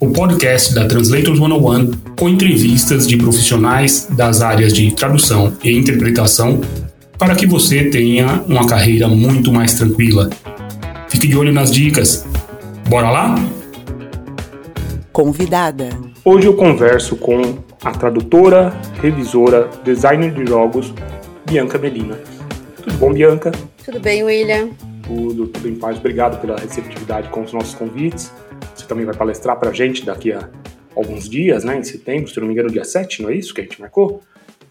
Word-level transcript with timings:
o 0.00 0.08
podcast 0.08 0.74
da 0.74 0.86
Translators 0.86 1.38
101 1.38 1.90
com 2.18 2.26
entrevistas 2.26 3.06
de 3.06 3.18
profissionais 3.18 4.08
das 4.10 4.40
áreas 4.40 4.72
de 4.72 4.90
tradução 4.94 5.52
e 5.62 5.76
interpretação 5.76 6.62
para 7.18 7.34
que 7.36 7.46
você 7.46 7.90
tenha 7.90 8.42
uma 8.48 8.66
carreira 8.66 9.06
muito 9.06 9.52
mais 9.52 9.74
tranquila. 9.74 10.30
Fique 11.10 11.28
de 11.28 11.36
olho 11.36 11.52
nas 11.52 11.70
dicas. 11.70 12.26
Bora 12.88 13.10
lá? 13.10 13.34
Convidada. 15.12 15.90
Hoje 16.24 16.46
eu 16.46 16.54
converso 16.54 17.14
com 17.16 17.58
a 17.84 17.90
tradutora, 17.90 18.72
revisora, 19.02 19.68
designer 19.84 20.32
de 20.32 20.46
jogos, 20.46 20.94
Bianca 21.46 21.76
Melina. 21.76 22.18
Tudo 22.82 22.96
bom, 22.96 23.12
Bianca? 23.12 23.52
Tudo 23.84 24.00
bem, 24.00 24.22
William? 24.22 24.70
tudo, 25.10 25.48
tudo 25.48 25.68
em 25.68 25.74
paz. 25.74 25.98
Obrigado 25.98 26.40
pela 26.40 26.56
receptividade 26.56 27.28
com 27.30 27.42
os 27.42 27.52
nossos 27.52 27.74
convites. 27.74 28.32
Também 28.90 29.06
vai 29.06 29.14
palestrar 29.14 29.56
para 29.56 29.70
a 29.70 29.72
gente 29.72 30.04
daqui 30.04 30.32
a 30.32 30.50
alguns 30.96 31.28
dias, 31.28 31.62
né? 31.62 31.78
Em 31.78 31.84
setembro, 31.84 32.28
se 32.28 32.40
não 32.40 32.48
me 32.48 32.54
engano, 32.54 32.68
dia 32.68 32.82
7, 32.82 33.22
não 33.22 33.30
é 33.30 33.36
isso 33.36 33.54
que 33.54 33.60
a 33.60 33.64
gente 33.64 33.80
marcou? 33.80 34.20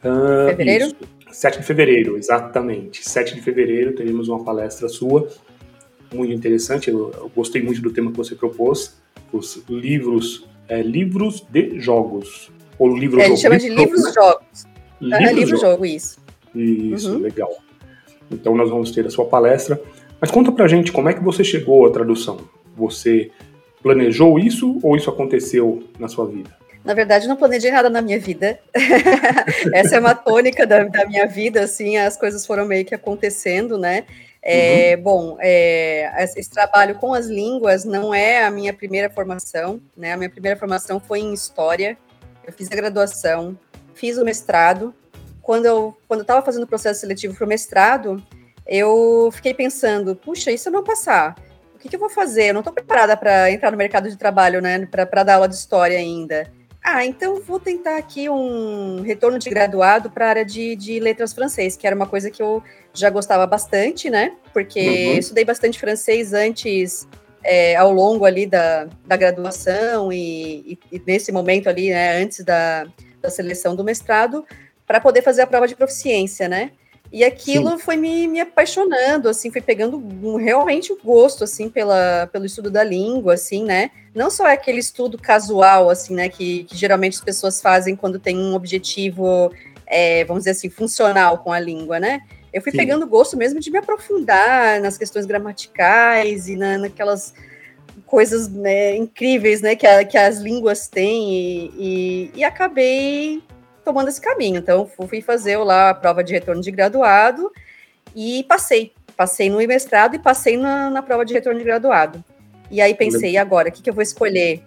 Uh, 0.03 0.49
fevereiro? 0.49 0.87
Isso. 0.87 0.95
7 1.31 1.59
de 1.59 1.63
fevereiro, 1.65 2.17
exatamente. 2.17 3.07
7 3.07 3.35
de 3.35 3.41
fevereiro 3.41 3.95
teremos 3.95 4.27
uma 4.27 4.43
palestra 4.43 4.89
sua, 4.89 5.29
muito 6.13 6.33
interessante. 6.33 6.89
Eu, 6.89 7.13
eu 7.15 7.31
gostei 7.33 7.61
muito 7.61 7.81
do 7.81 7.91
tema 7.91 8.11
que 8.11 8.17
você 8.17 8.35
propôs, 8.35 8.99
os 9.31 9.63
livros, 9.69 10.45
é, 10.67 10.81
livros 10.81 11.39
de 11.49 11.79
jogos. 11.79 12.51
Ou 12.77 12.93
livro 12.93 13.21
é, 13.21 13.23
A 13.23 13.29
gente 13.29 13.39
chama 13.39 13.57
de 13.57 13.69
livros-jogos. 13.69 14.67
Livros-jogo, 14.99 15.39
livro 15.39 15.57
-jogo, 15.57 15.85
isso. 15.85 16.19
Isso, 16.53 17.13
uhum. 17.13 17.19
legal. 17.19 17.55
Então 18.29 18.53
nós 18.53 18.69
vamos 18.69 18.91
ter 18.91 19.07
a 19.07 19.09
sua 19.09 19.23
palestra. 19.23 19.81
Mas 20.19 20.29
conta 20.29 20.51
pra 20.51 20.67
gente 20.67 20.91
como 20.91 21.07
é 21.07 21.13
que 21.13 21.23
você 21.23 21.41
chegou 21.41 21.85
à 21.85 21.89
tradução. 21.89 22.37
Você 22.75 23.31
planejou 23.81 24.39
isso 24.39 24.79
ou 24.83 24.95
isso 24.95 25.09
aconteceu 25.09 25.83
na 25.97 26.07
sua 26.07 26.27
vida? 26.27 26.49
Na 26.83 26.93
verdade, 26.93 27.27
não 27.27 27.35
planejei 27.35 27.71
nada 27.71 27.89
na 27.89 28.01
minha 28.01 28.19
vida. 28.19 28.59
Essa 29.73 29.97
é 29.97 29.99
uma 29.99 30.15
tônica 30.15 30.65
da, 30.65 30.83
da, 30.83 31.05
minha 31.05 31.27
vida, 31.27 31.61
assim, 31.61 31.97
as 31.97 32.17
coisas 32.17 32.45
foram 32.45 32.65
meio 32.65 32.85
que 32.85 32.95
acontecendo, 32.95 33.77
né? 33.77 34.05
É, 34.41 34.95
uhum. 34.95 35.03
Bom, 35.03 35.37
é, 35.39 36.11
esse 36.23 36.49
trabalho 36.49 36.95
com 36.95 37.13
as 37.13 37.27
línguas 37.27 37.83
não 37.83 38.13
é 38.13 38.45
a 38.45 38.49
minha 38.49 38.73
primeira 38.73 39.09
formação, 39.09 39.81
né? 39.95 40.13
A 40.13 40.17
minha 40.17 40.29
primeira 40.29 40.57
formação 40.57 40.99
foi 40.99 41.19
em 41.19 41.33
História, 41.33 41.97
eu 42.47 42.53
fiz 42.53 42.71
a 42.71 42.75
graduação, 42.75 43.57
fiz 43.93 44.17
o 44.17 44.23
mestrado. 44.23 44.93
Quando 45.41 45.65
eu 45.65 45.97
estava 46.11 46.41
fazendo 46.45 46.63
o 46.63 46.67
processo 46.67 47.01
seletivo 47.01 47.35
para 47.35 47.45
o 47.45 47.47
mestrado, 47.47 48.23
eu 48.65 49.29
fiquei 49.33 49.53
pensando, 49.53 50.15
puxa, 50.15 50.51
e 50.51 50.57
se 50.57 50.69
eu 50.69 50.73
não 50.73 50.83
passar? 50.83 51.35
O 51.79 51.81
que, 51.81 51.87
que 51.87 51.95
eu 51.95 51.99
vou 51.99 52.09
fazer? 52.09 52.49
Eu 52.49 52.55
não 52.55 52.59
estou 52.59 52.73
preparada 52.73 53.15
para 53.15 53.49
entrar 53.49 53.71
no 53.71 53.77
mercado 53.77 54.09
de 54.09 54.17
trabalho, 54.17 54.61
né? 54.61 54.85
Para 54.85 55.23
dar 55.23 55.35
aula 55.35 55.47
de 55.47 55.55
história 55.55 55.97
ainda. 55.97 56.51
Ah, 56.83 57.05
então 57.05 57.41
vou 57.41 57.57
tentar 57.57 57.95
aqui 57.95 58.29
um 58.29 59.01
retorno 59.01 59.39
de 59.39 59.49
graduado 59.49 60.09
para 60.09 60.25
a 60.25 60.29
área 60.29 60.45
de, 60.45 60.75
de 60.75 60.99
letras 60.99 61.31
francês, 61.31 61.77
que 61.77 61.87
era 61.87 61.95
uma 61.95 62.05
coisa 62.05 62.29
que 62.29 62.41
eu 62.41 62.61
já 62.93 63.09
gostava 63.09 63.47
bastante, 63.47 64.09
né? 64.09 64.33
Porque 64.51 64.81
uhum. 64.81 65.19
estudei 65.19 65.45
bastante 65.45 65.79
francês 65.79 66.33
antes, 66.33 67.07
é, 67.41 67.77
ao 67.77 67.93
longo 67.93 68.25
ali 68.25 68.45
da, 68.45 68.89
da 69.05 69.15
graduação 69.15 70.11
e, 70.11 70.73
e, 70.91 70.97
e, 70.97 71.01
nesse 71.07 71.31
momento 71.31 71.69
ali, 71.69 71.91
né, 71.91 72.21
antes 72.21 72.43
da, 72.43 72.87
da 73.21 73.29
seleção 73.29 73.73
do 73.73 73.85
mestrado, 73.85 74.45
para 74.85 74.99
poder 74.99 75.21
fazer 75.21 75.43
a 75.43 75.47
prova 75.47 75.65
de 75.65 75.77
proficiência, 75.77 76.49
né? 76.49 76.71
E 77.11 77.23
aquilo 77.23 77.71
Sim. 77.71 77.79
foi 77.79 77.97
me, 77.97 78.27
me 78.27 78.39
apaixonando, 78.39 79.29
assim, 79.29 79.49
foi 79.49 79.61
pegando 79.61 79.97
um, 79.97 80.35
realmente 80.35 80.93
o 80.93 80.95
um 80.95 80.99
gosto, 81.03 81.43
assim, 81.43 81.67
pela, 81.67 82.29
pelo 82.31 82.45
estudo 82.45 82.69
da 82.69 82.83
língua, 82.83 83.33
assim, 83.33 83.63
né? 83.63 83.89
Não 84.13 84.29
só 84.29 84.45
aquele 84.45 84.79
estudo 84.79 85.17
casual, 85.17 85.89
assim, 85.89 86.13
né, 86.13 86.29
que, 86.29 86.65
que 86.65 86.77
geralmente 86.77 87.15
as 87.15 87.23
pessoas 87.23 87.61
fazem 87.61 87.95
quando 87.95 88.19
tem 88.19 88.37
um 88.37 88.53
objetivo, 88.53 89.51
é, 89.87 90.23
vamos 90.25 90.41
dizer 90.41 90.51
assim, 90.51 90.69
funcional 90.69 91.39
com 91.39 91.51
a 91.51 91.59
língua, 91.59 91.99
né? 91.99 92.21
Eu 92.53 92.61
fui 92.61 92.71
Sim. 92.71 92.77
pegando 92.77 93.07
gosto 93.07 93.35
mesmo 93.35 93.59
de 93.59 93.71
me 93.71 93.79
aprofundar 93.79 94.79
nas 94.79 94.97
questões 94.97 95.25
gramaticais 95.25 96.47
e 96.47 96.55
na, 96.55 96.77
naquelas 96.77 97.33
coisas 98.05 98.47
né, 98.47 98.95
incríveis, 98.95 99.61
né, 99.61 99.75
que, 99.75 99.85
a, 99.85 100.03
que 100.03 100.17
as 100.17 100.39
línguas 100.39 100.87
têm 100.87 101.31
e, 101.31 101.71
e, 101.77 102.31
e 102.35 102.43
acabei 102.43 103.41
tomando 103.89 104.07
esse 104.07 104.21
caminho. 104.21 104.59
Então, 104.59 104.87
fui 105.07 105.19
fazer 105.19 105.57
lá 105.57 105.89
a 105.89 105.93
prova 105.95 106.23
de 106.23 106.31
retorno 106.31 106.61
de 106.61 106.69
graduado 106.69 107.51
e 108.15 108.45
passei. 108.47 108.93
Passei 109.17 109.49
no 109.49 109.57
mestrado 109.57 110.15
e 110.15 110.19
passei 110.19 110.55
na, 110.55 110.91
na 110.91 111.01
prova 111.01 111.25
de 111.25 111.33
retorno 111.33 111.57
de 111.57 111.65
graduado. 111.65 112.23
E 112.69 112.79
aí 112.79 112.93
pensei, 112.93 113.31
e 113.31 113.37
agora, 113.37 113.69
o 113.69 113.71
que, 113.71 113.81
que 113.81 113.89
eu 113.89 113.93
vou 113.93 114.03
escolher? 114.03 114.61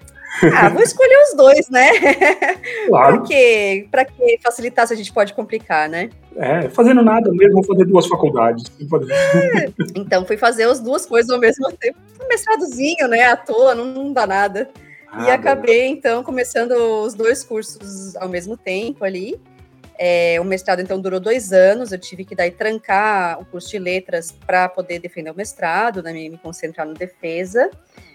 Ah, 0.52 0.68
vou 0.68 0.82
escolher 0.82 1.16
os 1.28 1.36
dois, 1.36 1.68
né? 1.70 1.90
Claro. 2.88 3.18
Porque, 3.18 3.86
para 3.90 4.04
que 4.04 4.38
facilitar 4.42 4.86
se 4.86 4.92
a 4.92 4.96
gente 4.96 5.12
pode 5.12 5.32
complicar, 5.34 5.88
né? 5.88 6.10
É, 6.36 6.68
fazendo 6.68 7.00
nada 7.00 7.30
mesmo, 7.32 7.54
vou 7.54 7.64
fazer 7.64 7.84
duas 7.84 8.06
faculdades. 8.06 8.64
É, 8.80 9.72
então, 9.94 10.26
fui 10.26 10.36
fazer 10.36 10.64
as 10.64 10.80
duas 10.80 11.06
coisas 11.06 11.30
ao 11.30 11.38
mesmo 11.38 11.70
tempo. 11.72 11.96
Um 12.20 12.26
mestradozinho, 12.26 13.06
né? 13.06 13.22
À 13.24 13.36
toa, 13.36 13.74
não, 13.74 13.84
não 13.84 14.12
dá 14.12 14.26
nada. 14.26 14.68
Ah, 15.14 15.26
e 15.26 15.30
acabei, 15.30 15.88
então, 15.88 16.24
começando 16.24 16.72
os 16.72 17.12
dois 17.12 17.44
cursos 17.44 18.16
ao 18.16 18.30
mesmo 18.30 18.56
tempo 18.56 19.04
ali. 19.04 19.38
É, 19.98 20.40
o 20.40 20.44
mestrado, 20.44 20.80
então, 20.80 20.98
durou 20.98 21.20
dois 21.20 21.52
anos. 21.52 21.92
Eu 21.92 21.98
tive 21.98 22.24
que 22.24 22.34
daí 22.34 22.50
trancar 22.50 23.38
o 23.38 23.44
curso 23.44 23.68
de 23.68 23.78
letras 23.78 24.32
para 24.32 24.70
poder 24.70 25.00
defender 25.00 25.30
o 25.30 25.34
mestrado, 25.34 26.02
né, 26.02 26.14
me, 26.14 26.30
me, 26.30 26.38
concentrar 26.38 26.86
na 26.86 26.94
defesa. 26.94 27.70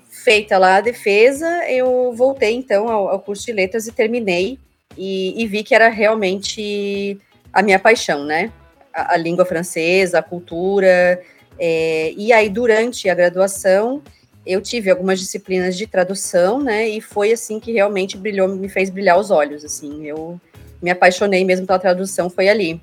Feita 0.10 0.58
lá 0.58 0.78
a 0.78 0.82
defesa, 0.82 1.48
eu 1.70 2.14
voltei, 2.14 2.56
então, 2.56 2.90
ao, 2.90 3.10
ao 3.10 3.20
curso 3.20 3.46
de 3.46 3.54
letras 3.54 3.86
e 3.86 3.92
terminei. 3.92 4.58
E, 4.98 5.40
e, 5.40 5.46
vi 5.46 5.64
que 5.64 5.76
era 5.76 5.90
realmente 5.90 7.20
a 7.54 7.62
minha 7.62 7.78
paixão, 7.78 8.26
né? 8.26 8.52
A, 8.92 9.14
a 9.14 9.18
língua 9.18 9.46
francesa, 9.46 10.18
a 10.18 10.24
cultura. 10.24 11.22
É, 11.60 12.12
e 12.18 12.34
aí, 12.34 12.50
durante 12.50 13.08
a 13.08 13.14
graduação, 13.14 14.02
eu 14.48 14.62
tive 14.62 14.90
algumas 14.90 15.20
disciplinas 15.20 15.78
de 15.78 15.86
tradução, 15.86 16.62
né? 16.62 16.88
E 16.88 17.02
foi 17.02 17.32
assim 17.32 17.60
que 17.60 17.72
realmente 17.72 18.18
brilhou, 18.18 18.48
me 18.48 18.70
fez 18.70 18.90
brilhar 18.90 19.20
os 19.20 19.30
olhos, 19.30 19.64
assim. 19.66 20.06
Eu 20.06 20.40
me 20.82 20.90
apaixonei 20.90 21.44
mesmo 21.44 21.68
pela 21.68 21.80
tradução, 21.80 22.30
foi 22.30 22.50
ali. 22.50 22.82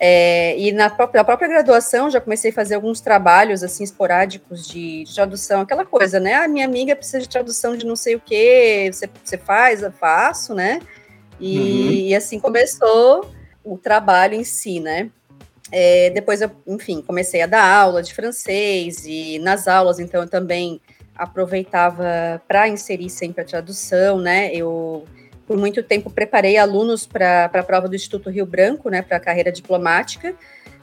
É, 0.00 0.56
e 0.56 0.70
na 0.70 0.88
própria, 0.88 1.18
na 1.18 1.24
própria, 1.24 1.48
graduação 1.48 2.08
já 2.08 2.20
comecei 2.20 2.52
a 2.52 2.54
fazer 2.54 2.76
alguns 2.76 3.00
trabalhos 3.00 3.64
assim 3.64 3.82
esporádicos 3.82 4.68
de, 4.68 5.02
de, 5.02 5.12
tradução, 5.12 5.62
aquela 5.62 5.84
coisa, 5.84 6.20
né? 6.20 6.34
A 6.34 6.44
ah, 6.44 6.48
minha 6.48 6.64
amiga 6.64 6.94
precisa 6.94 7.18
de 7.18 7.28
tradução 7.28 7.76
de 7.76 7.84
não 7.84 7.96
sei 7.96 8.14
o 8.14 8.20
que, 8.20 8.90
você, 8.92 9.10
você 9.24 9.36
faz, 9.36 9.82
eu 9.82 9.90
faço, 9.90 10.54
né? 10.54 10.80
E, 11.40 11.58
uhum. 11.58 11.90
e 11.90 12.14
assim 12.14 12.38
começou 12.38 13.28
o 13.64 13.76
trabalho 13.76 14.34
em 14.34 14.44
si, 14.44 14.78
né? 14.78 15.10
É, 15.70 16.10
depois 16.10 16.40
eu, 16.40 16.50
enfim, 16.66 17.02
comecei 17.02 17.42
a 17.42 17.46
dar 17.46 17.64
aula 17.64 18.02
de 18.02 18.14
francês 18.14 19.04
e 19.06 19.38
nas 19.38 19.68
aulas, 19.68 19.98
então, 19.98 20.22
eu 20.22 20.28
também 20.28 20.80
aproveitava 21.14 22.40
para 22.46 22.68
inserir 22.68 23.10
sempre 23.10 23.42
a 23.42 23.44
tradução, 23.44 24.18
né? 24.18 24.54
Eu, 24.54 25.04
por 25.46 25.56
muito 25.56 25.82
tempo, 25.82 26.10
preparei 26.10 26.56
alunos 26.56 27.06
para 27.06 27.46
a 27.46 27.62
prova 27.62 27.88
do 27.88 27.96
Instituto 27.96 28.30
Rio 28.30 28.46
Branco, 28.46 28.88
né? 28.88 29.02
Para 29.02 29.16
a 29.16 29.20
carreira 29.20 29.50
diplomática, 29.50 30.34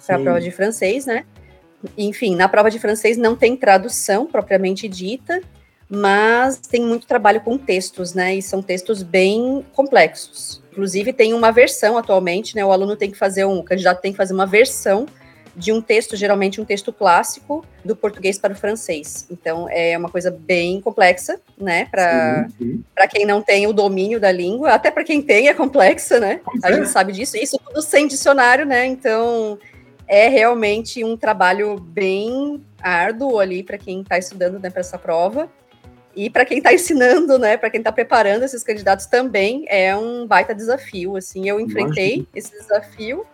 para 0.05 0.17
a 0.17 0.19
prova 0.19 0.41
de 0.41 0.51
francês, 0.51 1.05
né? 1.05 1.25
Enfim, 1.97 2.35
na 2.35 2.49
prova 2.49 2.69
de 2.69 2.79
francês 2.79 3.17
não 3.17 3.35
tem 3.35 3.55
tradução 3.55 4.25
propriamente 4.25 4.87
dita, 4.87 5.41
mas 5.89 6.57
tem 6.57 6.81
muito 6.81 7.07
trabalho 7.07 7.41
com 7.41 7.57
textos, 7.57 8.13
né? 8.13 8.35
E 8.35 8.41
são 8.41 8.61
textos 8.61 9.03
bem 9.03 9.65
complexos. 9.73 10.61
Inclusive, 10.75 11.13
tem 11.13 11.33
uma 11.33 11.51
versão 11.53 11.97
atualmente, 11.97 12.53
né? 12.53 12.65
O 12.65 12.71
aluno 12.71 12.97
tem 12.97 13.09
que 13.09 13.17
fazer 13.17 13.45
um, 13.45 13.59
o 13.59 13.63
candidato 13.63 14.01
tem 14.01 14.11
que 14.11 14.17
fazer 14.17 14.33
uma 14.33 14.45
versão 14.45 15.05
de 15.55 15.71
um 15.71 15.81
texto, 15.81 16.17
geralmente 16.17 16.59
um 16.59 16.65
texto 16.65 16.91
clássico, 16.91 17.63
do 17.83 17.95
português 17.95 18.37
para 18.37 18.51
o 18.51 18.57
francês. 18.57 19.25
Então, 19.31 19.69
é 19.69 19.97
uma 19.97 20.09
coisa 20.09 20.29
bem 20.29 20.81
complexa, 20.81 21.39
né? 21.57 21.85
Para 21.85 23.07
quem 23.09 23.25
não 23.25 23.41
tem 23.41 23.65
o 23.65 23.71
domínio 23.71 24.19
da 24.19 24.33
língua, 24.33 24.71
até 24.71 24.91
para 24.91 25.05
quem 25.05 25.21
tem 25.21 25.47
é 25.47 25.53
complexa, 25.53 26.19
né? 26.19 26.41
A 26.61 26.73
gente 26.73 26.89
sabe 26.89 27.13
disso. 27.13 27.37
Isso 27.37 27.57
tudo 27.65 27.81
sem 27.81 28.05
dicionário, 28.05 28.65
né? 28.65 28.85
Então, 28.85 29.57
é 30.09 30.27
realmente 30.27 31.05
um 31.05 31.15
trabalho 31.15 31.79
bem 31.79 32.61
árduo 32.81 33.39
ali 33.39 33.63
para 33.63 33.77
quem 33.77 34.01
está 34.01 34.17
estudando 34.17 34.59
né, 34.59 34.69
para 34.69 34.81
essa 34.81 34.97
prova. 34.97 35.49
E 36.15 36.29
para 36.29 36.45
quem 36.45 36.59
está 36.59 36.73
ensinando, 36.73 37.37
né, 37.37 37.57
para 37.57 37.69
quem 37.69 37.79
está 37.79 37.91
preparando 37.91 38.43
esses 38.43 38.63
candidatos 38.63 39.05
também 39.05 39.65
é 39.67 39.95
um 39.95 40.25
baita 40.25 40.55
desafio. 40.55 41.17
Assim, 41.17 41.47
eu 41.49 41.59
enfrentei 41.59 42.25
esse 42.33 42.51
desafio 42.51 43.25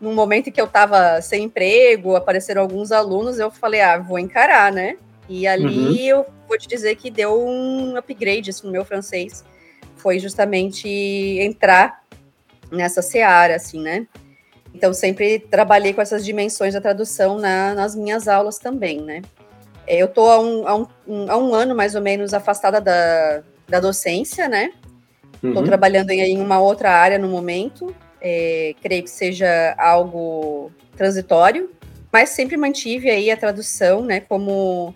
num 0.00 0.12
momento 0.12 0.48
em 0.48 0.52
que 0.52 0.60
eu 0.60 0.66
estava 0.66 1.20
sem 1.22 1.44
emprego, 1.44 2.14
apareceram 2.14 2.60
alguns 2.60 2.92
alunos, 2.92 3.38
eu 3.38 3.50
falei, 3.50 3.80
ah, 3.80 3.98
vou 3.98 4.18
encarar, 4.18 4.70
né? 4.70 4.96
E 5.28 5.46
ali 5.46 6.10
uhum. 6.10 6.18
eu 6.18 6.26
vou 6.46 6.58
te 6.58 6.68
dizer 6.68 6.96
que 6.96 7.10
deu 7.10 7.40
um 7.40 7.96
upgrade 7.96 8.50
assim, 8.50 8.66
no 8.66 8.72
meu 8.72 8.84
francês. 8.84 9.42
Foi 9.96 10.18
justamente 10.18 10.86
entrar 10.86 12.04
nessa 12.70 13.00
seara, 13.00 13.56
assim, 13.56 13.80
né? 13.80 14.06
Então, 14.74 14.92
sempre 14.92 15.38
trabalhei 15.38 15.94
com 15.94 16.02
essas 16.02 16.24
dimensões 16.24 16.74
da 16.74 16.80
tradução 16.80 17.38
na, 17.38 17.74
nas 17.74 17.94
minhas 17.94 18.28
aulas 18.28 18.58
também, 18.58 19.00
né? 19.00 19.22
É, 19.86 19.96
eu 19.96 20.06
estou 20.06 20.28
há 20.30 20.40
um, 20.40 20.68
há, 20.68 20.76
um, 20.76 21.30
há 21.30 21.36
um 21.36 21.54
ano, 21.54 21.74
mais 21.74 21.94
ou 21.94 22.00
menos, 22.00 22.32
afastada 22.34 22.80
da, 22.80 23.42
da 23.68 23.80
docência, 23.80 24.48
né? 24.48 24.72
Estou 25.34 25.56
uhum. 25.56 25.64
trabalhando 25.64 26.10
em, 26.10 26.20
em, 26.20 26.40
uma 26.40 26.58
outra 26.58 26.90
área 26.90 27.18
no 27.18 27.28
momento. 27.28 27.94
É, 28.20 28.74
creio 28.82 29.02
que 29.02 29.10
seja 29.10 29.74
algo 29.76 30.72
transitório, 30.96 31.70
mas 32.10 32.30
sempre 32.30 32.56
mantive 32.56 33.10
aí 33.10 33.30
a 33.30 33.36
tradução, 33.36 34.02
né? 34.02 34.20
Como 34.20 34.94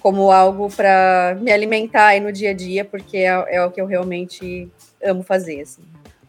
como 0.00 0.30
algo 0.30 0.68
para 0.70 1.36
me 1.40 1.52
alimentar 1.52 2.06
aí 2.06 2.20
no 2.20 2.32
dia 2.32 2.50
a 2.50 2.54
dia, 2.54 2.84
porque 2.84 3.18
é, 3.18 3.44
é, 3.48 3.64
o 3.64 3.70
que 3.70 3.80
eu 3.80 3.86
realmente 3.86 4.66
amo 5.02 5.22
fazer. 5.22 5.60
Assim. 5.60 5.82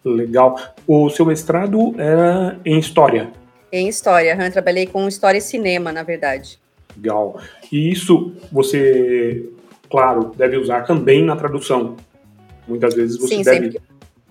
Legal. 0.03 0.57
O 0.85 1.09
seu 1.09 1.25
mestrado 1.25 1.95
era 1.97 2.59
em 2.65 2.77
História? 2.77 3.31
Em 3.71 3.87
História, 3.87 4.37
eu 4.37 4.51
trabalhei 4.51 4.85
com 4.85 5.07
História 5.07 5.37
e 5.37 5.41
Cinema, 5.41 5.91
na 5.91 6.03
verdade. 6.03 6.59
Legal. 6.95 7.39
E 7.71 7.91
isso 7.91 8.33
você, 8.51 9.49
claro, 9.89 10.31
deve 10.35 10.57
usar 10.57 10.81
também 10.81 11.23
na 11.23 11.35
tradução. 11.35 11.95
Muitas 12.67 12.93
vezes 12.93 13.17
você 13.17 13.35
Sim, 13.35 13.43
deve 13.43 13.71
sempre. 13.71 13.81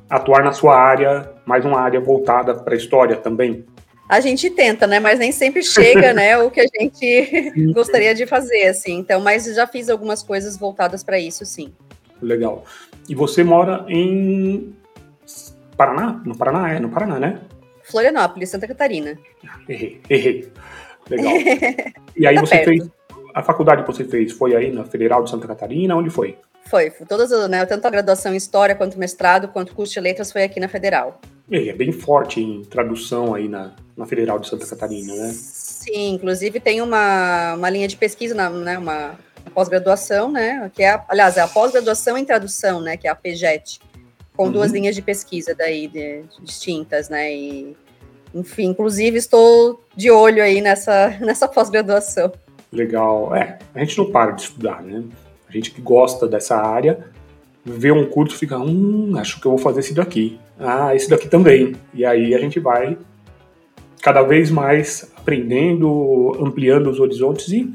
atuar 0.09 0.45
na 0.45 0.53
sua 0.53 0.77
área, 0.77 1.31
mais 1.45 1.65
uma 1.65 1.81
área 1.81 2.01
voltada 2.01 2.55
para 2.55 2.75
a 2.75 2.77
história 2.77 3.17
também 3.17 3.65
a 4.11 4.19
gente 4.19 4.51
tenta, 4.51 4.89
né? 4.89 4.99
Mas 4.99 5.21
nem 5.21 5.31
sempre 5.31 5.63
chega, 5.63 6.13
né? 6.13 6.37
O 6.37 6.51
que 6.51 6.61
a 6.61 6.67
gente 6.67 7.53
gostaria 7.73 8.13
de 8.13 8.27
fazer, 8.27 8.67
assim. 8.67 8.99
Então, 8.99 9.21
mas 9.21 9.45
já 9.45 9.69
fiz 9.69 9.89
algumas 9.89 10.21
coisas 10.21 10.59
voltadas 10.59 11.05
para 11.05 11.21
isso, 11.21 11.47
sim. 11.47 11.73
Legal. 12.21 12.65
E 13.09 13.15
você 13.15 13.45
mora 13.45 13.87
em 13.89 14.75
Paraná? 15.77 16.21
No 16.27 16.37
Paraná, 16.37 16.73
é? 16.73 16.81
No 16.81 16.89
Paraná, 16.91 17.21
né? 17.21 17.41
Florianópolis, 17.85 18.51
Santa 18.51 18.67
Catarina. 18.67 19.17
Errei, 19.69 20.01
errei. 20.11 20.53
Legal. 21.11 21.33
e 22.17 22.27
aí 22.27 22.35
tá 22.35 22.41
você 22.41 22.57
perto. 22.57 22.69
fez. 22.69 22.89
A 23.35 23.43
faculdade 23.43 23.83
que 23.83 23.93
você 23.93 24.05
fez 24.05 24.33
foi 24.33 24.57
aí 24.57 24.73
na 24.73 24.85
Federal 24.85 25.23
de 25.23 25.31
Santa 25.31 25.47
Catarina? 25.47 25.95
Onde 25.95 26.11
foi? 26.11 26.37
Foi, 26.67 26.91
todas, 26.91 27.31
né? 27.49 27.65
Tanto 27.67 27.87
a 27.87 27.91
graduação 27.91 28.33
em 28.33 28.37
História, 28.37 28.75
quanto 28.75 28.99
mestrado, 28.99 29.49
quanto 29.49 29.75
curso 29.75 29.93
de 29.93 30.01
Letras 30.01 30.31
foi 30.33 30.45
aqui 30.45 30.61
na 30.61 30.69
Federal. 30.69 31.21
E 31.51 31.69
é 31.69 31.73
bem 31.73 31.93
forte 31.93 32.41
em 32.41 32.63
tradução 32.63 33.35
aí 33.35 33.49
na, 33.49 33.73
na 33.97 34.07
Federal 34.07 34.39
de 34.39 34.49
Santa 34.49 34.67
Catarina, 34.67 35.15
né? 35.15 35.33
Sim, 35.33 36.15
inclusive 36.15 36.61
tem 36.61 36.81
uma, 36.81 37.55
uma 37.55 37.71
linha 37.71 37.89
de 37.89 37.97
pesquisa, 37.97 38.35
na, 38.35 38.51
né, 38.51 38.79
uma 38.79 39.19
pós-graduação, 39.55 40.31
né, 40.31 40.71
que 40.75 40.83
é, 40.83 41.01
aliás, 41.09 41.37
é 41.37 41.41
a 41.41 41.49
pós-graduação 41.49 42.17
em 42.17 42.25
tradução, 42.25 42.81
né, 42.81 42.97
que 42.97 43.09
é 43.09 43.11
a 43.11 43.15
PGET, 43.15 43.81
com 44.37 44.45
uhum. 44.45 44.53
duas 44.53 44.71
linhas 44.71 44.95
de 44.95 45.03
pesquisa 45.03 45.55
daí 45.55 45.89
de, 45.89 46.23
distintas, 46.43 47.09
né, 47.09 47.35
e, 47.35 47.77
enfim, 48.35 48.67
inclusive 48.67 49.17
estou 49.17 49.83
de 49.97 50.11
olho 50.11 50.43
aí 50.43 50.61
nessa, 50.61 51.17
nessa 51.21 51.49
pós-graduação. 51.49 52.33
Legal, 52.73 53.35
é, 53.35 53.59
a 53.75 53.81
gente 53.81 53.99
não 53.99 54.11
para 54.11 54.33
de 54.33 54.43
estudar, 54.43 54.83
né, 54.83 55.03
a 55.49 55.53
gente 55.53 55.73
que 55.73 55.81
gosta 55.81 56.29
dessa 56.29 56.57
área, 56.57 57.07
vê 57.65 57.91
um 57.91 58.09
curso 58.09 58.37
e 58.37 58.39
fica, 58.39 58.59
hum, 58.59 59.13
acho 59.17 59.41
que 59.41 59.47
eu 59.47 59.51
vou 59.53 59.59
fazer 59.59 59.81
esse 59.81 59.93
daqui, 59.93 60.39
ah, 60.59 60.95
esse 60.95 61.11
daqui 61.11 61.29
também. 61.29 61.75
E 61.93 62.05
aí 62.05 62.35
a 62.35 62.39
gente 62.39 62.61
vai 62.61 62.97
cada 64.01 64.23
vez 64.23 64.51
mais 64.51 65.11
aprendendo, 65.17 66.37
ampliando 66.41 66.89
os 66.89 67.01
horizontes 67.01 67.49
e, 67.49 67.71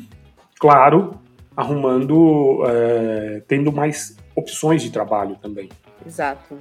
claro, 0.60 1.20
arrumando, 1.56 2.64
é, 2.66 3.44
tendo 3.48 3.72
mais 3.72 4.18
opções 4.36 4.82
de 4.82 4.92
trabalho 4.92 5.36
também. 5.42 5.70
Exato. 6.06 6.58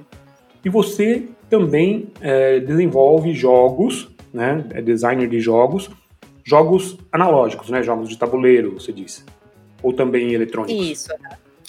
E 0.63 0.69
você 0.69 1.27
também 1.49 2.07
é, 2.21 2.59
desenvolve 2.59 3.33
jogos, 3.33 4.09
né? 4.33 4.65
É 4.71 4.81
designer 4.81 5.27
de 5.27 5.39
jogos, 5.39 5.89
jogos 6.43 6.97
analógicos, 7.11 7.69
né? 7.69 7.81
Jogos 7.83 8.09
de 8.09 8.17
tabuleiro, 8.17 8.73
você 8.73 8.91
disse. 8.91 9.23
Ou 9.81 9.93
também 9.93 10.33
eletrônicos? 10.33 10.87
Isso. 10.87 11.09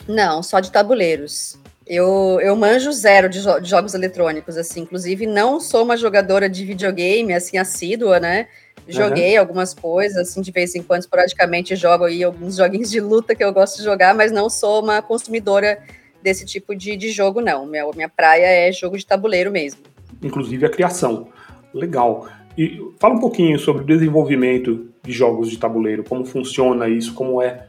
Não, 0.08 0.42
só 0.42 0.60
de 0.60 0.70
tabuleiros. 0.70 1.58
Eu, 1.86 2.40
eu 2.42 2.56
manjo 2.56 2.90
zero 2.92 3.28
de, 3.28 3.40
jo 3.40 3.60
de, 3.60 3.70
jogos 3.70 3.94
eletrônicos, 3.94 4.56
assim. 4.56 4.80
Inclusive, 4.80 5.26
não 5.26 5.60
sou 5.60 5.84
uma 5.84 5.96
jogadora 5.96 6.48
de 6.48 6.64
videogame, 6.64 7.32
assim, 7.32 7.58
assídua, 7.58 8.18
né? 8.18 8.48
Joguei 8.88 9.34
uhum. 9.34 9.40
algumas 9.40 9.74
coisas, 9.74 10.28
assim, 10.28 10.40
de 10.40 10.50
vez 10.52 10.74
em 10.74 10.82
quando, 10.82 11.00
esporadicamente, 11.00 11.74
jogo 11.74 12.04
aí 12.04 12.22
alguns 12.22 12.56
joguinhos 12.56 12.90
de 12.90 13.00
luta 13.00 13.34
que 13.34 13.42
eu 13.42 13.52
gosto 13.52 13.78
de 13.78 13.84
jogar, 13.84 14.14
mas 14.14 14.30
não 14.30 14.48
sou 14.48 14.82
uma 14.82 15.02
consumidora 15.02 15.78
desse 16.26 16.44
tipo 16.44 16.74
de, 16.74 16.96
de 16.96 17.10
jogo, 17.10 17.40
não. 17.40 17.64
Minha, 17.66 17.88
minha 17.94 18.08
praia 18.08 18.46
é 18.46 18.72
jogo 18.72 18.98
de 18.98 19.06
tabuleiro 19.06 19.52
mesmo. 19.52 19.80
Inclusive 20.20 20.66
a 20.66 20.68
criação. 20.68 21.28
Legal. 21.72 22.26
E 22.58 22.80
fala 22.98 23.14
um 23.14 23.20
pouquinho 23.20 23.56
sobre 23.60 23.84
o 23.84 23.86
desenvolvimento 23.86 24.88
de 25.04 25.12
jogos 25.12 25.48
de 25.48 25.56
tabuleiro, 25.56 26.02
como 26.02 26.24
funciona 26.24 26.88
isso, 26.88 27.14
como 27.14 27.40
é 27.40 27.66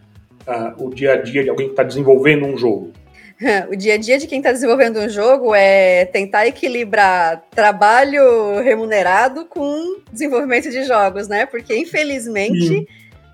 uh, 0.48 0.84
o 0.84 0.90
dia 0.90 1.14
a 1.14 1.18
dia 1.18 1.44
de 1.44 1.50
alguém 1.52 1.68
que 1.68 1.74
está 1.74 1.84
desenvolvendo 1.84 2.48
um 2.48 2.58
jogo. 2.58 2.92
o 3.72 3.76
dia 3.76 3.94
a 3.94 3.98
dia 3.98 4.18
de 4.18 4.26
quem 4.26 4.40
está 4.40 4.52
desenvolvendo 4.52 5.00
um 5.00 5.08
jogo 5.08 5.54
é 5.54 6.06
tentar 6.06 6.48
equilibrar 6.48 7.44
trabalho 7.52 8.60
remunerado 8.64 9.46
com 9.46 10.00
desenvolvimento 10.12 10.72
de 10.72 10.84
jogos, 10.84 11.28
né? 11.28 11.46
Porque, 11.46 11.78
infelizmente, 11.78 12.68
Sim. 12.68 12.88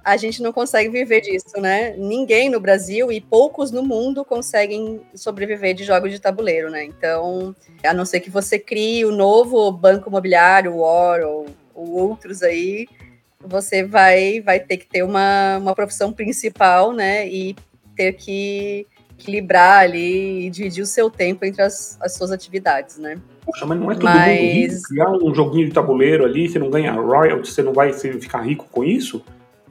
A 0.04 0.18
gente 0.18 0.42
não 0.42 0.52
consegue 0.52 0.90
viver 0.90 1.22
disso, 1.22 1.60
né? 1.62 1.96
Ninguém 1.98 2.50
no 2.50 2.60
Brasil 2.60 3.12
e 3.12 3.22
poucos 3.22 3.72
no 3.72 3.82
mundo 3.82 4.26
conseguem 4.26 5.02
sobreviver 5.16 5.74
de 5.74 5.84
jogos 5.84 6.12
de 6.12 6.20
tabuleiro, 6.20 6.70
né? 6.70 6.84
Então, 6.84 7.56
a 7.84 7.94
não 7.94 8.06
ser 8.06 8.20
que 8.20 8.30
você 8.30 8.60
crie 8.60 9.06
o 9.06 9.12
novo 9.12 9.72
banco 9.72 10.10
imobiliário, 10.10 10.76
War 10.76 11.22
ou, 11.22 11.46
ou 11.74 11.92
outros 11.92 12.44
aí, 12.44 12.88
você 13.40 13.84
vai, 13.84 14.42
vai 14.42 14.60
ter 14.60 14.78
que 14.78 14.88
ter 14.88 15.04
uma, 15.04 15.58
uma 15.58 15.74
profissão 15.74 16.12
principal, 16.12 16.92
né? 16.92 17.26
E 17.28 17.56
ter 17.96 18.14
que 18.14 18.86
equilibrar 19.18 19.83
ali 19.83 20.48
e 20.48 20.50
dividir 20.50 20.83
o 20.83 20.88
seu 20.88 21.10
tempo 21.10 21.45
entre 21.45 21.62
as, 21.62 21.98
as 22.02 22.14
suas 22.14 22.31
atividades, 22.31 22.98
né? 22.98 23.18
Poxa, 23.45 23.66
mas 23.66 23.80
não 23.80 23.92
é 23.92 23.95
todo 23.95 24.04
mas... 24.04 24.42
mundo 24.42 24.52
rico. 24.52 24.81
Criar 24.90 25.12
um 25.12 25.33
joguinho 25.33 25.68
de 25.68 25.74
tabuleiro 25.74 26.26
ali, 26.26 26.50
você 26.50 26.60
não 26.60 26.69
ganha 26.69 26.92
royalties, 26.92 27.54
você 27.54 27.62
não 27.62 27.72
vai 27.72 27.94
ficar 27.94 28.42
rico 28.42 28.68
com 28.69 28.83
isso? 28.83 29.24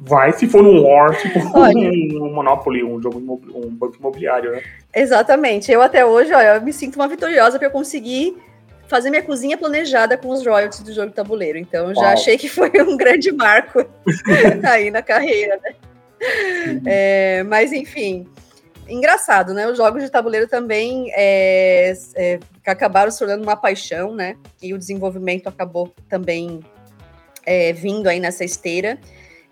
Vai 0.05 0.33
se 0.33 0.49
for 0.49 0.65
um 0.67 0.83
War, 0.83 1.15
se 1.15 1.31
for 1.31 1.57
olha, 1.57 1.91
um 2.21 2.35
Monopoly, 2.35 2.83
um 2.83 3.01
jogo 3.01 3.19
um 3.55 3.71
banco 3.71 3.97
imobiliário, 4.01 4.51
né? 4.51 4.63
Exatamente. 4.93 5.71
Eu 5.71 5.81
até 5.81 6.05
hoje, 6.05 6.33
olha, 6.33 6.57
eu 6.57 6.61
me 6.61 6.73
sinto 6.73 6.97
uma 6.97 7.07
vitoriosa 7.07 7.57
para 7.57 7.69
eu 7.69 7.71
conseguir 7.71 8.37
fazer 8.89 9.11
minha 9.11 9.23
cozinha 9.23 9.57
planejada 9.57 10.19
com 10.19 10.29
os 10.31 10.45
royalties 10.45 10.81
do 10.81 10.93
jogo 10.93 11.11
de 11.11 11.15
tabuleiro. 11.15 11.57
Então, 11.57 11.95
já 11.95 12.13
achei 12.13 12.37
que 12.37 12.49
foi 12.49 12.71
um 12.83 12.97
grande 12.97 13.31
marco 13.31 13.87
aí 14.69 14.91
na 14.91 15.03
carreira, 15.03 15.61
né? 15.63 15.75
É, 16.85 17.43
mas, 17.45 17.73
enfim, 17.73 18.27
engraçado, 18.89 19.55
né? 19.55 19.69
Os 19.69 19.77
jogos 19.77 20.03
de 20.03 20.11
tabuleiro 20.11 20.49
também 20.49 21.13
é, 21.15 21.93
é, 22.17 22.41
acabaram 22.67 23.11
se 23.11 23.21
tornando 23.21 23.45
uma 23.45 23.57
paixão, 23.57 24.17
né? 24.17 24.35
E 24.61 24.75
o 24.75 24.79
desenvolvimento 24.79 25.47
acabou 25.47 25.95
também 26.09 26.59
é, 27.47 27.73
vindo 27.73 28.09
aí 28.09 28.19
nessa 28.19 28.45
esteira. 28.45 28.99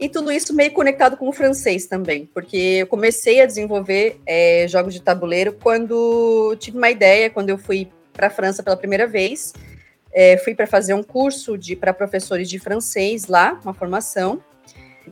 E 0.00 0.08
tudo 0.08 0.32
isso 0.32 0.54
meio 0.54 0.72
conectado 0.72 1.14
com 1.14 1.28
o 1.28 1.32
francês 1.32 1.86
também, 1.86 2.24
porque 2.32 2.56
eu 2.56 2.86
comecei 2.86 3.42
a 3.42 3.46
desenvolver 3.46 4.18
é, 4.24 4.66
jogos 4.66 4.94
de 4.94 5.02
tabuleiro 5.02 5.52
quando 5.52 6.56
tive 6.58 6.78
uma 6.78 6.88
ideia, 6.88 7.28
quando 7.28 7.50
eu 7.50 7.58
fui 7.58 7.86
para 8.10 8.28
a 8.28 8.30
França 8.30 8.62
pela 8.62 8.78
primeira 8.78 9.06
vez. 9.06 9.52
É, 10.10 10.38
fui 10.38 10.54
para 10.54 10.66
fazer 10.66 10.94
um 10.94 11.02
curso 11.02 11.58
de 11.58 11.76
para 11.76 11.92
professores 11.92 12.48
de 12.48 12.58
francês 12.58 13.26
lá, 13.26 13.60
uma 13.62 13.74
formação. 13.74 14.42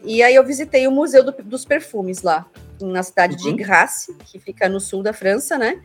E 0.03 0.23
aí 0.23 0.35
eu 0.35 0.45
visitei 0.45 0.87
o 0.87 0.91
Museu 0.91 1.23
do, 1.23 1.33
dos 1.33 1.67
Perfumes 1.67 2.23
lá 2.23 2.47
na 2.81 3.03
cidade 3.03 3.37
uhum. 3.37 3.57
de 3.57 3.63
Grasse, 3.63 4.15
que 4.25 4.39
fica 4.39 4.71
no 4.71 4.81
sul 4.81 5.03
da 5.03 5.13
França, 5.13 5.59
né? 5.59 5.83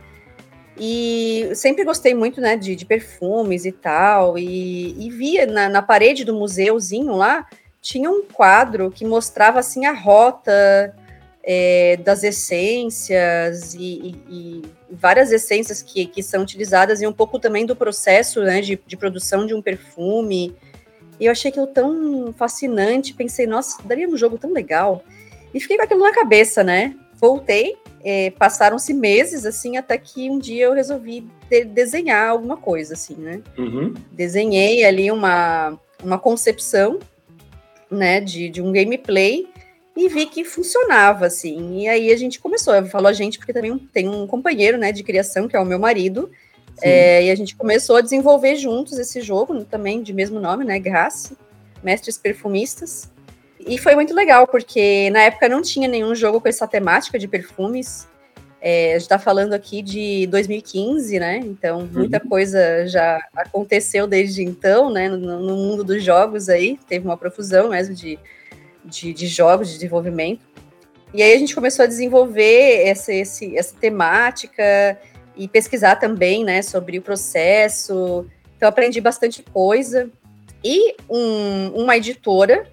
E 0.78 1.52
sempre 1.54 1.84
gostei 1.84 2.16
muito, 2.16 2.42
né, 2.42 2.58
de, 2.58 2.76
de 2.76 2.86
perfumes 2.86 3.66
e 3.66 3.72
tal. 3.72 4.38
E, 4.38 4.96
e 5.06 5.10
via 5.10 5.46
na, 5.46 5.70
na, 5.70 5.82
parede 5.82 6.24
do 6.24 6.34
museuzinho 6.34 7.16
lá, 7.16 7.46
tinha 7.84 8.10
um 8.10 8.24
quadro 8.24 8.90
que 8.90 9.06
mostrava, 9.06 9.60
assim, 9.60 9.86
a 9.86 9.92
rota 9.92 10.96
é, 11.44 11.98
das 11.98 12.24
essências 12.24 13.74
e, 13.74 13.78
e, 13.78 14.16
e, 14.30 14.62
várias 14.90 15.34
essências 15.34 15.82
que, 15.82 16.06
que 16.06 16.24
são 16.24 16.44
utilizadas 16.44 17.02
e 17.02 17.06
um 17.06 17.12
pouco 17.12 17.38
também 17.38 17.66
do 17.66 17.76
processo, 17.76 18.42
né, 18.42 18.62
de, 18.62 18.80
de 18.88 18.96
produção 18.96 19.46
de 19.46 19.54
um 19.54 19.62
perfume. 19.62 20.56
E 21.20 21.26
eu 21.26 21.32
achei 21.32 21.52
aquilo 21.52 21.68
tão 21.68 22.34
fascinante, 22.38 23.14
pensei, 23.14 23.46
nossa, 23.46 23.84
daria 23.84 24.08
um 24.08 24.16
jogo 24.16 24.38
tão 24.38 24.54
legal. 24.54 25.04
E 25.54 25.60
fiquei 25.60 25.76
com 25.76 25.84
aquilo 25.84 26.04
na 26.04 26.14
cabeça, 26.14 26.64
né? 26.64 26.96
Voltei, 27.16 27.76
é, 28.02 28.32
passaram-se 28.32 28.94
meses, 28.94 29.46
assim, 29.46 29.76
até 29.76 29.98
que 29.98 30.30
um 30.30 30.40
dia 30.40 30.66
eu 30.66 30.74
resolvi 30.74 31.28
de 31.50 31.66
desenhar 31.66 32.30
alguma 32.30 32.56
coisa, 32.56 32.94
assim, 32.94 33.16
né? 33.16 33.42
Uhum. 33.58 33.94
Desenhei 34.12 34.86
ali 34.86 35.12
uma, 35.12 35.78
uma 36.02 36.18
concepção, 36.18 37.00
né, 37.90 38.20
de, 38.20 38.50
de 38.50 38.62
um 38.62 38.72
gameplay 38.72 39.48
e 39.96 40.10
vi 40.10 40.26
que 40.26 40.44
funcionava, 40.44 41.26
assim. 41.26 41.82
E 41.82 41.88
aí 41.88 42.12
a 42.12 42.18
gente 42.18 42.40
começou, 42.40 42.74
eu 42.74 42.86
falo 42.88 43.08
a 43.08 43.14
gente 43.14 43.38
porque 43.38 43.54
também 43.54 43.78
tem 43.78 44.10
um 44.10 44.26
companheiro, 44.26 44.78
né, 44.78 44.92
de 44.92 45.04
criação, 45.04 45.48
que 45.48 45.56
é 45.56 45.60
o 45.60 45.66
meu 45.66 45.80
marido, 45.80 46.32
é, 46.82 47.26
e 47.26 47.32
a 47.32 47.36
gente 47.36 47.56
começou 47.56 47.96
a 47.98 48.02
desenvolver 48.02 48.56
juntos 48.56 48.98
esse 48.98 49.22
jogo, 49.22 49.64
também 49.66 50.02
de 50.02 50.12
mesmo 50.12 50.40
nome, 50.40 50.66
né, 50.66 50.80
Grace, 50.80 51.38
Mestres 51.84 52.18
Perfumistas. 52.18 53.12
E 53.60 53.78
foi 53.78 53.96
muito 53.96 54.14
legal, 54.14 54.48
porque 54.48 55.10
na 55.12 55.22
época 55.22 55.48
não 55.48 55.62
tinha 55.62 55.88
nenhum 55.88 56.14
jogo 56.16 56.42
com 56.42 56.48
essa 56.48 56.68
temática 56.68 57.18
de 57.18 57.28
perfumes. 57.28 58.08
É, 58.66 58.92
a 58.92 58.94
gente 58.94 59.02
está 59.02 59.20
falando 59.20 59.52
aqui 59.52 59.82
de 59.82 60.26
2015, 60.28 61.20
né? 61.20 61.38
Então, 61.40 61.86
muita 61.92 62.24
uhum. 62.24 62.30
coisa 62.30 62.88
já 62.88 63.20
aconteceu 63.36 64.08
desde 64.08 64.42
então, 64.42 64.90
né? 64.90 65.10
No, 65.10 65.18
no, 65.18 65.58
mundo 65.58 65.84
dos 65.84 66.02
jogos 66.02 66.48
aí, 66.48 66.80
teve 66.88 67.06
uma 67.06 67.18
profusão 67.18 67.72
mesmo 67.72 67.94
de, 67.94 68.18
de, 68.86 69.14
de, 69.14 69.28
jogos, 69.28 69.68
de 69.68 69.74
desenvolvimento. 69.74 70.46
E 71.14 71.22
aí 71.22 71.34
a 71.34 71.38
gente 71.38 71.54
começou 71.54 71.84
a 71.84 71.88
desenvolver 71.90 72.88
essa, 72.88 73.14
esse, 73.14 73.54
essa 73.58 73.76
temática 73.76 74.98
e 75.36 75.46
pesquisar 75.46 75.98
também, 75.98 76.46
né, 76.46 76.62
sobre 76.62 76.98
o 76.98 77.02
processo. 77.02 78.26
Então, 78.56 78.70
aprendi 78.70 79.02
bastante 79.02 79.44
coisa. 79.44 80.10
E 80.64 80.96
um, 81.10 81.84
uma 81.84 81.98
editora 81.98 82.66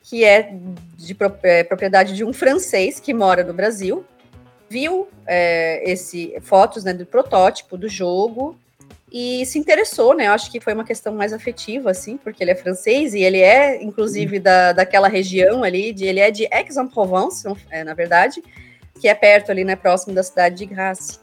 que 0.00 0.24
é 0.24 0.54
de 0.96 1.14
é, 1.42 1.62
propriedade 1.62 2.14
de 2.14 2.24
um 2.24 2.32
francês 2.32 2.98
que 2.98 3.12
mora 3.12 3.44
no 3.44 3.52
Brasil, 3.52 4.02
viu 4.68 5.08
é, 5.26 5.82
esse 5.90 6.36
fotos 6.42 6.84
né, 6.84 6.92
do 6.92 7.06
protótipo 7.06 7.76
do 7.76 7.88
jogo 7.88 8.56
e 9.10 9.46
se 9.46 9.58
interessou, 9.58 10.14
né? 10.14 10.26
Eu 10.26 10.32
acho 10.32 10.50
que 10.50 10.60
foi 10.60 10.74
uma 10.74 10.84
questão 10.84 11.14
mais 11.14 11.32
afetiva, 11.32 11.90
assim, 11.90 12.16
porque 12.16 12.42
ele 12.42 12.50
é 12.50 12.54
francês 12.54 13.14
e 13.14 13.20
ele 13.20 13.40
é, 13.40 13.82
inclusive, 13.82 14.38
da, 14.38 14.72
daquela 14.72 15.08
região 15.08 15.62
ali, 15.62 15.92
de, 15.92 16.04
ele 16.04 16.20
é 16.20 16.30
de 16.30 16.48
Aix-en-Provence, 16.52 17.46
é, 17.70 17.84
na 17.84 17.94
verdade, 17.94 18.42
que 19.00 19.08
é 19.08 19.14
perto 19.14 19.50
ali, 19.50 19.64
né, 19.64 19.76
próximo 19.76 20.14
da 20.14 20.22
cidade 20.22 20.56
de 20.56 20.66
Grasse. 20.66 21.18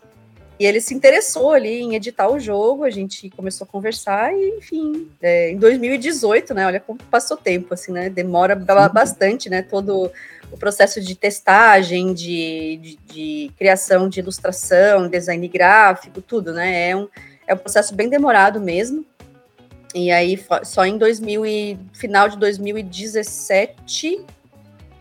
E 0.60 0.66
ele 0.66 0.80
se 0.80 0.94
interessou 0.94 1.52
ali 1.52 1.82
em 1.82 1.96
editar 1.96 2.30
o 2.30 2.40
jogo, 2.40 2.84
a 2.84 2.90
gente 2.90 3.30
começou 3.32 3.66
a 3.66 3.68
conversar 3.68 4.34
e, 4.34 4.58
enfim, 4.58 5.10
é, 5.22 5.52
em 5.52 5.58
2018, 5.58 6.54
né, 6.54 6.66
olha 6.66 6.80
como 6.80 7.00
passou 7.12 7.36
tempo, 7.36 7.74
assim, 7.74 7.92
né, 7.92 8.10
demora 8.10 8.56
bastante, 8.56 9.50
né, 9.50 9.62
todo 9.62 10.10
o 10.54 10.58
processo 10.58 11.02
de 11.02 11.16
testagem, 11.16 12.14
de, 12.14 12.78
de, 12.78 13.00
de, 13.12 13.52
criação 13.58 14.08
de 14.08 14.20
ilustração, 14.20 15.10
design 15.10 15.48
gráfico, 15.48 16.22
tudo, 16.22 16.54
né, 16.54 16.92
é 16.92 16.96
um, 16.96 17.10
é 17.48 17.54
um 17.54 17.58
processo 17.58 17.96
bem 17.96 18.08
demorado 18.08 18.62
mesmo. 18.62 19.06
E 19.96 20.12
aí, 20.12 20.40
só 20.64 20.86
em 20.86 20.98
2000 20.98 21.46
e, 21.46 21.80
final 21.94 22.30
de 22.30 22.38
2017 22.38 24.26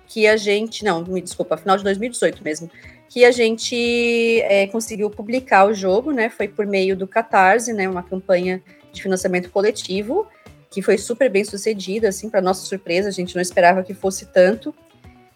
que 0.06 0.26
a 0.26 0.36
gente, 0.36 0.84
não, 0.84 1.02
me 1.02 1.22
desculpa, 1.22 1.56
final 1.56 1.78
de 1.78 1.84
2018 1.84 2.44
mesmo, 2.44 2.70
que 3.08 3.24
a 3.24 3.30
gente 3.30 4.42
é, 4.42 4.66
conseguiu 4.66 5.08
publicar 5.08 5.66
o 5.66 5.72
jogo, 5.72 6.12
né? 6.12 6.28
Foi 6.28 6.46
por 6.46 6.66
meio 6.66 6.94
do 6.94 7.06
Catarse, 7.06 7.72
né? 7.72 7.88
Uma 7.88 8.02
campanha 8.02 8.62
de 8.92 9.02
financiamento 9.02 9.48
coletivo 9.48 10.26
que 10.70 10.82
foi 10.82 10.96
super 10.96 11.30
bem 11.30 11.44
sucedida, 11.44 12.08
assim, 12.08 12.30
para 12.30 12.40
nossa 12.40 12.64
surpresa, 12.64 13.08
a 13.08 13.12
gente 13.12 13.34
não 13.34 13.42
esperava 13.42 13.82
que 13.82 13.92
fosse 13.92 14.26
tanto. 14.26 14.74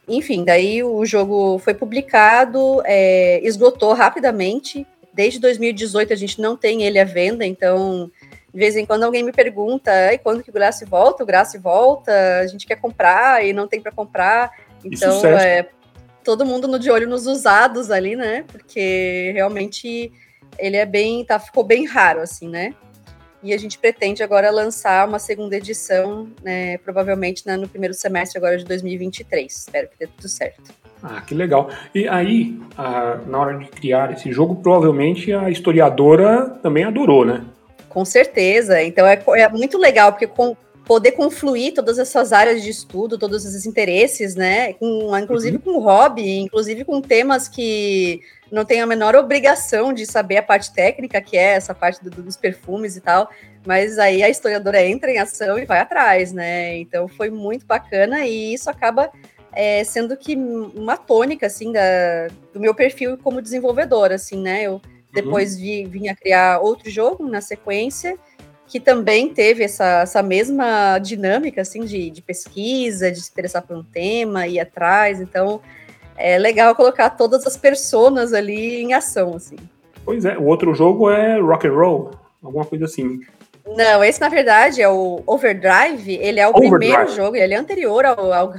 Enfim, 0.09 0.45
daí 0.45 0.83
o 0.85 1.05
jogo 1.05 1.59
foi 1.59 1.75
publicado, 1.75 2.81
é, 2.85 3.41
esgotou 3.43 3.93
rapidamente. 3.93 4.87
Desde 5.13 5.41
2018 5.41 6.13
a 6.13 6.17
gente 6.17 6.41
não 6.41 6.57
tem 6.57 6.83
ele 6.83 6.99
à 6.99 7.05
venda, 7.05 7.45
então 7.45 8.11
de 8.57 8.59
vez 8.59 8.75
em 8.75 8.87
quando 8.87 9.03
alguém 9.03 9.23
me 9.23 9.33
pergunta, 9.33 9.93
e 10.15 10.17
quando 10.17 10.43
que 10.43 10.49
o 10.49 10.53
Grace 10.53 10.83
volta? 10.87 11.23
O 11.23 11.27
Grace 11.27 11.59
volta, 11.59 12.11
a 12.41 12.47
gente 12.47 12.67
quer 12.67 12.77
comprar 12.77 13.45
e 13.45 13.53
não 13.53 13.69
tem 13.69 13.83
para 13.83 13.93
comprar. 13.93 14.51
Então, 14.83 15.27
é, 15.27 15.69
todo 16.25 16.47
mundo 16.47 16.67
no 16.67 16.79
de 16.79 16.91
olho 16.91 17.07
nos 17.07 17.27
usados 17.27 17.91
ali, 17.91 18.17
né? 18.17 18.47
Porque 18.51 19.31
realmente 19.35 20.11
ele 20.59 20.79
é 20.79 20.87
bem, 20.87 21.23
tá, 21.23 21.39
ficou 21.39 21.63
bem 21.63 21.85
raro, 21.85 22.21
assim, 22.21 22.49
né? 22.49 22.75
E 23.43 23.53
a 23.53 23.59
gente 23.59 23.79
pretende 23.79 24.23
agora 24.23 24.51
lançar 24.51 25.07
uma 25.07 25.19
segunda 25.19 25.57
edição, 25.57 26.29
né, 26.43 26.79
provavelmente 26.79 27.47
né, 27.47 27.57
no 27.57 27.69
primeiro 27.69 27.95
semestre 27.95 28.39
agora 28.39 28.57
de 28.57 28.65
2023. 28.65 29.55
Espero 29.55 29.89
que 29.89 29.99
dê 29.99 30.07
tudo 30.07 30.29
certo. 30.29 30.75
Ah, 31.03 31.21
que 31.21 31.35
legal. 31.35 31.71
E 31.95 32.09
aí, 32.09 32.59
a, 32.77 33.21
na 33.27 33.39
hora 33.39 33.59
de 33.59 33.67
criar 33.69 34.13
esse 34.13 34.33
jogo, 34.33 34.57
provavelmente 34.57 35.33
a 35.33 35.51
historiadora 35.51 36.59
também 36.63 36.85
adorou, 36.85 37.25
né? 37.25 37.45
Com 37.89 38.05
certeza. 38.05 38.83
Então 38.83 39.07
é, 39.07 39.23
é 39.37 39.49
muito 39.49 39.79
legal, 39.79 40.13
porque 40.13 40.27
com, 40.27 40.57
poder 40.85 41.13
confluir 41.13 41.75
todas 41.75 41.99
essas 41.99 42.33
áreas 42.33 42.63
de 42.63 42.71
estudo, 42.71 43.19
todos 43.19 43.45
esses 43.45 43.67
interesses, 43.67 44.35
né? 44.35 44.73
Com, 44.75 45.17
inclusive 45.19 45.57
uhum. 45.57 45.63
com 45.63 45.81
hobby, 45.81 46.39
inclusive 46.39 46.85
com 46.85 47.01
temas 47.03 47.49
que 47.49 48.21
não 48.51 48.65
tem 48.65 48.81
a 48.81 48.87
menor 48.87 49.15
obrigação 49.15 49.93
de 49.93 50.07
saber 50.07 50.37
a 50.37 50.43
parte 50.43 50.73
técnica, 50.73 51.21
que 51.21 51.37
é 51.37 51.55
essa 51.55 51.75
parte 51.75 52.03
do, 52.03 52.11
dos 52.11 52.37
perfumes 52.37 52.97
e 52.97 53.01
tal, 53.01 53.31
mas 53.67 53.99
aí 53.99 54.23
a 54.23 54.29
historiadora 54.29 54.83
entra 54.85 55.11
em 55.11 55.19
ação 55.19 55.59
e 55.59 55.65
vai 55.65 55.81
atrás, 55.81 56.33
né? 56.33 56.77
Então 56.79 57.09
foi 57.09 57.31
muito 57.31 57.67
bacana 57.67 58.25
e 58.25 58.55
isso 58.55 58.71
acaba 58.71 59.11
é, 59.53 59.83
sendo 59.85 60.17
que 60.17 60.37
uma 60.37 60.97
tônica, 60.97 61.47
assim, 61.47 61.73
da, 61.73 62.29
do 62.53 62.61
meu 62.61 62.75
perfil 62.75 63.17
como 63.19 63.43
desenvolvedora, 63.43 64.15
assim, 64.15 64.41
né? 64.41 64.63
Eu 64.65 64.75
uhum. 64.75 64.81
depois 65.13 65.57
vi, 65.57 65.87
vim 65.87 66.09
a 66.09 66.15
criar 66.15 66.61
outro 66.61 66.91
jogo 66.91 67.27
na 67.27 67.41
sequência, 67.41 68.17
que 68.69 68.79
também 68.79 69.33
teve 69.33 69.65
essa, 69.65 70.03
essa 70.03 70.23
mesma 70.23 70.99
dinâmica 70.99 71.63
assim 71.63 71.85
de, 71.85 72.11
de 72.11 72.21
pesquisa, 72.21 73.11
de 73.11 73.21
se 73.21 73.31
interessar 73.31 73.63
por 73.63 73.77
um 73.77 73.83
tema, 73.83 74.47
ir 74.47 74.61
atrás. 74.61 75.21
Então 75.21 75.61
é 76.17 76.39
legal 76.39 76.75
colocar 76.75 77.11
todas 77.11 77.47
as 77.47 77.57
personas 77.57 78.33
ali 78.33 78.83
em 78.83 78.95
ação. 78.95 79.35
Assim. 79.35 79.57
Pois 80.05 80.25
é, 80.25 80.37
o 80.39 80.45
outro 80.45 80.75
jogo 80.75 81.11
é 81.11 81.39
rock 81.41 81.67
and 81.67 81.73
roll, 81.73 82.11
alguma 82.43 82.65
coisa 82.65 82.85
assim. 82.85 83.21
Não, 83.67 84.05
esse 84.05 84.21
na 84.21 84.29
verdade 84.29 84.81
é 84.81 84.89
o 84.89 85.23
Overdrive, 85.27 86.15
ele 86.21 86.39
é 86.39 86.47
o 86.47 86.51
Overdrive. 86.51 86.79
primeiro 86.79 87.09
jogo, 87.09 87.37
ele 87.37 87.55
é 87.55 87.57
anterior 87.57 88.05
ao, 88.05 88.33
ao 88.33 88.53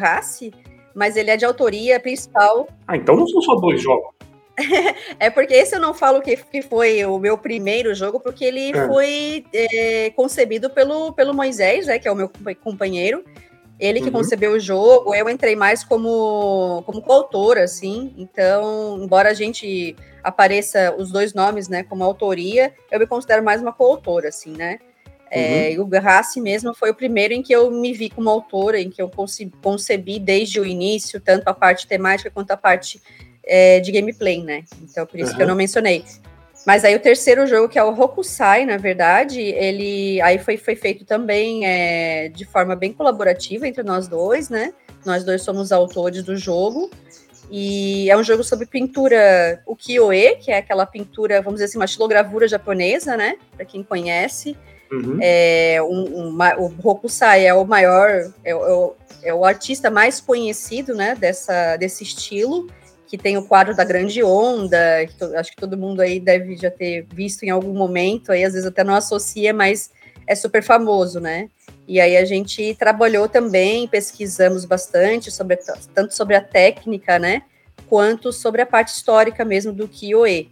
mas 0.94 1.16
ele 1.16 1.32
é 1.32 1.38
de 1.38 1.46
autoria 1.46 2.00
principal. 2.00 2.68
Ah, 2.88 2.98
então 2.98 3.16
não 3.16 3.28
são 3.28 3.42
só 3.42 3.56
dois 3.56 3.82
jogos. 3.82 4.18
é 5.20 5.30
porque 5.30 5.54
esse 5.54 5.76
eu 5.76 5.80
não 5.80 5.94
falo 5.94 6.22
que, 6.22 6.36
que 6.36 6.62
foi 6.62 7.06
o 7.06 7.20
meu 7.20 7.38
primeiro 7.38 7.94
jogo, 7.94 8.20
porque 8.20 8.44
ele 8.44 8.72
é. 8.76 8.88
foi 8.88 9.46
é, 9.54 10.10
concebido 10.16 10.70
pelo, 10.70 11.14
pelo 11.14 11.34
Moisés, 11.34 11.86
né, 11.86 12.00
que 12.00 12.08
é 12.08 12.12
o 12.12 12.16
meu 12.16 12.30
companheiro. 12.64 13.24
Ele 13.80 14.00
que 14.00 14.08
uhum. 14.08 14.12
concebeu 14.12 14.54
o 14.54 14.60
jogo, 14.60 15.14
eu 15.14 15.30
entrei 15.30 15.56
mais 15.56 15.84
como, 15.84 16.82
como 16.86 17.02
coautora, 17.02 17.64
assim. 17.64 18.14
Então, 18.18 18.98
embora 19.00 19.30
a 19.30 19.34
gente 19.34 19.96
apareça 20.24 20.96
os 20.98 21.12
dois 21.12 21.34
nomes, 21.34 21.68
né, 21.68 21.84
como 21.84 22.04
autoria, 22.04 22.74
eu 22.92 23.00
me 23.00 23.06
considero 23.06 23.44
mais 23.44 23.62
uma 23.62 23.72
coautora, 23.72 24.30
assim, 24.30 24.52
né? 24.52 24.80
É, 25.30 25.76
uhum. 25.76 25.84
o 25.84 25.86
Grace 25.86 26.40
mesmo 26.40 26.74
foi 26.74 26.90
o 26.90 26.96
primeiro 26.96 27.34
em 27.34 27.44
que 27.44 27.54
eu 27.54 27.70
me 27.70 27.94
vi 27.94 28.10
como 28.10 28.30
autora, 28.30 28.80
em 28.80 28.90
que 28.90 29.02
eu 29.02 29.12
concebi 29.62 30.20
desde 30.20 30.60
o 30.60 30.66
início, 30.66 31.20
tanto 31.20 31.48
a 31.48 31.54
parte 31.54 31.86
temática 31.86 32.32
quanto 32.32 32.52
a 32.52 32.58
parte 32.58 33.02
é, 33.44 33.80
de 33.80 33.92
gameplay, 33.92 34.42
né? 34.42 34.64
Então, 34.82 35.06
por 35.06 35.20
isso 35.20 35.32
uhum. 35.32 35.38
que 35.38 35.44
eu 35.44 35.48
não 35.48 35.56
mencionei. 35.56 36.04
Mas 36.68 36.84
aí 36.84 36.94
o 36.94 37.00
terceiro 37.00 37.48
jogo, 37.48 37.70
que 37.70 37.80
é 37.80 37.84
o 37.84 37.98
Hokusai, 37.98 38.66
na 38.66 38.76
verdade, 38.76 39.40
ele 39.40 40.20
aí 40.20 40.38
foi, 40.38 40.58
foi 40.58 40.76
feito 40.76 41.06
também 41.06 41.66
é, 41.66 42.28
de 42.28 42.44
forma 42.44 42.76
bem 42.76 42.92
colaborativa 42.92 43.66
entre 43.66 43.84
nós 43.84 44.10
dois, 44.10 44.50
né? 44.50 44.74
Nós 45.06 45.24
dois 45.24 45.44
somos 45.44 45.72
autores 45.72 46.24
do 46.24 46.36
jogo. 46.36 46.92
E 47.50 48.12
é 48.12 48.18
um 48.18 48.24
jogo 48.24 48.44
sobre 48.44 48.66
pintura 48.66 49.64
ukiyo-e, 49.66 50.36
que 50.36 50.52
é 50.52 50.58
aquela 50.58 50.86
pintura, 50.86 51.42
vamos 51.42 51.54
dizer 51.54 51.70
assim, 51.70 51.78
uma 51.78 51.88
xilogravura 51.88 52.50
japonesa, 52.50 53.16
né? 53.16 53.38
Para 53.56 53.64
quem 53.64 53.82
conhece. 53.82 54.58
Uhum. 54.92 55.20
É, 55.22 55.80
um, 55.82 56.34
um, 56.34 56.38
o 56.58 56.90
Hokusai 56.90 57.48
é 57.48 57.54
o 57.54 57.64
maior, 57.64 58.10
é, 58.44 58.50
é, 58.50 58.54
o, 58.54 58.94
é 59.24 59.34
o 59.34 59.46
artista 59.46 59.90
mais 59.90 60.20
conhecido, 60.20 60.94
né? 60.94 61.16
Dessa, 61.16 61.78
desse 61.78 62.04
estilo 62.04 62.68
que 63.08 63.18
tem 63.18 63.38
o 63.38 63.44
quadro 63.44 63.76
da 63.76 63.86
grande 63.86 64.22
onda, 64.22 64.78
que 65.08 65.24
acho 65.36 65.52
que 65.52 65.58
todo 65.58 65.78
mundo 65.78 66.02
aí 66.02 66.20
deve 66.20 66.58
já 66.58 66.70
ter 66.70 67.08
visto 67.14 67.44
em 67.44 67.50
algum 67.50 67.74
momento, 67.74 68.32
aí 68.32 68.44
às 68.44 68.54
vezes 68.54 68.68
até 68.68 68.84
não 68.84 68.94
associa, 68.94 69.54
mas 69.54 69.90
é 70.28 70.36
super 70.36 70.62
famoso, 70.62 71.20
né? 71.20 71.50
E 71.88 72.02
aí 72.02 72.18
a 72.18 72.26
gente 72.26 72.76
trabalhou 72.76 73.30
também, 73.30 73.88
pesquisamos 73.88 74.66
bastante 74.66 75.32
sobre 75.32 75.58
tanto 75.94 76.14
sobre 76.14 76.36
a 76.36 76.42
técnica, 76.42 77.18
né, 77.18 77.44
quanto 77.88 78.34
sobre 78.34 78.62
a 78.62 78.66
parte 78.66 78.90
histórica 78.90 79.46
mesmo 79.46 79.72
do 79.72 79.88
Kyoe. 79.88 80.52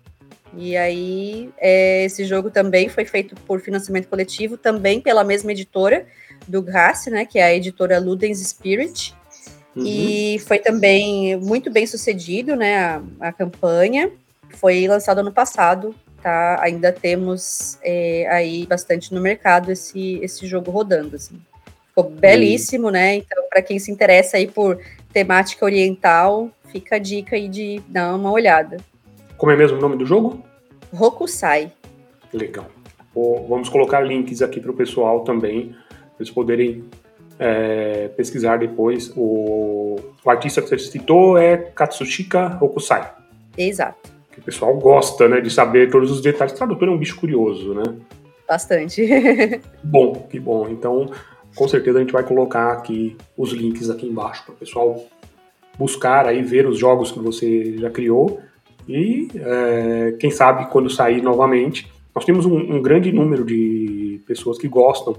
E 0.58 0.78
aí 0.78 1.50
é, 1.58 2.06
esse 2.06 2.24
jogo 2.24 2.50
também 2.50 2.88
foi 2.88 3.04
feito 3.04 3.36
por 3.42 3.60
financiamento 3.60 4.08
coletivo, 4.08 4.58
também 4.58 5.02
pela 5.02 5.26
mesma 5.26 5.52
editora 5.52 6.08
do 6.48 6.62
Grace, 6.62 7.10
né, 7.10 7.26
que 7.26 7.38
é 7.38 7.44
a 7.44 7.54
editora 7.54 8.00
Ludens 8.00 8.40
Spirit. 8.48 9.14
Uhum. 9.76 9.84
E 9.86 10.40
foi 10.40 10.60
também 10.60 11.36
muito 11.38 11.70
bem 11.70 11.86
sucedido, 11.86 12.56
né? 12.56 12.78
A, 12.78 13.02
a, 13.20 13.34
campanha 13.34 14.10
foi 14.52 14.88
lançado 14.88 15.20
ano 15.20 15.34
passado, 15.34 15.94
tá? 16.22 16.60
Ainda 16.62 16.94
temos 16.94 17.78
é, 17.84 18.28
aí 18.30 18.66
bastante 18.66 19.14
no 19.14 19.20
mercado 19.20 19.72
esse, 19.72 20.20
esse 20.24 20.48
jogo 20.48 20.72
rodando, 20.72 21.18
assim. 21.18 21.40
Ficou 21.90 22.10
belíssimo, 22.10 22.90
né? 22.90 23.16
Então, 23.16 23.44
para 23.50 23.62
quem 23.62 23.80
se 23.80 23.92
interessa 23.92 24.38
aí 24.38 24.48
por 24.48 24.80
temática 25.12 25.66
oriental, 25.66 26.50
fica 26.72 26.96
a 26.96 27.00
dica 27.00 27.36
aí 27.36 27.48
de 27.48 27.82
dar 27.88 28.16
uma 28.16 28.32
olhada. 28.32 28.78
Como 29.38 29.52
é 29.52 29.56
mesmo 29.56 29.78
o 29.78 29.82
nome 29.82 29.98
do 29.98 30.06
jogo? 30.06 30.44
Rokusai. 30.94 31.72
Legal. 32.34 32.70
vamos 33.14 33.70
colocar 33.70 34.02
links 34.02 34.42
aqui 34.42 34.60
para 34.60 34.72
o 34.72 34.74
pessoal 34.74 35.24
também, 35.24 35.70
para 35.90 36.08
eles 36.20 36.32
poderem 36.32 36.84
é, 37.40 38.10
pesquisar 38.10 38.58
depois. 38.58 39.12
O, 39.16 39.96
o, 40.24 40.30
artista 40.30 40.62
que 40.62 40.70
você 40.70 40.80
citou 40.80 41.38
é 41.38 41.58
Katsushika 41.58 42.48
Rokusai. 42.48 43.12
Exato. 43.58 44.12
Que 44.32 44.40
o 44.40 44.44
pessoal 44.44 44.76
gosta 44.78 45.28
né, 45.28 45.42
de 45.42 45.50
saber 45.50 45.90
todos 45.90 46.12
os 46.12 46.22
detalhes. 46.22 46.54
O 46.54 46.58
tradutor 46.58 46.88
é 46.88 46.92
um 46.92 46.98
bicho 46.98 47.18
curioso, 47.18 47.74
né? 47.74 47.84
Bastante. 48.48 49.08
bom, 49.84 50.28
que 50.30 50.40
bom. 50.40 50.68
Então, 50.70 51.10
com 51.56 51.68
certeza 51.68 51.98
a 51.98 52.02
gente 52.02 52.14
vai 52.14 52.24
colocar 52.24 52.74
aqui 52.74 53.16
os 53.38 53.52
links 53.52 53.90
aqui 53.90 54.08
embaixo 54.08 54.44
para 54.46 54.54
o 54.54 54.58
pessoal 54.58 55.04
buscar 55.78 56.28
aí, 56.28 56.42
ver 56.42 56.68
os 56.68 56.78
jogos 56.78 57.12
que 57.12 57.20
você 57.20 57.78
já 57.78 57.90
criou 57.90 58.40
e 58.88 59.28
é, 59.36 60.16
quem 60.20 60.32
sabe 60.32 60.70
quando 60.70 60.90
sair 60.90 61.22
novamente. 61.22 61.92
Nós 62.14 62.24
temos 62.24 62.46
um, 62.46 62.56
um, 62.56 62.82
grande 62.82 63.12
número 63.12 63.44
de 63.44 64.22
pessoas 64.26 64.58
que 64.58 64.68
gostam 64.68 65.18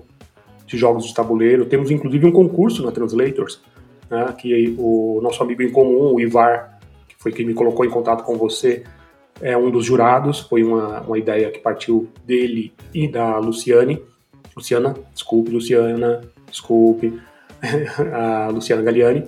de 0.67 0.77
jogos 0.77 1.07
de 1.07 1.15
tabuleiro. 1.15 1.65
Temos 1.67 1.91
inclusive 1.91 2.27
um 2.27 2.33
concurso 2.33 2.85
na 2.85 2.91
Translators, 2.91 3.63
né, 4.11 4.35
que 4.39 4.75
o 4.79 5.21
nosso 5.23 5.43
amigo 5.43 5.63
em 5.63 5.71
comum, 5.71 6.15
o 6.15 6.21
Ivar, 6.21 6.79
que 7.09 7.15
foi 7.19 7.33
quem 7.33 7.47
me 7.47 7.55
colocou 7.55 7.85
em 7.85 7.91
contato 7.91 8.25
com 8.25 8.37
você, 8.37 8.85
é 9.41 9.57
um 9.57 9.71
dos 9.71 9.85
jurados. 9.85 10.41
Foi 10.41 10.63
uma, 10.63 11.01
uma 11.03 11.19
ideia 11.19 11.51
que 11.51 11.59
partiu 11.59 12.09
dele 12.25 12.73
e 12.93 13.07
da 13.09 13.39
Luciane. 13.39 14.03
Luciana, 14.57 14.95
desculpe, 15.13 15.51
Luciana, 15.51 16.23
desculpe, 16.51 17.21
a 18.13 18.49
Luciana 18.49 18.83
Galliani. 18.83 19.25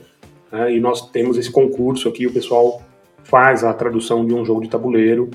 Né, 0.50 0.74
e 0.74 0.80
nós 0.80 1.10
temos 1.10 1.38
esse 1.38 1.50
concurso 1.50 2.08
aqui, 2.08 2.26
o 2.26 2.32
pessoal 2.32 2.82
faz 3.22 3.62
a 3.62 3.74
tradução 3.74 4.26
de 4.26 4.32
um 4.32 4.44
jogo 4.44 4.62
de 4.62 4.70
tabuleiro 4.70 5.28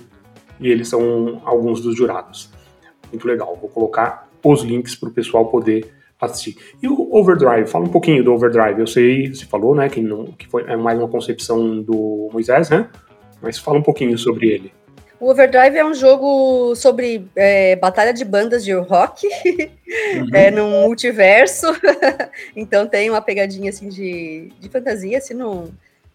e 0.59 0.67
eles 0.67 0.87
são 0.87 1.41
alguns 1.45 1.79
dos 1.79 1.95
jurados. 1.95 2.49
Muito 3.11 3.27
legal. 3.27 3.55
Vou 3.61 3.69
colocar 3.69 4.27
os 4.43 4.61
links 4.61 4.95
para 4.95 5.09
o 5.09 5.11
pessoal 5.11 5.45
poder 5.45 5.87
assistir. 6.19 6.57
E 6.81 6.87
o 6.87 7.15
Overdrive, 7.15 7.67
fala 7.67 7.85
um 7.85 7.89
pouquinho 7.89 8.23
do 8.23 8.33
Overdrive. 8.33 8.79
Eu 8.79 8.87
sei, 8.87 9.33
você 9.33 9.45
falou, 9.45 9.75
né, 9.75 9.89
que, 9.89 10.01
não, 10.01 10.25
que 10.25 10.47
foi 10.47 10.63
é 10.63 10.75
mais 10.75 10.97
uma 10.97 11.07
concepção 11.07 11.81
do 11.81 12.29
Moisés, 12.31 12.69
né? 12.69 12.89
Mas 13.41 13.57
fala 13.57 13.79
um 13.79 13.83
pouquinho 13.83 14.17
sobre 14.17 14.47
ele. 14.47 14.71
O 15.19 15.29
Overdrive 15.29 15.77
é 15.77 15.85
um 15.85 15.93
jogo 15.93 16.75
sobre 16.75 17.25
é, 17.35 17.77
batalha 17.77 18.13
de 18.13 18.25
bandas 18.25 18.63
de 18.63 18.73
rock, 18.73 19.25
uhum. 19.25 20.29
é, 20.35 20.51
num 20.51 20.85
multiverso. 20.85 21.67
então 22.55 22.87
tem 22.87 23.09
uma 23.09 23.21
pegadinha 23.21 23.69
assim 23.69 23.87
de, 23.87 24.51
de 24.59 24.69
fantasia, 24.69 25.17
assim, 25.17 25.33
num, 25.33 25.71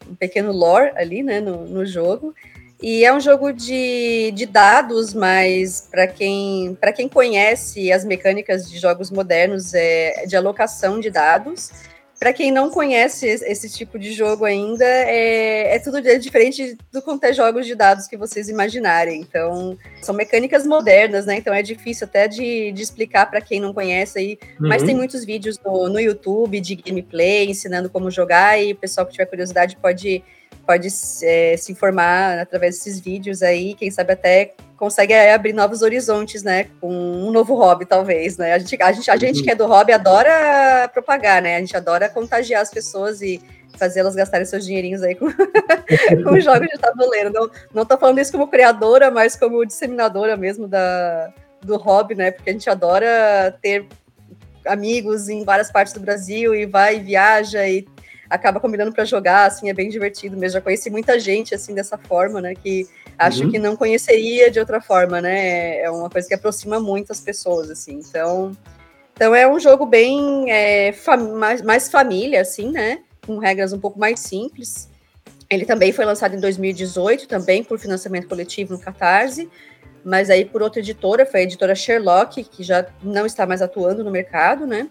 um 0.09 0.15
pequeno 0.15 0.53
lore 0.53 0.93
ali, 0.95 1.23
né, 1.23 1.41
no, 1.41 1.65
no 1.65 1.87
jogo. 1.87 2.35
E 2.81 3.05
é 3.05 3.13
um 3.13 3.21
jogo 3.21 3.53
de, 3.53 4.31
de 4.33 4.47
dados, 4.47 5.13
mas 5.13 5.89
para 5.91 6.07
quem, 6.07 6.79
quem 6.95 7.09
conhece 7.09 7.91
as 7.91 8.05
mecânicas 8.05 8.71
de 8.71 8.79
jogos 8.79 9.11
modernos, 9.11 9.75
é 9.75 10.25
de 10.27 10.37
alocação 10.37 11.01
de 11.01 11.11
dados. 11.11 11.73
Para 12.21 12.33
quem 12.33 12.51
não 12.51 12.69
conhece 12.69 13.27
esse 13.29 13.71
tipo 13.71 13.97
de 13.97 14.13
jogo 14.13 14.45
ainda, 14.45 14.85
é, 14.85 15.77
é 15.77 15.79
tudo 15.79 16.03
diferente 16.19 16.77
do 16.93 17.01
quanto 17.01 17.23
é 17.25 17.33
jogos 17.33 17.65
de 17.65 17.77
dados 17.77 18.09
que 18.09 18.17
vocês 18.17 18.49
imaginarem. 18.49 19.21
Então, 19.21 19.79
são 20.03 20.15
mecânicas 20.15 20.67
modernas, 20.67 21.27
né? 21.27 21.37
Então 21.37 21.55
é 21.55 21.63
difícil 21.63 22.07
até 22.09 22.27
de, 22.27 22.73
de 22.73 22.83
explicar 22.83 23.27
para 23.27 23.41
quem 23.41 23.61
não 23.61 23.73
conhece 23.73 24.19
aí. 24.19 24.39
Uhum. 24.61 24.69
Mas 24.69 24.83
tem 24.83 24.97
muitos 24.97 25.25
vídeos 25.25 25.61
no, 25.65 25.89
no 25.89 26.01
YouTube 26.01 26.61
de 26.61 26.75
gameplay 26.75 27.49
ensinando 27.49 27.89
como 27.89 28.11
jogar, 28.11 28.61
e 28.61 28.73
o 28.73 28.77
pessoal 28.77 29.07
que 29.07 29.13
tiver 29.13 29.27
curiosidade 29.27 29.77
pode 29.77 30.25
pode 30.69 30.89
é, 31.23 31.57
se 31.57 31.73
informar 31.73 32.39
através 32.39 32.75
desses 32.75 33.01
vídeos 33.01 33.43
aí, 33.43 33.73
quem 33.73 33.91
sabe 33.91 34.13
até 34.13 34.53
consegue 34.77 35.15
é, 35.15 35.33
abrir 35.33 35.55
novos 35.55 35.81
horizontes, 35.81 36.43
né? 36.43 36.67
Com 36.79 36.93
um 36.93 37.31
novo 37.31 37.55
hobby, 37.55 37.87
talvez, 37.87 38.37
né? 38.37 38.53
A 38.53 38.59
gente, 38.59 38.83
a 38.83 38.93
gente, 38.93 39.11
a 39.11 39.17
gente 39.17 39.43
que 39.43 39.51
é 39.51 39.55
do 39.55 39.67
hobby 39.67 39.95
adora 39.95 40.87
propagar, 40.93 41.41
né? 41.41 41.57
A 41.57 41.61
gente 41.61 41.75
adora 41.75 42.11
contagiar 42.11 42.61
as 42.61 42.71
pessoas 42.71 43.23
e 43.23 43.41
fazê-las 43.79 44.15
gastarem 44.15 44.45
seus 44.45 44.67
dinheirinhos 44.67 45.03
aí 45.03 45.15
com, 45.15 45.29
com 46.23 46.39
jogos 46.39 46.69
de 46.69 46.79
tabuleiro. 46.79 47.33
Não, 47.33 47.51
não 47.73 47.87
tô 47.87 47.97
falando 47.97 48.19
isso 48.19 48.33
como 48.33 48.47
criadora, 48.47 49.11
mas 49.11 49.35
como 49.37 49.65
disseminadora 49.65 50.37
mesmo 50.37 50.69
da, 50.69 51.33
do 51.63 51.79
hobby, 51.79 52.15
né? 52.15 52.31
Porque 52.31 52.51
a 52.51 52.53
gente 52.53 52.69
adora 52.69 53.57
ter 53.63 53.87
amigos 54.67 55.31
em 55.31 55.45
várias 55.45 55.73
partes 55.73 55.95
do 55.95 56.01
Brasil 56.01 56.55
e 56.55 56.67
vai 56.67 56.97
e 56.97 57.01
viaja 57.01 57.67
e 57.67 57.89
acaba 58.29 58.61
combinando 58.61 58.93
para 58.93 59.05
jogar, 59.05 59.47
assim, 59.47 59.69
é 59.71 59.75
bem 59.75 59.89
divertido 59.89 60.37
mesmo. 60.37 60.55
Já 60.55 60.61
conheci 60.61 60.91
muita 60.91 61.19
gente, 61.19 61.55
assim, 61.55 61.75
dessa 61.75 61.97
forma, 61.97 62.41
né, 62.41 62.55
que 62.55 62.87
acho 63.19 63.45
uhum. 63.45 63.51
que 63.51 63.59
não 63.59 63.77
conheceria 63.77 64.51
de 64.51 64.61
outra 64.61 64.81
forma, 64.81 65.21
né, 65.21 65.81
é 65.81 65.91
uma 65.91 66.11
coisa 66.11 66.29
que 66.29 66.35
aproxima 66.35 66.79
muito 66.79 67.13
as 67.13 67.21
pessoas, 67.21 67.71
assim, 67.71 67.95
então... 67.95 68.53
Então 69.15 69.35
é 69.35 69.51
um 69.51 69.59
jogo 69.59 69.85
bem 69.85 70.49
é, 70.49 70.95
mais, 71.37 71.61
mais 71.61 71.89
família, 71.89 72.41
assim, 72.41 72.71
né, 72.71 73.01
com 73.27 73.39
regras 73.39 73.73
um 73.73 73.81
pouco 73.81 73.99
mais 73.99 74.21
simples. 74.21 74.89
Ele 75.51 75.65
também 75.65 75.93
foi 75.93 76.05
lançado 76.05 76.37
em 76.37 76.41
2018, 76.41 77.27
também 77.27 77.65
por 77.65 77.81
financiamento 77.81 78.29
coletivo 78.29 78.75
no 78.75 78.79
Catarse, 78.79 79.51
mas 80.05 80.31
aí 80.31 80.45
por 80.45 80.63
outra 80.63 80.81
editora, 80.81 81.27
foi 81.27 81.41
a 81.41 81.43
editora 81.43 81.75
Sherlock, 81.75 82.45
que 82.45 82.63
já 82.63 82.87
não 83.03 83.27
está 83.27 83.45
mais 83.45 83.61
atuando 83.61 84.05
no 84.05 84.11
mercado, 84.11 84.67
né? 84.67 84.89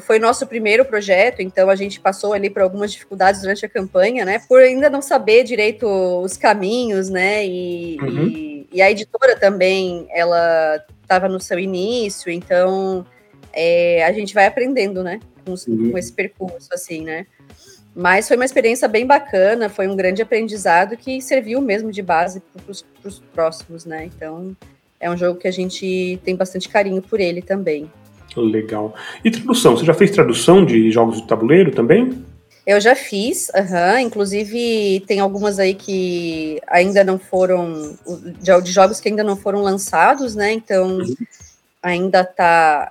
Foi 0.00 0.18
nosso 0.18 0.46
primeiro 0.46 0.84
projeto, 0.84 1.40
então 1.40 1.68
a 1.68 1.76
gente 1.76 2.00
passou 2.00 2.32
ali 2.32 2.48
por 2.50 2.62
algumas 2.62 2.92
dificuldades 2.92 3.40
durante 3.40 3.64
a 3.64 3.68
campanha, 3.68 4.24
né? 4.24 4.40
Por 4.48 4.60
ainda 4.60 4.88
não 4.88 5.02
saber 5.02 5.44
direito 5.44 5.86
os 5.86 6.36
caminhos, 6.36 7.08
né? 7.08 7.44
E, 7.46 7.98
uhum. 8.00 8.26
e, 8.26 8.68
e 8.72 8.82
a 8.82 8.90
editora 8.90 9.36
também, 9.36 10.06
ela 10.10 10.82
estava 11.02 11.28
no 11.28 11.38
seu 11.40 11.58
início, 11.58 12.30
então 12.30 13.06
é, 13.52 14.04
a 14.04 14.12
gente 14.12 14.34
vai 14.34 14.46
aprendendo, 14.46 15.02
né? 15.02 15.20
Com, 15.44 15.52
uhum. 15.52 15.90
com, 15.90 15.98
esse 15.98 16.12
percurso, 16.12 16.68
assim, 16.72 17.02
né? 17.04 17.26
Mas 17.94 18.26
foi 18.26 18.36
uma 18.36 18.44
experiência 18.44 18.88
bem 18.88 19.06
bacana, 19.06 19.68
foi 19.68 19.86
um 19.86 19.94
grande 19.94 20.20
aprendizado 20.20 20.96
que 20.96 21.20
serviu 21.20 21.60
mesmo 21.60 21.92
de 21.92 22.02
base 22.02 22.40
para 22.40 23.08
os 23.08 23.22
próximos, 23.32 23.84
né? 23.84 24.06
Então 24.06 24.56
é 24.98 25.10
um 25.10 25.16
jogo 25.16 25.38
que 25.38 25.46
a 25.46 25.52
gente 25.52 26.18
tem 26.24 26.34
bastante 26.34 26.68
carinho 26.68 27.00
por 27.02 27.20
ele 27.20 27.42
também. 27.42 27.88
Legal. 28.36 28.94
E 29.24 29.30
tradução? 29.30 29.76
Você 29.76 29.84
já 29.84 29.94
fez 29.94 30.10
tradução 30.10 30.64
de 30.64 30.90
jogos 30.90 31.20
de 31.20 31.26
tabuleiro 31.26 31.70
também? 31.70 32.24
Eu 32.66 32.80
já 32.80 32.94
fiz, 32.94 33.50
uhum, 33.54 33.98
inclusive 33.98 35.04
tem 35.06 35.20
algumas 35.20 35.58
aí 35.58 35.74
que 35.74 36.60
ainda 36.66 37.04
não 37.04 37.18
foram, 37.18 37.94
de, 38.40 38.72
jogos 38.72 39.00
que 39.00 39.08
ainda 39.08 39.22
não 39.22 39.36
foram 39.36 39.60
lançados, 39.60 40.34
né? 40.34 40.52
Então 40.52 40.98
uhum. 40.98 41.14
ainda 41.82 42.24
tá, 42.24 42.90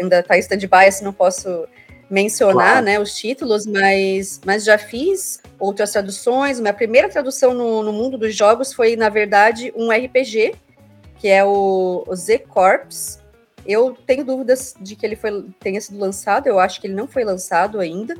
ainda 0.00 0.22
tá 0.24 0.36
stand-by, 0.38 0.86
assim, 0.88 1.04
não 1.04 1.12
posso 1.12 1.66
mencionar, 2.10 2.54
claro. 2.54 2.86
né, 2.86 3.00
os 3.00 3.14
títulos, 3.14 3.66
mas, 3.66 4.40
mas 4.44 4.64
já 4.64 4.76
fiz 4.76 5.40
outras 5.58 5.92
traduções. 5.92 6.58
Minha 6.58 6.74
primeira 6.74 7.08
tradução 7.08 7.54
no, 7.54 7.82
no 7.82 7.92
mundo 7.92 8.18
dos 8.18 8.34
jogos 8.34 8.72
foi, 8.72 8.96
na 8.96 9.08
verdade, 9.08 9.72
um 9.76 9.90
RPG, 9.90 10.54
que 11.18 11.28
é 11.28 11.44
o, 11.44 12.04
o 12.06 12.14
Z 12.14 12.40
Corps, 12.40 13.18
eu 13.66 13.96
tenho 14.06 14.24
dúvidas 14.24 14.74
de 14.80 14.96
que 14.96 15.04
ele 15.04 15.16
foi, 15.16 15.44
tenha 15.60 15.80
sido 15.80 15.98
lançado, 15.98 16.46
eu 16.46 16.58
acho 16.58 16.80
que 16.80 16.86
ele 16.86 16.94
não 16.94 17.06
foi 17.06 17.24
lançado 17.24 17.80
ainda, 17.80 18.14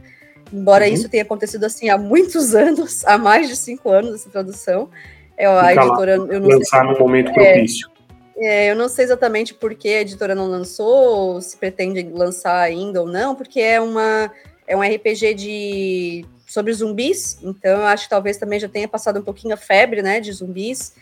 embora 0.53 0.87
uhum. 0.87 0.93
isso 0.93 1.09
tenha 1.09 1.23
acontecido 1.23 1.65
assim 1.65 1.89
há 1.89 1.99
muitos 1.99 2.55
anos, 2.57 3.05
há 3.05 3.17
mais 3.19 3.49
de 3.49 3.57
cinco 3.57 3.91
anos 3.91 4.15
essa 4.15 4.31
tradução. 4.31 4.89
É, 5.37 5.47
a 5.47 5.75
editora, 5.75 6.19
lá, 6.19 6.27
eu 6.33 6.41
não 6.41 6.49
lançar 6.49 6.81
sei, 6.81 6.93
no 6.93 6.99
momento 6.99 7.31
é, 7.31 7.33
propício. 7.33 7.91
É, 8.39 8.71
eu 8.71 8.77
não 8.77 8.89
sei 8.89 9.05
exatamente 9.05 9.55
por 9.55 9.75
que 9.75 9.89
a 9.89 10.01
editora 10.01 10.35
não 10.35 10.47
lançou, 10.47 11.35
ou 11.35 11.41
se 11.41 11.57
pretende 11.57 12.03
lançar 12.11 12.59
ainda 12.61 13.01
ou 13.01 13.07
não, 13.07 13.35
porque 13.35 13.61
é 13.61 13.81
uma 13.81 14.31
é 14.67 14.77
um 14.77 14.81
RPG 14.81 15.35
de 15.35 16.25
sobre 16.47 16.73
zumbis, 16.73 17.39
então 17.43 17.81
eu 17.81 17.87
acho 17.87 18.05
que 18.05 18.11
talvez 18.11 18.37
também 18.37 18.59
já 18.59 18.69
tenha 18.69 18.89
passado 18.89 19.19
um 19.21 19.23
pouquinho 19.23 19.55
a 19.55 19.57
febre, 19.57 20.01
né, 20.01 20.21
de 20.21 20.33
zumbis. 20.33 20.95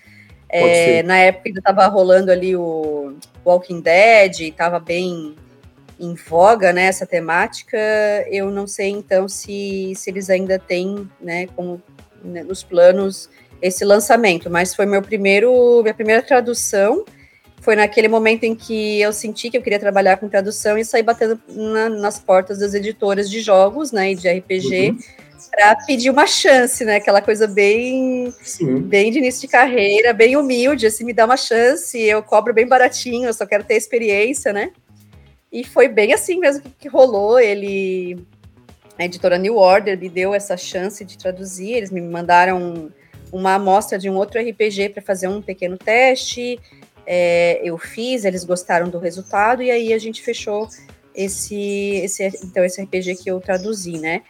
É, 0.49 1.03
na 1.03 1.19
época 1.19 1.49
ainda 1.49 1.59
estava 1.59 1.87
rolando 1.87 2.31
ali 2.31 2.55
o 2.55 3.17
Walking 3.45 3.81
Dead, 3.81 4.41
estava 4.41 4.79
bem 4.79 5.35
em 5.99 6.15
voga 6.15 6.73
né, 6.73 6.85
essa 6.85 7.07
temática. 7.07 7.79
Eu 8.31 8.51
não 8.51 8.67
sei 8.67 8.91
então 8.91 9.29
se, 9.29 9.93
se 9.97 10.11
eles 10.11 10.31
ainda 10.31 10.59
têm 10.59 11.09
né, 11.21 11.47
como 11.55 11.83
né, 12.23 12.43
nos 12.43 12.63
planos 12.63 13.29
esse 13.61 13.85
lançamento, 13.85 14.51
mas 14.51 14.75
foi 14.75 14.87
meu 14.87 15.03
primeiro, 15.03 15.81
minha 15.83 15.95
primeira 15.95 16.23
tradução. 16.23 17.05
Foi 17.61 17.75
naquele 17.75 18.09
momento 18.09 18.45
em 18.45 18.55
que 18.55 19.01
eu 19.01 19.11
senti 19.11 19.49
que 19.49 19.57
eu 19.57 19.63
queria 19.63 19.79
trabalhar 19.79 20.19
com 20.19 20.29
tradução 20.29 20.77
e 20.77 20.85
saí 20.85 21.03
batendo 21.03 21.41
na, 21.49 21.89
nas 21.89 22.21
portas 22.21 22.59
das 22.59 22.75
editoras 22.75 23.31
de 23.31 23.41
jogos, 23.41 23.91
né, 23.91 24.13
e 24.13 24.15
de 24.15 24.29
RPG, 24.29 24.91
uhum. 24.91 24.99
Para 25.51 25.77
pedir 25.77 26.11
uma 26.11 26.27
chance, 26.27 26.85
né? 26.85 26.97
Aquela 26.97 27.23
coisa 27.23 27.47
bem, 27.47 28.33
Sim. 28.43 28.81
bem 28.81 29.11
de 29.11 29.19
início 29.19 29.43
de 29.43 29.49
carreira, 29.49 30.13
bem 30.13 30.37
humilde, 30.37 30.87
assim, 30.87 31.05
me 31.05 31.13
dá 31.13 31.25
uma 31.25 31.37
chance, 31.37 32.01
eu 32.01 32.23
cobro 32.23 32.53
bem 32.53 32.67
baratinho, 32.67 33.27
eu 33.27 33.35
só 33.35 33.47
quero 33.47 33.65
ter 33.65 33.75
experiência, 33.75 34.53
né? 34.53 34.73
E 35.55 35.63
foi 35.63 35.87
bem 35.87 36.13
assim 36.13 36.41
mesmo 36.41 36.63
que, 36.63 36.71
que 36.71 36.89
rolou. 36.89 37.39
Ele, 37.39 38.19
a 38.99 39.05
editora 39.05 39.39
New 39.39 39.57
Order 39.57 39.97
me 39.97 40.09
deu 40.09 40.35
essa 40.35 40.57
chance 40.57 41.05
de 41.05 41.17
traduzir. 41.17 41.75
Eles 41.75 41.93
me 41.93 42.01
mandaram 42.01 42.91
uma 43.31 43.55
amostra 43.55 43.97
de 43.97 44.11
um 44.11 44.17
outro 44.17 44.41
RPG 44.41 44.89
para 44.89 45.01
fazer 45.01 45.29
um 45.29 45.41
pequeno 45.41 45.79
teste. 45.79 46.59
É, 47.07 47.61
eu 47.63 47.79
fiz, 47.79 48.25
eles 48.25 48.43
gostaram 48.43 48.89
do 48.89 48.99
resultado 48.99 49.63
e 49.63 49.71
aí 49.71 49.93
a 49.93 49.99
gente 49.99 50.23
fechou 50.23 50.69
esse, 51.15 52.01
esse, 52.03 52.25
então 52.43 52.65
esse 52.65 52.83
RPG 52.83 53.17
que 53.23 53.31
eu 53.31 53.41
traduzi, 53.41 53.99
né? 53.99 54.23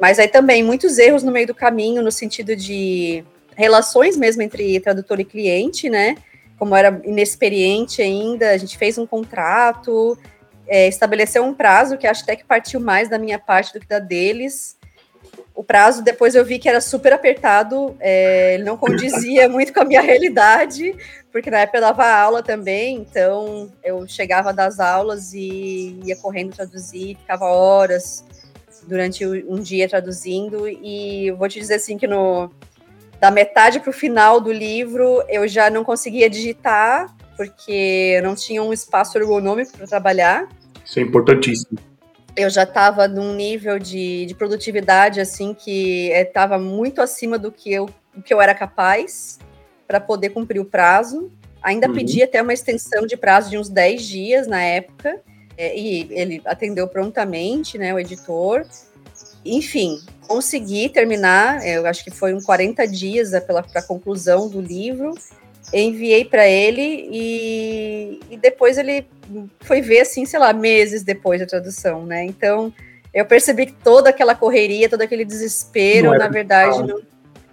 Mas 0.00 0.18
aí 0.18 0.28
também 0.28 0.62
muitos 0.62 0.98
erros 0.98 1.22
no 1.22 1.32
meio 1.32 1.46
do 1.46 1.54
caminho, 1.54 2.02
no 2.02 2.12
sentido 2.12 2.54
de 2.54 3.24
relações 3.56 4.16
mesmo 4.16 4.42
entre 4.42 4.78
tradutor 4.80 5.18
e 5.18 5.24
cliente, 5.24 5.88
né? 5.88 6.16
Como 6.58 6.76
era 6.76 7.00
inexperiente 7.04 8.02
ainda, 8.02 8.50
a 8.50 8.56
gente 8.58 8.76
fez 8.76 8.98
um 8.98 9.06
contrato, 9.06 10.18
é, 10.66 10.86
estabeleceu 10.86 11.42
um 11.42 11.54
prazo 11.54 11.96
que 11.96 12.06
acho 12.06 12.22
até 12.22 12.36
que 12.36 12.44
partiu 12.44 12.78
mais 12.78 13.08
da 13.08 13.18
minha 13.18 13.38
parte 13.38 13.72
do 13.72 13.80
que 13.80 13.86
da 13.86 13.98
deles. 13.98 14.76
O 15.54 15.64
prazo, 15.64 16.02
depois 16.02 16.34
eu 16.34 16.44
vi 16.44 16.58
que 16.58 16.68
era 16.68 16.82
super 16.82 17.14
apertado, 17.14 17.96
é, 17.98 18.58
não 18.58 18.76
condizia 18.76 19.48
muito 19.48 19.72
com 19.72 19.80
a 19.80 19.84
minha 19.84 20.02
realidade, 20.02 20.94
porque 21.32 21.50
na 21.50 21.60
época 21.60 21.78
eu 21.78 21.82
dava 21.82 22.06
aula 22.06 22.42
também, 22.42 22.96
então 22.96 23.72
eu 23.82 24.06
chegava 24.06 24.52
das 24.52 24.78
aulas 24.78 25.32
e 25.32 25.98
ia 26.04 26.16
correndo 26.16 26.54
traduzir, 26.54 27.16
ficava 27.16 27.46
horas 27.46 28.22
durante 28.86 29.24
um 29.26 29.60
dia 29.60 29.88
traduzindo, 29.88 30.68
e 30.68 31.30
vou 31.32 31.48
te 31.48 31.58
dizer 31.58 31.74
assim 31.74 31.98
que 31.98 32.06
no, 32.06 32.50
da 33.20 33.30
metade 33.30 33.80
para 33.80 33.90
o 33.90 33.92
final 33.92 34.40
do 34.40 34.52
livro 34.52 35.22
eu 35.28 35.46
já 35.48 35.70
não 35.70 35.84
conseguia 35.84 36.28
digitar, 36.28 37.14
porque 37.36 38.20
não 38.22 38.34
tinha 38.34 38.62
um 38.62 38.72
espaço 38.72 39.16
ergonômico 39.18 39.76
para 39.76 39.86
trabalhar. 39.86 40.48
Isso 40.84 40.98
é 40.98 41.02
importantíssimo. 41.02 41.78
Eu 42.36 42.50
já 42.50 42.64
estava 42.64 43.08
num 43.08 43.34
nível 43.34 43.78
de, 43.78 44.26
de, 44.26 44.34
produtividade 44.34 45.20
assim 45.20 45.54
que 45.54 46.10
estava 46.10 46.56
é, 46.56 46.58
muito 46.58 47.00
acima 47.00 47.38
do 47.38 47.50
que 47.50 47.72
eu, 47.72 47.88
do 48.14 48.22
que 48.22 48.32
eu 48.32 48.40
era 48.40 48.54
capaz 48.54 49.38
para 49.86 50.00
poder 50.00 50.30
cumprir 50.30 50.60
o 50.60 50.64
prazo. 50.64 51.30
Ainda 51.62 51.88
uhum. 51.88 51.94
pedi 51.94 52.22
até 52.22 52.40
uma 52.42 52.52
extensão 52.52 53.06
de 53.06 53.16
prazo 53.16 53.50
de 53.50 53.58
uns 53.58 53.68
10 53.68 54.02
dias 54.02 54.46
na 54.46 54.62
época, 54.62 55.20
é, 55.56 55.76
e 55.76 56.08
ele 56.10 56.42
atendeu 56.44 56.86
prontamente, 56.86 57.78
né, 57.78 57.94
o 57.94 57.98
editor. 57.98 58.66
Enfim, 59.44 60.00
consegui 60.26 60.88
terminar, 60.88 61.66
eu 61.66 61.86
acho 61.86 62.04
que 62.04 62.10
foi 62.10 62.34
uns 62.34 62.44
40 62.44 62.86
dias 62.86 63.30
para 63.44 63.64
a 63.74 63.82
conclusão 63.82 64.48
do 64.48 64.60
livro, 64.60 65.14
enviei 65.72 66.24
para 66.24 66.46
ele 66.46 67.08
e, 67.10 68.20
e, 68.30 68.36
depois 68.36 68.78
ele 68.78 69.06
foi 69.60 69.80
ver 69.80 70.00
assim, 70.00 70.24
sei 70.24 70.38
lá, 70.38 70.52
meses 70.52 71.02
depois 71.02 71.40
da 71.40 71.46
tradução, 71.46 72.04
né? 72.04 72.24
Então 72.24 72.72
eu 73.12 73.24
percebi 73.24 73.66
que 73.66 73.72
toda 73.72 74.10
aquela 74.10 74.34
correria, 74.34 74.88
todo 74.88 75.02
aquele 75.02 75.24
desespero, 75.24 76.16
na 76.18 76.28
verdade, 76.28 76.82
não, 76.82 77.00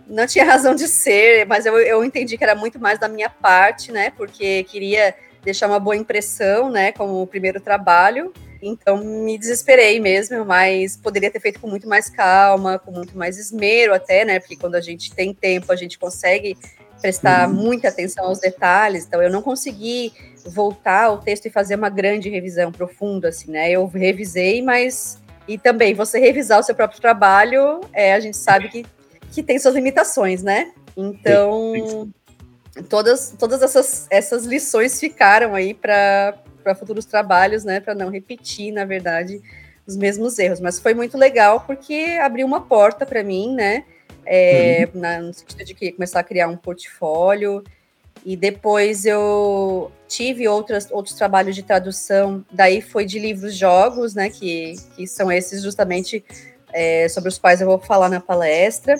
não, 0.07 0.27
tinha 0.27 0.43
razão 0.45 0.75
de 0.75 0.87
ser, 0.87 1.45
mas 1.47 1.65
eu, 1.65 1.77
eu 1.79 2.03
entendi 2.03 2.37
que 2.37 2.43
era 2.43 2.55
muito 2.55 2.79
mais 2.79 2.99
da 2.99 3.07
minha 3.07 3.29
parte, 3.29 3.91
né? 3.91 4.11
Porque 4.15 4.63
queria 4.65 5.15
deixar 5.43 5.67
uma 5.67 5.79
boa 5.79 5.95
impressão, 5.95 6.69
né? 6.69 6.91
Como 6.91 7.21
o 7.21 7.27
primeiro 7.27 7.59
trabalho. 7.59 8.31
Então 8.61 9.03
me 9.03 9.37
desesperei 9.37 9.99
mesmo, 9.99 10.45
mas 10.45 10.95
poderia 10.95 11.29
ter 11.29 11.39
feito 11.41 11.59
com 11.59 11.67
muito 11.67 11.87
mais 11.87 12.09
calma, 12.09 12.79
com 12.79 12.91
muito 12.91 13.17
mais 13.17 13.37
esmero 13.37 13.93
até, 13.93 14.23
né? 14.23 14.39
Porque 14.39 14.55
quando 14.55 14.75
a 14.75 14.81
gente 14.81 15.13
tem 15.13 15.33
tempo, 15.33 15.71
a 15.71 15.75
gente 15.75 15.99
consegue 15.99 16.57
prestar 17.01 17.49
uhum. 17.49 17.55
muita 17.55 17.89
atenção 17.89 18.25
aos 18.25 18.39
detalhes, 18.39 19.05
então 19.05 19.21
eu 19.21 19.29
não 19.29 19.41
consegui 19.41 20.13
voltar 20.45 21.05
ao 21.05 21.17
texto 21.17 21.45
e 21.47 21.49
fazer 21.49 21.75
uma 21.75 21.89
grande 21.89 22.29
revisão 22.29 22.71
profunda, 22.71 23.27
assim, 23.27 23.51
né? 23.51 23.69
Eu 23.69 23.85
revisei, 23.87 24.61
mas 24.61 25.21
e 25.45 25.57
também 25.57 25.93
você 25.93 26.17
revisar 26.19 26.61
o 26.61 26.63
seu 26.63 26.73
próprio 26.73 27.01
trabalho, 27.01 27.81
é, 27.91 28.13
a 28.13 28.19
gente 28.21 28.37
sabe 28.37 28.69
que, 28.69 28.85
que 29.33 29.43
tem 29.43 29.59
suas 29.59 29.75
limitações, 29.75 30.41
né? 30.41 30.71
Então 30.95 32.09
todas 32.89 33.35
todas 33.37 33.61
essas, 33.61 34.07
essas 34.09 34.45
lições 34.45 34.99
ficaram 34.99 35.55
aí 35.55 35.73
para 35.73 36.35
futuros 36.79 37.05
trabalhos, 37.05 37.63
né? 37.63 37.79
Para 37.79 37.93
não 37.93 38.09
repetir, 38.09 38.71
na 38.71 38.85
verdade, 38.85 39.41
os 39.85 39.97
mesmos 39.97 40.39
erros. 40.39 40.59
Mas 40.59 40.79
foi 40.79 40.93
muito 40.93 41.17
legal 41.17 41.61
porque 41.61 42.17
abriu 42.21 42.45
uma 42.45 42.61
porta 42.61 43.05
para 43.05 43.23
mim, 43.23 43.53
né? 43.53 43.83
é, 44.25 44.89
uhum. 44.93 45.01
na, 45.01 45.19
no 45.19 45.33
sentido 45.33 45.65
de 45.65 45.73
que 45.73 45.91
começar 45.91 46.19
a 46.19 46.23
criar 46.23 46.47
um 46.47 46.57
portfólio. 46.57 47.63
E 48.25 48.37
depois 48.37 49.05
eu 49.05 49.91
tive 50.07 50.47
outras, 50.47 50.89
outros 50.91 51.15
trabalhos 51.15 51.55
de 51.55 51.63
tradução, 51.63 52.45
daí 52.49 52.81
foi 52.81 53.05
de 53.05 53.19
livros-jogos, 53.19 54.13
né, 54.15 54.29
que, 54.29 54.75
que 54.95 55.05
são 55.05 55.29
esses 55.29 55.61
justamente 55.61 56.23
é, 56.71 57.09
sobre 57.09 57.27
os 57.27 57.37
quais 57.37 57.59
eu 57.59 57.67
vou 57.67 57.79
falar 57.79 58.09
na 58.09 58.21
palestra. 58.21 58.95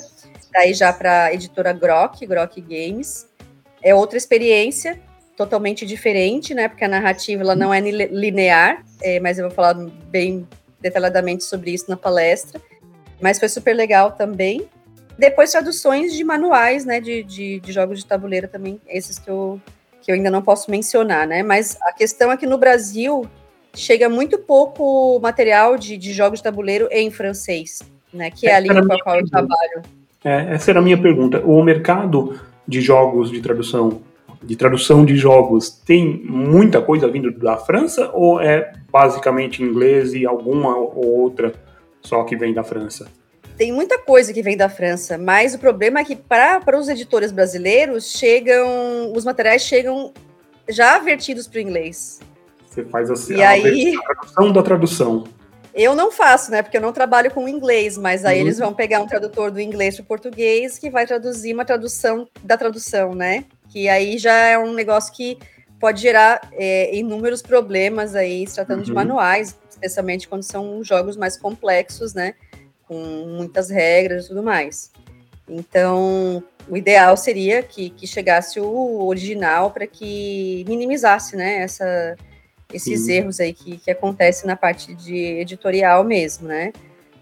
Daí 0.51 0.73
já 0.73 0.91
para 0.91 1.25
a 1.25 1.33
editora 1.33 1.71
Grok, 1.71 2.25
Grok 2.25 2.59
Games. 2.59 3.27
É 3.83 3.93
outra 3.93 4.17
experiência, 4.17 4.99
totalmente 5.35 5.85
diferente, 5.85 6.53
né, 6.53 6.67
porque 6.67 6.83
a 6.83 6.87
narrativa 6.87 7.43
ela 7.43 7.55
não 7.55 7.73
é 7.73 7.79
linear, 7.81 8.83
é, 9.01 9.19
mas 9.19 9.37
eu 9.37 9.47
vou 9.47 9.55
falar 9.55 9.73
bem 10.09 10.47
detalhadamente 10.79 11.43
sobre 11.43 11.71
isso 11.71 11.85
na 11.89 11.97
palestra. 11.97 12.61
Mas 13.21 13.39
foi 13.39 13.49
super 13.49 13.73
legal 13.73 14.11
também. 14.11 14.67
Depois 15.17 15.51
traduções 15.51 16.13
de 16.13 16.23
manuais, 16.23 16.85
né, 16.85 16.99
de, 16.99 17.23
de, 17.23 17.59
de, 17.59 17.71
jogos 17.71 17.99
de 17.99 18.05
tabuleiro 18.05 18.47
também, 18.47 18.79
esses 18.87 19.19
que 19.19 19.29
eu, 19.29 19.61
que 20.01 20.11
eu 20.11 20.15
ainda 20.15 20.29
não 20.29 20.41
posso 20.41 20.69
mencionar, 20.71 21.27
né, 21.27 21.43
mas 21.43 21.77
a 21.81 21.93
questão 21.93 22.31
é 22.31 22.37
que 22.37 22.45
no 22.45 22.57
Brasil 22.57 23.25
chega 23.75 24.07
muito 24.07 24.37
pouco 24.37 25.19
material 25.19 25.77
de, 25.77 25.97
de 25.97 26.13
jogos 26.13 26.39
de 26.39 26.43
tabuleiro 26.43 26.87
em 26.91 27.09
francês, 27.09 27.81
né, 28.13 28.29
que 28.29 28.47
é 28.47 28.55
a 28.55 28.59
língua 28.59 28.85
com 28.85 28.93
a 28.93 29.03
qual 29.03 29.19
eu 29.19 29.27
trabalho. 29.27 29.81
É, 30.23 30.53
essa 30.53 30.71
era 30.71 30.79
a 30.79 30.83
minha 30.83 30.99
pergunta. 30.99 31.41
O 31.41 31.61
mercado 31.63 32.39
de 32.67 32.81
jogos 32.81 33.31
de 33.31 33.41
tradução, 33.41 34.01
de 34.41 34.55
tradução 34.55 35.05
de 35.05 35.15
jogos, 35.15 35.69
tem 35.69 36.21
muita 36.23 36.81
coisa 36.81 37.07
vindo 37.07 37.31
da 37.31 37.57
França 37.57 38.09
ou 38.13 38.41
é 38.41 38.73
basicamente 38.91 39.63
inglês 39.63 40.13
e 40.13 40.25
alguma 40.25 40.75
ou 40.75 41.21
outra 41.21 41.53
só 42.01 42.23
que 42.23 42.35
vem 42.35 42.53
da 42.53 42.63
França? 42.63 43.07
tem 43.57 43.71
muita 43.71 43.97
coisa 43.99 44.33
que 44.33 44.41
vem 44.41 44.57
da 44.57 44.69
França, 44.69 45.17
mas 45.17 45.53
o 45.53 45.59
problema 45.59 45.99
é 45.99 46.03
que 46.03 46.15
para 46.15 46.77
os 46.77 46.89
editores 46.89 47.31
brasileiros 47.31 48.11
chegam, 48.11 49.13
os 49.15 49.23
materiais 49.23 49.61
chegam 49.61 50.11
já 50.67 50.99
vertidos 50.99 51.47
para 51.47 51.57
o 51.57 51.61
inglês. 51.61 52.19
Você 52.67 52.83
faz 52.85 53.11
assim, 53.11 53.35
e 53.35 53.43
a, 53.43 53.49
aí, 53.49 53.95
a 53.95 54.01
tradução 54.01 54.51
da 54.51 54.63
tradução. 54.63 55.23
Eu 55.73 55.95
não 55.95 56.11
faço, 56.11 56.51
né? 56.51 56.61
Porque 56.61 56.77
eu 56.77 56.81
não 56.81 56.93
trabalho 56.93 57.31
com 57.31 57.47
inglês, 57.47 57.97
mas 57.97 58.23
aí 58.23 58.39
uhum. 58.39 58.45
eles 58.45 58.59
vão 58.59 58.73
pegar 58.73 58.99
um 59.01 59.07
tradutor 59.07 59.49
do 59.51 59.59
inglês 59.59 59.95
para 59.95 60.03
o 60.03 60.05
português 60.05 60.77
que 60.77 60.89
vai 60.89 61.05
traduzir 61.05 61.53
uma 61.53 61.65
tradução 61.65 62.27
da 62.43 62.55
tradução, 62.55 63.15
né? 63.15 63.45
Que 63.69 63.89
aí 63.89 64.17
já 64.17 64.33
é 64.33 64.57
um 64.57 64.73
negócio 64.73 65.13
que 65.13 65.37
pode 65.79 66.01
gerar 66.01 66.49
é, 66.53 66.95
inúmeros 66.95 67.41
problemas 67.41 68.15
aí, 68.15 68.45
se 68.47 68.55
tratando 68.55 68.79
uhum. 68.79 68.83
de 68.83 68.93
manuais, 68.93 69.57
especialmente 69.69 70.27
quando 70.27 70.43
são 70.43 70.83
jogos 70.83 71.17
mais 71.17 71.35
complexos, 71.35 72.13
né? 72.13 72.35
com 72.87 73.35
muitas 73.37 73.69
regras 73.69 74.25
e 74.25 74.27
tudo 74.29 74.43
mais. 74.43 74.91
Então, 75.47 76.43
o 76.69 76.77
ideal 76.77 77.17
seria 77.17 77.61
que, 77.63 77.89
que 77.89 78.07
chegasse 78.07 78.59
o 78.59 79.05
original 79.05 79.71
para 79.71 79.87
que 79.87 80.63
minimizasse 80.67 81.35
né, 81.35 81.61
essa, 81.61 82.15
esses 82.73 83.05
Sim. 83.05 83.13
erros 83.13 83.39
aí 83.39 83.53
que, 83.53 83.77
que 83.77 83.91
acontecem 83.91 84.47
na 84.47 84.55
parte 84.55 84.93
de 84.93 85.15
editorial 85.15 86.03
mesmo, 86.03 86.47
né? 86.47 86.73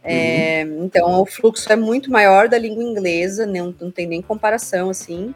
É, 0.04 0.66
uhum. 0.66 0.86
Então, 0.86 1.22
o 1.22 1.26
fluxo 1.26 1.72
é 1.72 1.76
muito 1.76 2.10
maior 2.10 2.48
da 2.50 2.58
língua 2.58 2.84
inglesa, 2.84 3.46
não, 3.46 3.76
não 3.80 3.92
tem 3.92 4.08
nem 4.08 4.22
comparação, 4.22 4.90
assim. 4.90 5.34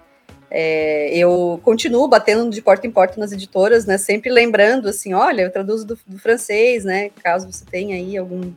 É, 0.49 1.15
eu 1.15 1.59
continuo 1.63 2.07
batendo 2.07 2.49
de 2.49 2.61
porta 2.61 2.87
em 2.87 2.91
porta 2.91 3.19
nas 3.19 3.31
editoras, 3.31 3.85
né? 3.85 3.97
Sempre 3.97 4.31
lembrando, 4.31 4.87
assim, 4.87 5.13
olha, 5.13 5.43
eu 5.43 5.51
traduzo 5.51 5.85
do, 5.85 5.99
do 6.07 6.17
francês, 6.17 6.83
né? 6.83 7.09
Caso 7.21 7.51
você 7.51 7.65
tenha 7.65 7.95
aí 7.95 8.17
algum 8.17 8.51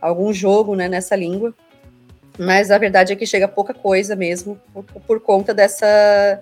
algum 0.00 0.32
jogo 0.32 0.74
né, 0.74 0.88
nessa 0.88 1.14
língua. 1.14 1.54
Mas 2.38 2.70
a 2.70 2.78
verdade 2.78 3.12
é 3.12 3.16
que 3.16 3.26
chega 3.26 3.46
pouca 3.46 3.72
coisa 3.72 4.16
mesmo, 4.16 4.60
por, 4.72 4.84
por 4.84 5.20
conta 5.20 5.54
dessa 5.54 6.40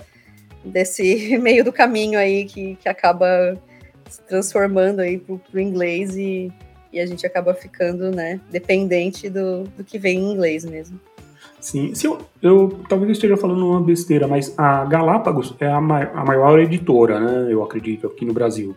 desse 0.65 1.37
meio 1.39 1.65
do 1.65 1.73
caminho 1.73 2.19
aí 2.19 2.45
que, 2.45 2.77
que 2.77 2.89
acaba 2.89 3.57
se 4.11 4.21
transformando 4.23 5.01
aí 5.01 5.19
pro, 5.19 5.39
pro 5.39 5.61
inglês 5.61 6.17
e, 6.17 6.53
e 6.93 7.01
a 7.01 7.07
gente 7.07 7.25
acaba 7.25 7.55
ficando, 7.55 8.11
né, 8.11 8.41
dependente 8.51 9.31
do, 9.31 9.65
do 9.65 9.85
que 9.85 9.99
vem 9.99 10.19
em 10.19 10.33
inglês 10.33 10.65
mesmo. 10.65 11.01
Sim, 11.61 11.95
se 11.95 12.07
eu, 12.07 12.19
eu 12.43 12.81
talvez 12.89 13.09
eu 13.11 13.13
esteja 13.13 13.37
falando 13.37 13.67
uma 13.67 13.81
besteira, 13.83 14.27
mas 14.27 14.59
a 14.59 14.85
Galápagos 14.87 15.55
é 15.61 15.67
a, 15.67 15.81
ma 15.81 16.03
a 16.15 16.25
maior 16.25 16.59
editora, 16.59 17.21
né? 17.21 17.53
Eu 17.53 17.63
acredito, 17.63 18.07
aqui 18.07 18.25
no 18.25 18.33
Brasil. 18.33 18.75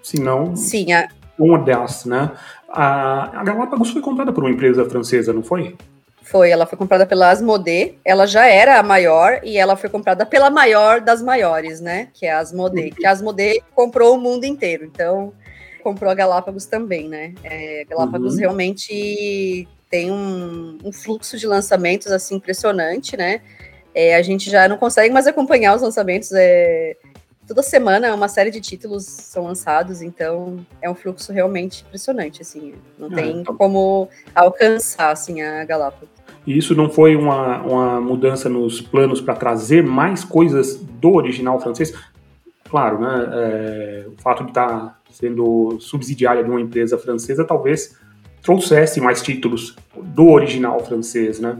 Se 0.00 0.20
não. 0.20 0.54
Sim, 0.54 0.92
a, 0.92 1.08
uma 1.36 1.58
das, 1.58 2.04
né? 2.04 2.30
A, 2.68 3.40
a 3.40 3.44
Galápagos 3.44 3.90
foi 3.90 4.00
comprada 4.00 4.32
por 4.32 4.44
uma 4.44 4.50
empresa 4.50 4.88
francesa, 4.88 5.32
não 5.32 5.42
foi? 5.42 5.76
Foi, 6.30 6.50
ela 6.50 6.66
foi 6.66 6.76
comprada 6.76 7.06
pela 7.06 7.30
Asmodee, 7.30 7.98
ela 8.04 8.26
já 8.26 8.46
era 8.46 8.78
a 8.78 8.82
maior 8.82 9.40
e 9.42 9.56
ela 9.56 9.76
foi 9.76 9.88
comprada 9.88 10.26
pela 10.26 10.50
maior 10.50 11.00
das 11.00 11.22
maiores, 11.22 11.80
né? 11.80 12.08
Que 12.12 12.26
é 12.26 12.32
a 12.32 12.38
Asmodee. 12.40 12.90
Que 12.90 13.06
a 13.06 13.12
Asmodee 13.12 13.62
comprou 13.74 14.14
o 14.14 14.20
mundo 14.20 14.44
inteiro, 14.44 14.84
então 14.84 15.32
comprou 15.82 16.10
a 16.10 16.14
Galápagos 16.14 16.66
também, 16.66 17.08
né? 17.08 17.32
É, 17.42 17.86
Galápagos 17.88 18.34
uhum. 18.34 18.40
realmente 18.40 19.66
tem 19.88 20.10
um, 20.10 20.76
um, 20.84 20.92
fluxo 20.92 21.38
de 21.38 21.46
lançamentos 21.46 22.12
assim 22.12 22.34
impressionante, 22.34 23.16
né? 23.16 23.40
É, 23.94 24.14
a 24.14 24.20
gente 24.20 24.50
já 24.50 24.68
não 24.68 24.76
consegue 24.76 25.14
mais 25.14 25.26
acompanhar 25.26 25.74
os 25.74 25.80
lançamentos. 25.80 26.30
É, 26.32 26.94
toda 27.46 27.62
semana 27.62 28.14
uma 28.14 28.28
série 28.28 28.50
de 28.50 28.60
títulos 28.60 29.06
são 29.06 29.44
lançados, 29.44 30.02
então 30.02 30.58
é 30.82 30.90
um 30.90 30.94
fluxo 30.94 31.32
realmente 31.32 31.84
impressionante, 31.86 32.42
assim. 32.42 32.74
Não 32.98 33.08
tem 33.08 33.24
é, 33.24 33.30
então... 33.40 33.56
como 33.56 34.10
alcançar 34.34 35.10
assim 35.10 35.40
a 35.40 35.64
Galápagos. 35.64 36.17
E 36.46 36.56
isso 36.56 36.74
não 36.74 36.88
foi 36.88 37.14
uma, 37.14 37.62
uma 37.62 38.00
mudança 38.00 38.48
nos 38.48 38.80
planos 38.80 39.20
para 39.20 39.34
trazer 39.34 39.82
mais 39.82 40.24
coisas 40.24 40.76
do 40.76 41.14
original 41.14 41.60
francês? 41.60 41.92
Claro, 42.68 43.00
né? 43.00 43.28
É, 43.32 44.06
o 44.06 44.20
fato 44.22 44.44
de 44.44 44.50
estar 44.50 44.68
tá 44.68 44.98
sendo 45.10 45.78
subsidiária 45.80 46.44
de 46.44 46.50
uma 46.50 46.60
empresa 46.60 46.98
francesa 46.98 47.44
talvez 47.44 47.96
trouxesse 48.42 49.00
mais 49.00 49.20
títulos 49.20 49.76
do 49.96 50.28
original 50.28 50.80
francês, 50.84 51.40
né? 51.40 51.58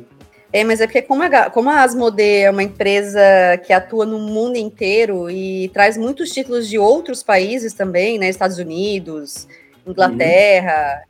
É, 0.51 0.65
mas 0.65 0.81
é 0.81 0.87
porque 0.87 1.03
como 1.03 1.23
a, 1.23 1.51
como 1.51 1.69
a 1.69 1.83
Asmodee 1.83 2.43
é 2.43 2.51
uma 2.51 2.63
empresa 2.63 3.21
que 3.67 3.73
atua 3.73 4.07
no 4.07 4.19
mundo 4.19 4.57
inteiro 4.57 5.29
e 5.29 5.69
traz 5.75 5.99
muitos 5.99 6.31
títulos 6.31 6.69
de 6.69 6.79
outros 6.79 7.23
países 7.23 7.75
também, 7.75 8.19
né? 8.19 8.29
Estados 8.29 8.59
Unidos, 8.59 9.47
Inglaterra. 9.87 11.03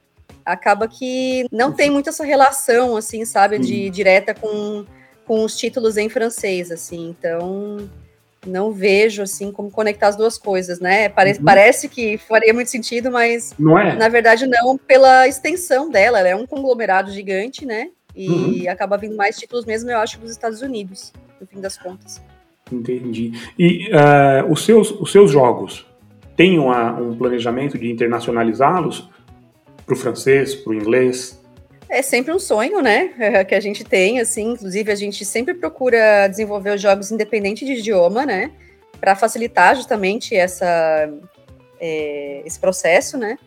Acaba 0.49 0.89
que 0.89 1.47
não 1.53 1.73
tem 1.73 1.91
muito 1.91 2.09
essa 2.09 2.25
relação, 2.25 2.97
assim, 2.97 3.25
sabe, 3.25 3.59
de 3.59 3.91
direta 3.91 4.35
com, 4.35 4.85
com 5.27 5.45
os 5.45 5.55
títulos 5.57 5.99
em 5.99 6.09
francês, 6.09 6.73
assim. 6.73 7.11
Então, 7.11 7.89
não 8.47 8.73
vejo 8.73 9.23
assim 9.23 9.53
como 9.53 9.71
conectar 9.71 10.09
as 10.09 10.17
duas 10.17 10.39
coisas, 10.39 10.81
né? 10.81 11.11
Parece, 11.11 11.39
uhum. 11.39 11.45
parece 11.45 11.89
que 11.89 12.17
faria 12.17 12.55
muito 12.55 12.71
sentido, 12.71 13.11
mas 13.11 13.55
não 13.59 13.79
é? 13.79 13.95
na 13.95 14.09
verdade 14.09 14.47
não 14.47 14.79
pela 14.79 15.29
extensão 15.29 15.91
dela. 15.91 16.19
Ela 16.21 16.29
é 16.29 16.37
um 16.37 16.47
conglomerado 16.47 17.13
gigante, 17.13 17.67
né? 17.67 17.91
E 18.17 18.29
uhum. 18.29 18.71
acaba 18.71 18.97
vindo 18.97 19.17
mais 19.17 19.37
títulos 19.37 19.67
mesmo, 19.67 19.91
eu 19.91 19.99
acho, 19.99 20.19
dos 20.19 20.31
Estados 20.31 20.63
Unidos, 20.63 21.13
no 21.39 21.47
fim 21.47 21.61
das 21.61 21.77
contas. 21.77 22.23
Entendi. 22.73 23.33
E 23.59 23.91
uh, 23.93 24.51
os, 24.51 24.65
seus, 24.65 24.91
os 24.91 25.13
seus 25.13 25.31
jogos 25.31 25.87
têm 26.37 26.59
uma, 26.59 26.93
um 26.93 27.17
planejamento 27.17 27.79
de 27.79 27.91
internacionalizá-los 27.91 29.09
para 29.89 29.95
o 29.95 29.97
francês, 29.97 30.55
para 30.55 30.71
o 30.71 30.75
inglês? 30.75 31.41
É 31.89 32.03
sempre 32.03 32.33
um 32.33 32.39
sonho, 32.39 32.83
né? 32.83 33.11
Que 33.49 33.55
a 33.55 33.61
gente 33.61 33.83
tem, 33.83 34.21
assim. 34.21 34.53
Inclusive, 34.53 34.93
a 34.93 34.95
gente 34.95 35.25
sempre 35.25 35.55
procura 35.55 36.29
desenvolver 36.29 36.75
os 36.75 36.81
jogos 36.81 37.11
independente 37.11 37.65
de 37.65 37.73
idioma, 37.73 38.27
né? 38.27 38.51
Para 39.01 39.17
facilitar 39.17 39.75
justamente 39.75 40.37
essa, 40.37 41.11
é, 41.81 42.43
esse 42.45 42.61
processo, 42.61 43.17
né? 43.17 43.39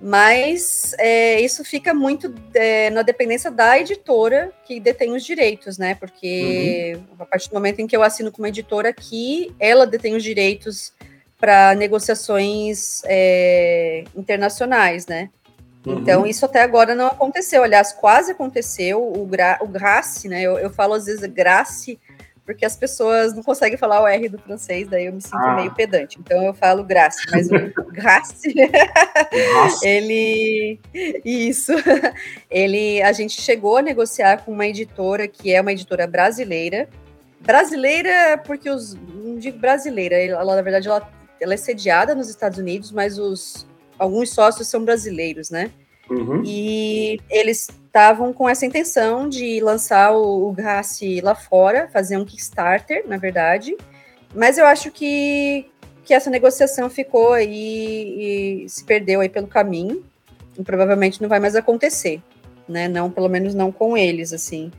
Mas 0.00 0.94
é, 0.96 1.40
isso 1.40 1.64
fica 1.64 1.92
muito 1.92 2.32
é, 2.54 2.88
na 2.88 3.02
dependência 3.02 3.50
da 3.50 3.78
editora 3.78 4.52
que 4.64 4.78
detém 4.78 5.12
os 5.12 5.24
direitos, 5.24 5.76
né? 5.76 5.96
Porque 5.96 6.94
uhum. 6.94 7.16
a 7.18 7.26
partir 7.26 7.50
do 7.50 7.54
momento 7.54 7.80
em 7.80 7.86
que 7.86 7.96
eu 7.96 8.02
assino 8.02 8.32
com 8.32 8.40
uma 8.40 8.48
editora 8.48 8.88
aqui, 8.88 9.52
ela 9.58 9.86
detém 9.86 10.14
os 10.14 10.22
direitos 10.22 10.92
para 11.38 11.74
negociações 11.74 13.02
é, 13.04 14.04
internacionais, 14.16 15.06
né? 15.06 15.30
Uhum. 15.86 15.98
Então, 15.98 16.26
isso 16.26 16.44
até 16.44 16.62
agora 16.62 16.94
não 16.94 17.06
aconteceu. 17.06 17.62
Aliás, 17.62 17.92
quase 17.92 18.32
aconteceu. 18.32 19.02
O, 19.02 19.26
gra, 19.26 19.58
o 19.60 19.66
Grace, 19.66 20.28
né? 20.28 20.42
Eu, 20.42 20.58
eu 20.58 20.70
falo 20.70 20.94
às 20.94 21.06
vezes 21.06 21.24
Grace 21.30 21.98
porque 22.48 22.64
as 22.64 22.74
pessoas 22.74 23.34
não 23.34 23.42
conseguem 23.42 23.76
falar 23.76 24.02
o 24.02 24.06
R 24.06 24.26
do 24.26 24.38
francês, 24.38 24.88
daí 24.88 25.04
eu 25.04 25.12
me 25.12 25.20
sinto 25.20 25.36
ah. 25.36 25.54
meio 25.56 25.70
pedante. 25.74 26.18
Então 26.18 26.42
eu 26.42 26.54
falo 26.54 26.82
Grace, 26.82 27.18
mas 27.30 27.50
o 27.50 27.58
Grace, 27.92 28.54
ele 29.82 30.80
isso, 31.22 31.74
ele 32.50 33.02
a 33.02 33.12
gente 33.12 33.38
chegou 33.42 33.76
a 33.76 33.82
negociar 33.82 34.46
com 34.46 34.52
uma 34.52 34.66
editora 34.66 35.28
que 35.28 35.52
é 35.52 35.60
uma 35.60 35.72
editora 35.72 36.06
brasileira, 36.06 36.88
brasileira 37.38 38.38
porque 38.38 38.70
os 38.70 38.94
não 38.94 39.36
digo 39.36 39.58
brasileira, 39.58 40.16
ela 40.16 40.56
na 40.56 40.62
verdade 40.62 40.88
ela, 40.88 41.06
ela 41.38 41.52
é 41.52 41.58
sediada 41.58 42.14
nos 42.14 42.30
Estados 42.30 42.58
Unidos, 42.58 42.90
mas 42.90 43.18
os 43.18 43.66
alguns 43.98 44.30
sócios 44.30 44.68
são 44.68 44.84
brasileiros, 44.84 45.50
né? 45.50 45.70
Uhum. 46.10 46.42
E 46.44 47.20
eles 47.28 47.68
estavam 47.86 48.32
com 48.32 48.48
essa 48.48 48.64
intenção 48.64 49.28
de 49.28 49.60
lançar 49.60 50.12
o, 50.12 50.50
o 50.50 50.56
lá 51.22 51.34
fora, 51.34 51.88
fazer 51.92 52.16
um 52.16 52.24
Kickstarter, 52.24 53.04
na 53.06 53.16
verdade. 53.16 53.76
Mas 54.34 54.58
eu 54.58 54.66
acho 54.66 54.90
que, 54.90 55.66
que 56.04 56.14
essa 56.14 56.30
negociação 56.30 56.88
ficou 56.88 57.32
aí 57.32 58.64
e 58.64 58.68
se 58.68 58.84
perdeu 58.84 59.20
aí 59.20 59.28
pelo 59.28 59.46
caminho. 59.46 60.04
E 60.58 60.62
provavelmente 60.62 61.20
não 61.22 61.28
vai 61.28 61.38
mais 61.38 61.54
acontecer, 61.54 62.20
né? 62.68 62.88
Não, 62.88 63.10
pelo 63.10 63.28
menos 63.28 63.54
não 63.54 63.70
com 63.70 63.96
eles, 63.96 64.32
assim. 64.32 64.72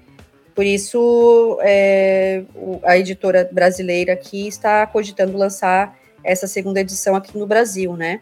Por 0.53 0.65
isso, 0.65 1.57
é, 1.61 2.43
a 2.83 2.97
editora 2.97 3.49
brasileira 3.49 4.11
aqui 4.11 4.45
está 4.45 4.85
cogitando 4.85 5.37
lançar 5.37 5.97
essa 6.21 6.47
segunda 6.47 6.81
edição 6.81 7.15
aqui 7.15 7.37
no 7.37 7.47
Brasil, 7.47 7.95
né? 7.95 8.19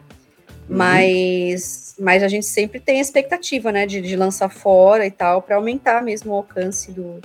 Uhum. 0.68 0.76
Mas, 0.76 1.94
mas 1.98 2.22
a 2.22 2.28
gente 2.28 2.46
sempre 2.46 2.78
tem 2.78 2.98
a 2.98 3.02
expectativa, 3.02 3.72
né, 3.72 3.86
de, 3.86 4.00
de 4.00 4.16
lançar 4.16 4.48
fora 4.48 5.06
e 5.06 5.10
tal, 5.10 5.40
para 5.40 5.56
aumentar 5.56 6.02
mesmo 6.02 6.32
o 6.32 6.36
alcance 6.36 6.92
do, 6.92 7.20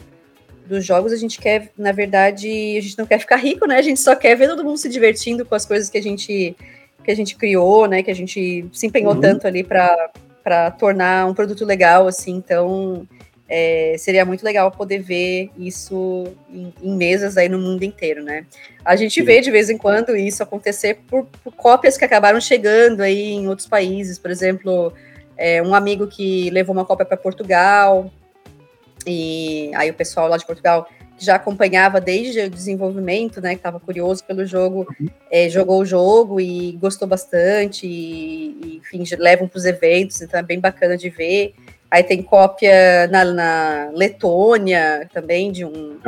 dos 0.65 0.85
jogos. 0.85 1.11
A 1.11 1.17
gente 1.17 1.39
quer, 1.39 1.71
na 1.77 1.91
verdade, 1.91 2.47
a 2.77 2.81
gente 2.81 2.97
não 2.97 3.05
quer 3.05 3.19
ficar 3.19 3.35
rico, 3.37 3.67
né? 3.67 3.77
A 3.77 3.81
gente 3.81 3.99
só 3.99 4.15
quer 4.15 4.35
ver 4.35 4.47
todo 4.47 4.63
mundo 4.63 4.77
se 4.77 4.89
divertindo 4.89 5.45
com 5.45 5.55
as 5.55 5.65
coisas 5.65 5.89
que 5.89 5.97
a 5.97 6.03
gente 6.03 6.55
que 7.03 7.11
a 7.11 7.15
gente 7.15 7.35
criou, 7.35 7.85
né? 7.85 8.01
Que 8.01 8.11
a 8.11 8.15
gente 8.15 8.65
se 8.71 8.87
empenhou 8.87 9.13
uhum. 9.13 9.19
tanto 9.19 9.45
ali 9.45 9.61
para 9.61 10.71
tornar 10.79 11.27
um 11.27 11.33
produto 11.33 11.65
legal, 11.65 12.07
assim. 12.07 12.31
Então, 12.31 13.05
é, 13.47 13.95
seria 13.97 14.25
muito 14.25 14.43
legal 14.43 14.71
poder 14.71 14.99
ver 14.99 15.49
isso 15.57 16.25
em, 16.49 16.73
em, 16.81 16.95
mesas 16.95 17.37
aí 17.37 17.49
no 17.49 17.59
mundo 17.59 17.83
inteiro, 17.83 18.23
né? 18.23 18.45
A 18.83 18.95
gente 18.95 19.21
vê 19.21 19.41
de 19.41 19.51
vez 19.51 19.69
em 19.69 19.77
quando 19.77 20.15
isso 20.15 20.41
acontecer 20.41 21.01
por, 21.07 21.27
por 21.43 21.53
cópias 21.53 21.97
que 21.97 22.05
acabaram 22.05 22.39
chegando 22.39 23.01
aí 23.01 23.31
em 23.33 23.47
outros 23.47 23.67
países, 23.67 24.17
por 24.17 24.31
exemplo, 24.31 24.93
é, 25.37 25.61
um 25.61 25.75
amigo 25.75 26.07
que 26.07 26.49
levou 26.51 26.73
uma 26.73 26.85
cópia 26.85 27.05
para 27.05 27.17
Portugal 27.17 28.11
e 29.05 29.71
aí 29.75 29.89
o 29.89 29.93
pessoal 29.93 30.27
lá 30.27 30.37
de 30.37 30.45
Portugal 30.45 30.87
que 31.17 31.25
já 31.25 31.35
acompanhava 31.35 32.01
desde 32.01 32.41
o 32.41 32.49
desenvolvimento, 32.49 33.39
né, 33.39 33.51
que 33.51 33.57
estava 33.57 33.79
curioso 33.79 34.23
pelo 34.23 34.45
jogo, 34.45 34.87
uhum. 34.99 35.07
é, 35.29 35.47
jogou 35.47 35.81
o 35.81 35.85
jogo 35.85 36.39
e 36.39 36.71
gostou 36.73 37.07
bastante, 37.07 37.85
e, 37.85 38.57
e 38.63 38.77
enfim, 38.77 39.03
levam 39.19 39.47
para 39.47 39.57
os 39.57 39.65
eventos, 39.65 40.21
então 40.21 40.39
é 40.39 40.43
bem 40.43 40.59
bacana 40.59 40.97
de 40.97 41.09
ver. 41.09 41.53
Aí 41.93 42.03
tem 42.03 42.23
cópia 42.23 43.07
na, 43.11 43.23
na 43.23 43.91
Letônia 43.93 45.07
também 45.13 45.51
de 45.51 45.63
um, 45.63 45.99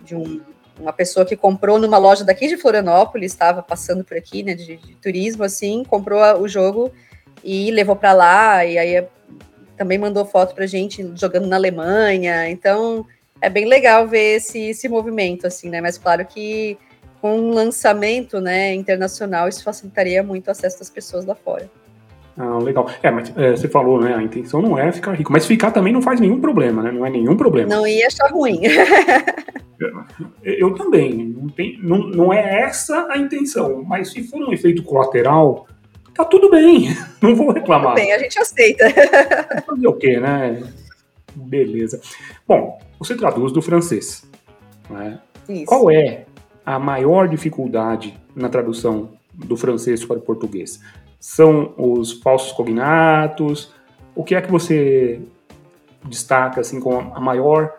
de 0.00 0.14
um 0.14 0.40
uma 0.78 0.92
pessoa 0.92 1.26
que 1.26 1.36
comprou 1.36 1.80
numa 1.80 1.98
loja 1.98 2.24
daqui 2.24 2.46
de 2.46 2.56
Florianópolis, 2.56 3.32
estava 3.32 3.60
passando 3.60 4.04
por 4.04 4.16
aqui, 4.16 4.44
né, 4.44 4.54
de, 4.54 4.76
de, 4.76 4.94
turismo, 4.96 5.42
assim, 5.42 5.82
comprou 5.84 6.20
o 6.40 6.46
jogo 6.46 6.92
e 7.42 7.72
levou 7.72 7.96
para 7.96 8.12
lá, 8.12 8.64
e 8.64 8.78
aí 8.78 9.04
também 9.76 9.98
mandou 9.98 10.24
foto 10.24 10.54
para 10.54 10.64
gente 10.64 11.12
jogando 11.16 11.48
na 11.48 11.56
Alemanha, 11.56 12.48
então 12.48 13.04
é 13.40 13.50
bem 13.50 13.64
legal 13.64 14.06
ver 14.06 14.36
esse, 14.36 14.60
esse 14.60 14.88
movimento, 14.88 15.46
assim, 15.46 15.68
né, 15.68 15.80
mas 15.80 15.98
claro 15.98 16.24
que 16.24 16.78
com 17.20 17.36
um 17.36 17.50
lançamento, 17.50 18.40
né, 18.40 18.74
internacional, 18.74 19.48
isso 19.48 19.64
facilitaria 19.64 20.22
muito 20.22 20.46
o 20.46 20.50
acesso 20.52 20.78
das 20.78 20.90
pessoas 20.90 21.24
lá 21.24 21.34
fora. 21.34 21.68
Ah, 22.36 22.58
legal. 22.58 22.88
É, 23.02 23.10
mas 23.10 23.32
é, 23.36 23.50
você 23.50 23.68
falou, 23.68 24.00
né? 24.00 24.14
A 24.14 24.22
intenção 24.22 24.62
não 24.62 24.78
é 24.78 24.90
ficar 24.90 25.12
rico, 25.12 25.32
mas 25.32 25.46
ficar 25.46 25.70
também 25.70 25.92
não 25.92 26.00
faz 26.00 26.18
nenhum 26.18 26.40
problema, 26.40 26.82
né? 26.82 26.90
Não 26.90 27.04
é 27.04 27.10
nenhum 27.10 27.36
problema. 27.36 27.68
Não 27.68 27.86
ia 27.86 28.06
achar 28.06 28.30
ruim. 28.30 28.60
Eu 30.42 30.74
também. 30.74 31.12
Não, 31.24 31.48
tem, 31.48 31.78
não, 31.82 31.98
não 31.98 32.32
é 32.32 32.62
essa 32.62 33.06
a 33.10 33.18
intenção, 33.18 33.82
mas 33.82 34.10
se 34.10 34.22
for 34.22 34.40
um 34.40 34.52
efeito 34.52 34.82
colateral, 34.82 35.66
tá 36.14 36.24
tudo 36.24 36.50
bem. 36.50 36.88
Não 37.20 37.34
vou 37.34 37.50
reclamar. 37.50 37.94
Tudo 37.94 38.04
bem, 38.04 38.12
a 38.12 38.18
gente 38.18 38.38
aceita. 38.38 38.88
Fazer 39.66 39.88
o 39.88 39.92
quê, 39.94 40.20
né? 40.20 40.62
Beleza. 41.34 42.00
Bom, 42.46 42.78
você 42.98 43.16
traduz 43.16 43.52
do 43.52 43.62
francês. 43.62 44.24
Né? 44.88 45.18
Isso. 45.48 45.66
Qual 45.66 45.90
é 45.90 46.26
a 46.64 46.78
maior 46.78 47.26
dificuldade 47.28 48.16
na 48.36 48.48
tradução 48.48 49.10
do 49.34 49.56
francês 49.56 50.04
para 50.04 50.18
o 50.18 50.20
português? 50.20 50.80
São 51.22 51.72
os 51.78 52.14
falsos 52.14 52.50
cognatos? 52.50 53.72
O 54.12 54.24
que 54.24 54.34
é 54.34 54.42
que 54.42 54.50
você 54.50 55.22
destaca 56.04 56.60
assim 56.60 56.80
com 56.80 56.98
a 56.98 57.20
maior 57.20 57.78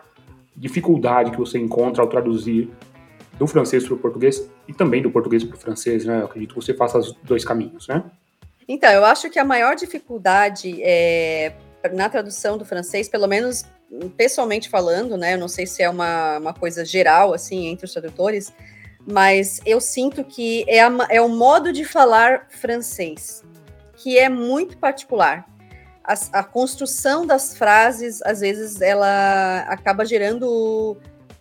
dificuldade 0.56 1.30
que 1.30 1.36
você 1.36 1.58
encontra 1.58 2.02
ao 2.02 2.08
traduzir 2.08 2.70
do 3.38 3.46
francês 3.46 3.84
para 3.84 3.92
o 3.92 3.98
português 3.98 4.48
e 4.66 4.72
também 4.72 5.02
do 5.02 5.10
português 5.10 5.44
para 5.44 5.56
o 5.56 5.58
francês, 5.58 6.06
né? 6.06 6.22
Eu 6.22 6.24
acredito 6.24 6.54
que 6.54 6.62
você 6.62 6.72
faça 6.72 6.96
os 6.96 7.12
dois 7.22 7.44
caminhos, 7.44 7.86
né? 7.86 8.02
Então, 8.66 8.90
eu 8.90 9.04
acho 9.04 9.28
que 9.28 9.38
a 9.38 9.44
maior 9.44 9.76
dificuldade 9.76 10.82
é, 10.82 11.52
na 11.92 12.08
tradução 12.08 12.56
do 12.56 12.64
francês, 12.64 13.10
pelo 13.10 13.26
menos 13.26 13.66
pessoalmente 14.16 14.70
falando, 14.70 15.18
né? 15.18 15.34
Eu 15.34 15.38
não 15.38 15.48
sei 15.48 15.66
se 15.66 15.82
é 15.82 15.90
uma, 15.90 16.38
uma 16.38 16.54
coisa 16.54 16.82
geral, 16.82 17.34
assim, 17.34 17.66
entre 17.66 17.84
os 17.84 17.92
tradutores, 17.92 18.54
mas 19.06 19.60
eu 19.66 19.80
sinto 19.80 20.24
que 20.24 20.64
é, 20.68 20.80
a, 20.80 20.90
é 21.10 21.20
o 21.20 21.28
modo 21.28 21.72
de 21.72 21.84
falar 21.84 22.46
francês, 22.48 23.42
que 23.96 24.18
é 24.18 24.28
muito 24.28 24.78
particular. 24.78 25.46
A, 26.02 26.14
a, 26.40 26.44
construção 26.44 27.26
das 27.26 27.56
frases, 27.56 28.20
às 28.22 28.40
vezes, 28.40 28.80
ela 28.80 29.60
acaba 29.68 30.04
gerando 30.04 30.96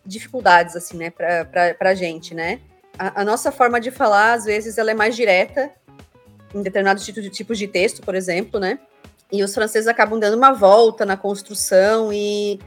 dificuldades, 0.06 0.76
assim, 0.76 0.98
né, 0.98 1.10
para 1.10 1.90
a 1.90 1.96
gente, 1.96 2.34
né? 2.34 2.60
A, 2.98 3.24
nossa 3.26 3.52
forma 3.52 3.80
de 3.80 3.92
falar, 3.92 4.34
às 4.34 4.46
vezes, 4.46 4.78
ela 4.78 4.92
é 4.92 4.94
mais 4.94 5.16
direta, 5.16 5.72
em 6.54 6.62
determinados 6.62 7.04
tipos 7.04 7.24
de, 7.24 7.30
tipos 7.30 7.58
de 7.58 7.68
texto, 7.68 8.02
por 8.02 8.14
exemplo, 8.14 8.60
né? 8.60 8.80
E 9.32 9.44
os 9.44 9.54
franceses 9.54 9.88
acabam 9.88 10.20
dando 10.20 10.38
uma 10.38 10.54
volta 10.54 11.06
na 11.06 11.18
construção 11.18 12.14
e, 12.14 12.60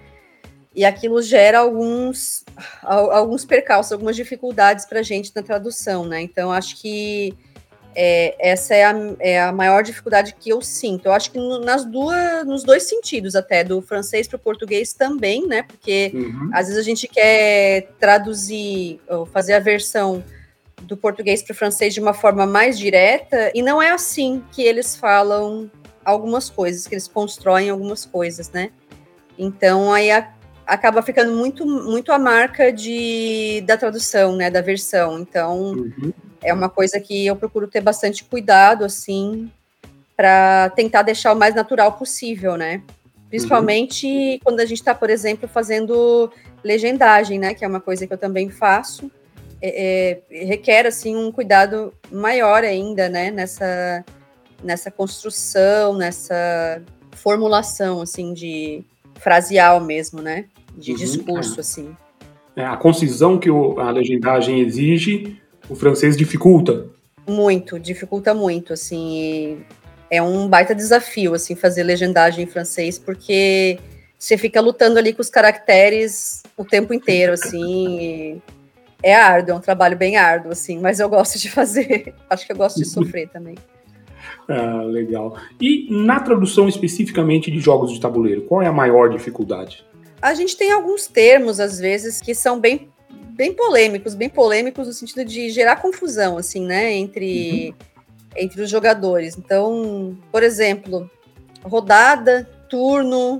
e 0.77 0.85
aquilo 0.85 1.23
gera 1.23 1.61
alguns, 1.61 2.45
alguns 2.83 3.47
percalços, 3.47 3.93
algumas 3.93 4.15
dificuldades 4.15 4.85
para 4.85 5.01
a 5.01 5.03
gente 5.03 5.33
na 5.35 5.43
tradução, 5.43 6.05
né? 6.05 6.21
Então, 6.21 6.53
acho 6.53 6.77
que 6.77 7.35
é, 7.95 8.37
essa 8.39 8.75
é 8.75 8.85
a, 8.85 8.95
é 9.19 9.41
a 9.41 9.53
maior 9.53 9.83
dificuldade 9.83 10.37
que 10.39 10.51
eu 10.51 10.61
sinto. 10.61 11.07
Eu 11.07 11.13
acho 11.15 11.31
que 11.31 11.39
nas 11.65 11.83
duas, 11.87 12.47
nos 12.47 12.63
dois 12.63 12.83
sentidos, 12.83 13.35
até, 13.35 13.65
do 13.65 13.81
francês 13.81 14.29
para 14.29 14.37
o 14.37 14.39
português 14.39 14.93
também, 14.93 15.47
né? 15.47 15.63
Porque 15.63 16.13
uhum. 16.13 16.51
às 16.53 16.67
vezes 16.67 16.79
a 16.79 16.85
gente 16.85 17.09
quer 17.09 17.89
traduzir, 17.99 19.01
ou 19.09 19.25
fazer 19.25 19.55
a 19.55 19.61
versão 19.61 20.23
do 20.83 20.95
português 20.95 21.43
para 21.43 21.55
o 21.55 21.57
francês 21.57 21.95
de 21.95 22.01
uma 22.01 22.13
forma 22.13 22.45
mais 22.45 22.79
direta, 22.79 23.51
e 23.55 23.63
não 23.63 23.81
é 23.81 23.93
assim 23.93 24.45
que 24.53 24.63
eles 24.63 24.95
falam 24.95 25.71
algumas 26.05 26.51
coisas, 26.51 26.87
que 26.87 26.95
eles 26.95 27.09
constroem 27.09 27.71
algumas 27.71 28.05
coisas, 28.05 28.51
né? 28.51 28.71
Então 29.39 29.93
aí 29.93 30.11
a, 30.11 30.36
acaba 30.67 31.01
ficando 31.03 31.33
muito, 31.33 31.65
muito 31.65 32.11
a 32.13 32.19
marca 32.19 32.73
de, 32.73 33.63
da 33.67 33.77
tradução, 33.77 34.35
né? 34.37 34.51
Da 34.51 34.61
versão. 34.61 35.21
Então. 35.21 35.73
Uhum 35.73 36.13
é 36.47 36.53
uma 36.53 36.69
coisa 36.69 37.01
que 37.01 37.27
eu 37.27 37.35
procuro 37.35 37.67
ter 37.67 37.81
bastante 37.81 38.25
cuidado, 38.25 38.85
assim, 38.85 39.51
para 40.17 40.71
tentar 40.71 41.03
deixar 41.03 41.33
o 41.33 41.37
mais 41.37 41.55
natural 41.55 41.93
possível, 41.93 42.57
né? 42.57 42.83
Principalmente 43.29 44.07
uhum. 44.07 44.39
quando 44.45 44.61
a 44.61 44.65
gente 44.65 44.79
está, 44.79 44.95
por 44.95 45.11
exemplo, 45.11 45.49
fazendo 45.49 46.31
legendagem, 46.63 47.39
né? 47.39 47.53
Que 47.53 47.65
é 47.65 47.69
uma 47.69 47.81
coisa 47.81 48.07
que 48.07 48.13
eu 48.13 48.19
também 48.19 48.49
faço. 48.49 49.11
É, 49.61 50.21
é, 50.31 50.45
requer, 50.45 50.87
assim, 50.87 51.17
um 51.17 51.33
cuidado 51.33 51.93
maior 52.13 52.63
ainda, 52.63 53.09
né? 53.09 53.33
Nessa, 53.33 54.05
nessa 54.63 54.91
construção, 54.91 55.95
nessa 55.95 56.81
formulação, 57.11 58.01
assim, 58.03 58.33
de 58.33 58.85
fraseal 59.19 59.81
mesmo, 59.81 60.21
né? 60.21 60.47
De 60.77 60.93
uhum, 60.93 60.97
discurso, 60.99 61.57
é. 61.57 61.61
assim. 61.61 61.97
É, 62.55 62.65
a 62.65 62.77
concisão 62.77 63.39
que 63.39 63.51
o, 63.51 63.79
a 63.79 63.91
legendagem 63.91 64.61
exige 64.61 65.41
o 65.69 65.75
francês 65.75 66.17
dificulta? 66.17 66.87
Muito, 67.27 67.79
dificulta 67.79 68.33
muito, 68.33 68.73
assim. 68.73 69.59
É 70.11 70.23
um 70.23 70.49
baita 70.49 70.75
desafio, 70.75 71.35
assim, 71.35 71.55
fazer 71.55 71.83
legendagem 71.83 72.45
em 72.45 72.47
francês, 72.47 72.99
porque 72.99 73.79
você 74.19 74.39
fica 74.39 74.61
lutando 74.61 74.99
ali 74.99 75.13
com 75.13 75.21
os 75.21 75.29
caracteres 75.29 76.43
o 76.57 76.65
tempo 76.65 76.95
inteiro, 76.95 77.33
assim. 77.33 78.41
é 79.03 79.15
árduo, 79.15 79.55
é 79.55 79.59
um 79.59 79.61
trabalho 79.61 79.97
bem 79.97 80.17
árduo, 80.17 80.53
assim, 80.53 80.79
mas 80.79 81.01
eu 81.01 81.09
gosto 81.09 81.39
de 81.39 81.51
fazer. 81.51 82.15
Acho 82.31 82.47
que 82.47 82.53
eu 82.53 82.57
gosto 82.57 82.79
de 82.79 82.87
sofrer 82.87 83.29
também. 83.29 83.57
Ah, 84.49 84.83
legal. 84.83 85.37
E 85.61 85.89
na 85.91 86.21
tradução 86.21 86.69
especificamente 86.69 87.51
de 87.51 87.59
jogos 87.59 87.93
de 87.93 88.01
tabuleiro, 88.01 88.43
qual 88.43 88.63
é 88.63 88.67
a 88.67 88.73
maior 88.73 89.09
dificuldade? 89.09 89.85
A 90.23 90.35
gente 90.35 90.57
tem 90.57 90.71
alguns 90.71 91.07
termos, 91.07 91.61
às 91.61 91.79
vezes, 91.79 92.21
que 92.21 92.35
são 92.35 92.59
bem 92.61 92.89
bem 93.37 93.53
polêmicos, 93.53 94.15
bem 94.15 94.31
polêmicos 94.31 94.87
no 94.87 94.95
sentido 94.95 95.23
de 95.23 95.51
gerar 95.51 95.77
confusão, 95.77 96.39
assim, 96.39 96.65
né, 96.65 96.95
entre, 96.95 97.69
uhum. 97.69 97.75
entre 98.35 98.63
os 98.63 98.71
jogadores. 98.71 99.37
Então, 99.37 100.17
por 100.33 100.43
exemplo, 100.43 101.11
rodada, 101.63 102.49
turno, 102.71 103.39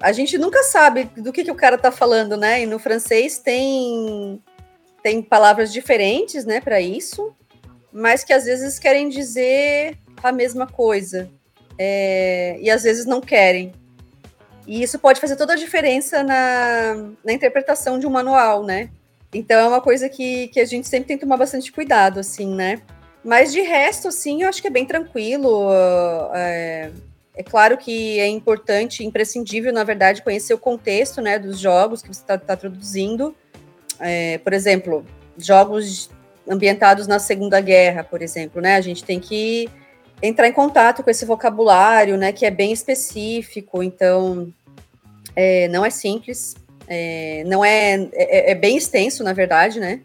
a 0.00 0.10
gente 0.10 0.36
nunca 0.36 0.64
sabe 0.64 1.04
do 1.16 1.32
que, 1.32 1.44
que 1.44 1.50
o 1.50 1.54
cara 1.54 1.78
tá 1.78 1.92
falando, 1.92 2.36
né? 2.36 2.62
E 2.62 2.66
no 2.66 2.78
francês 2.80 3.38
tem, 3.38 4.42
tem 5.00 5.22
palavras 5.22 5.72
diferentes, 5.72 6.44
né, 6.44 6.60
para 6.60 6.80
isso, 6.80 7.32
mas 7.92 8.24
que 8.24 8.32
às 8.32 8.44
vezes 8.44 8.80
querem 8.80 9.08
dizer 9.08 9.96
a 10.22 10.32
mesma 10.32 10.66
coisa. 10.66 11.28
É, 11.78 12.58
e 12.60 12.70
às 12.70 12.82
vezes 12.82 13.06
não 13.06 13.20
querem. 13.20 13.72
E 14.66 14.82
isso 14.82 14.98
pode 14.98 15.20
fazer 15.20 15.36
toda 15.36 15.52
a 15.52 15.56
diferença 15.56 16.22
na, 16.22 17.10
na 17.24 17.32
interpretação 17.32 17.98
de 17.98 18.06
um 18.06 18.10
manual, 18.10 18.64
né? 18.64 18.90
Então 19.32 19.58
é 19.58 19.68
uma 19.68 19.80
coisa 19.80 20.08
que, 20.08 20.48
que 20.48 20.60
a 20.60 20.64
gente 20.64 20.88
sempre 20.88 21.08
tem 21.08 21.16
que 21.16 21.24
tomar 21.24 21.36
bastante 21.36 21.70
cuidado, 21.70 22.18
assim, 22.18 22.54
né? 22.54 22.80
Mas 23.22 23.52
de 23.52 23.60
resto, 23.60 24.08
assim, 24.08 24.42
eu 24.42 24.48
acho 24.48 24.60
que 24.60 24.68
é 24.68 24.70
bem 24.70 24.86
tranquilo. 24.86 25.68
É, 26.34 26.90
é 27.34 27.42
claro 27.42 27.76
que 27.76 28.18
é 28.18 28.26
importante, 28.26 29.04
imprescindível, 29.04 29.72
na 29.72 29.84
verdade, 29.84 30.22
conhecer 30.22 30.54
o 30.54 30.58
contexto 30.58 31.20
né, 31.20 31.38
dos 31.38 31.58
jogos 31.58 32.02
que 32.02 32.08
você 32.08 32.20
está 32.20 32.38
tá 32.38 32.56
traduzindo. 32.56 33.34
É, 34.00 34.38
por 34.38 34.52
exemplo, 34.52 35.04
jogos 35.36 36.08
ambientados 36.48 37.06
na 37.06 37.18
Segunda 37.18 37.60
Guerra, 37.60 38.04
por 38.04 38.22
exemplo, 38.22 38.62
né? 38.62 38.76
A 38.76 38.80
gente 38.80 39.04
tem 39.04 39.20
que 39.20 39.68
entrar 40.22 40.48
em 40.48 40.52
contato 40.52 41.02
com 41.02 41.10
esse 41.10 41.24
vocabulário, 41.24 42.16
né? 42.16 42.32
Que 42.32 42.46
é 42.46 42.50
bem 42.50 42.72
específico, 42.72 43.82
então 43.82 44.52
é, 45.34 45.68
não 45.68 45.84
é 45.84 45.90
simples. 45.90 46.54
É, 46.88 47.42
não 47.46 47.64
é, 47.64 48.08
é, 48.12 48.52
é, 48.52 48.54
bem 48.54 48.76
extenso, 48.76 49.24
na 49.24 49.32
verdade, 49.32 49.80
né? 49.80 50.00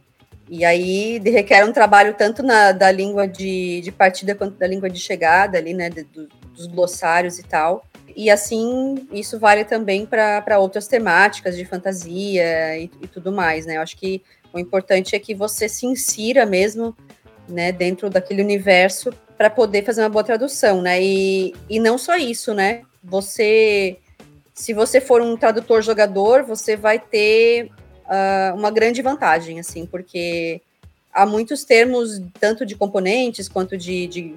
E 0.49 0.65
aí 0.65 1.19
requer 1.19 1.63
um 1.63 1.71
trabalho 1.71 2.13
tanto 2.13 2.43
na, 2.43 2.71
da 2.71 2.91
língua 2.91 3.27
de, 3.27 3.81
de 3.81 3.91
partida 3.91 4.35
quanto 4.35 4.57
da 4.57 4.67
língua 4.67 4.89
de 4.89 4.99
chegada 4.99 5.57
ali, 5.57 5.73
né? 5.73 5.89
De, 5.89 6.03
do, 6.03 6.27
dos 6.53 6.67
glossários 6.67 7.39
e 7.39 7.43
tal. 7.43 7.85
E 8.15 8.29
assim, 8.29 9.07
isso 9.13 9.39
vale 9.39 9.63
também 9.63 10.05
para 10.05 10.59
outras 10.59 10.87
temáticas 10.87 11.55
de 11.55 11.63
fantasia 11.63 12.77
e, 12.77 12.91
e, 13.01 13.07
tudo 13.07 13.31
mais, 13.31 13.65
né? 13.65 13.77
Eu 13.77 13.81
acho 13.81 13.95
que 13.95 14.21
o 14.51 14.59
importante 14.59 15.15
é 15.15 15.19
que 15.19 15.33
você 15.33 15.69
se 15.69 15.85
insira 15.85 16.45
mesmo, 16.45 16.95
né, 17.47 17.71
dentro 17.71 18.09
daquele 18.09 18.41
universo 18.41 19.13
para 19.41 19.49
poder 19.49 19.83
fazer 19.83 20.03
uma 20.03 20.09
boa 20.09 20.23
tradução, 20.23 20.83
né? 20.83 21.01
E, 21.01 21.55
e 21.67 21.79
não 21.79 21.97
só 21.97 22.15
isso, 22.15 22.53
né? 22.53 22.83
Você 23.03 23.97
se 24.53 24.71
você 24.71 25.01
for 25.01 25.19
um 25.19 25.35
tradutor 25.35 25.81
jogador, 25.81 26.43
você 26.43 26.77
vai 26.77 26.99
ter 26.99 27.71
uh, 28.05 28.55
uma 28.55 28.69
grande 28.69 29.01
vantagem, 29.01 29.59
assim, 29.59 29.87
porque 29.87 30.61
há 31.11 31.25
muitos 31.25 31.63
termos, 31.63 32.21
tanto 32.39 32.67
de 32.67 32.75
componentes 32.75 33.49
quanto 33.49 33.75
de, 33.75 34.05
de 34.05 34.35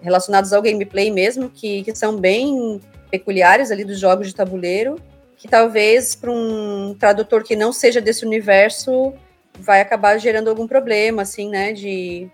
relacionados 0.00 0.54
ao 0.54 0.62
gameplay 0.62 1.10
mesmo, 1.10 1.50
que, 1.50 1.84
que 1.84 1.94
são 1.94 2.16
bem 2.16 2.80
peculiares 3.10 3.70
ali 3.70 3.84
dos 3.84 4.00
jogos 4.00 4.28
de 4.28 4.34
tabuleiro, 4.34 4.98
que 5.36 5.48
talvez 5.48 6.14
para 6.14 6.32
um 6.32 6.96
tradutor 6.98 7.44
que 7.44 7.54
não 7.54 7.74
seja 7.74 8.00
desse 8.00 8.24
universo 8.24 9.12
vai 9.58 9.82
acabar 9.82 10.16
gerando 10.16 10.48
algum 10.48 10.66
problema, 10.66 11.20
assim, 11.20 11.50
né, 11.50 11.74
de, 11.74 12.30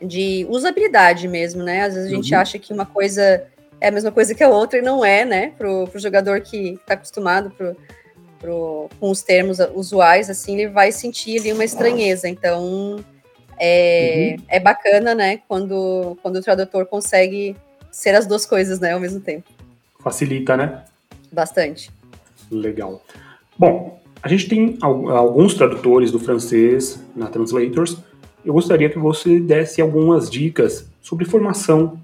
de 0.00 0.46
usabilidade 0.48 1.26
mesmo, 1.28 1.62
né? 1.62 1.82
Às 1.82 1.94
vezes 1.94 2.12
a 2.12 2.14
gente 2.14 2.34
uhum. 2.34 2.40
acha 2.40 2.58
que 2.58 2.72
uma 2.72 2.86
coisa 2.86 3.46
é 3.80 3.88
a 3.88 3.90
mesma 3.90 4.10
coisa 4.10 4.34
que 4.34 4.42
a 4.42 4.48
outra 4.48 4.78
e 4.78 4.82
não 4.82 5.04
é, 5.04 5.24
né? 5.24 5.52
Pro, 5.58 5.86
pro 5.88 6.00
jogador 6.00 6.40
que 6.40 6.74
está 6.74 6.94
acostumado 6.94 7.50
pro, 7.50 7.76
pro, 8.38 8.88
com 8.98 9.10
os 9.10 9.22
termos 9.22 9.58
usuais, 9.74 10.30
assim, 10.30 10.54
ele 10.54 10.68
vai 10.68 10.92
sentir 10.92 11.40
ali 11.40 11.52
uma 11.52 11.64
estranheza. 11.64 12.28
Então, 12.28 13.04
é, 13.58 14.36
uhum. 14.38 14.44
é 14.48 14.60
bacana, 14.60 15.14
né? 15.14 15.40
Quando, 15.48 16.16
quando 16.22 16.36
o 16.36 16.42
tradutor 16.42 16.86
consegue 16.86 17.56
ser 17.90 18.14
as 18.14 18.26
duas 18.26 18.46
coisas, 18.46 18.80
né? 18.80 18.92
Ao 18.92 19.00
mesmo 19.00 19.20
tempo. 19.20 19.48
Facilita, 20.00 20.56
né? 20.56 20.84
Bastante. 21.32 21.90
Legal. 22.50 23.02
Bom, 23.58 24.00
a 24.22 24.28
gente 24.28 24.48
tem 24.48 24.78
alguns 24.80 25.54
tradutores 25.54 26.10
do 26.10 26.18
francês 26.18 27.02
na 27.14 27.26
Translators. 27.26 27.96
Eu 28.46 28.52
gostaria 28.52 28.88
que 28.88 28.96
você 28.96 29.40
desse 29.40 29.82
algumas 29.82 30.30
dicas 30.30 30.88
sobre 31.02 31.24
formação 31.24 31.98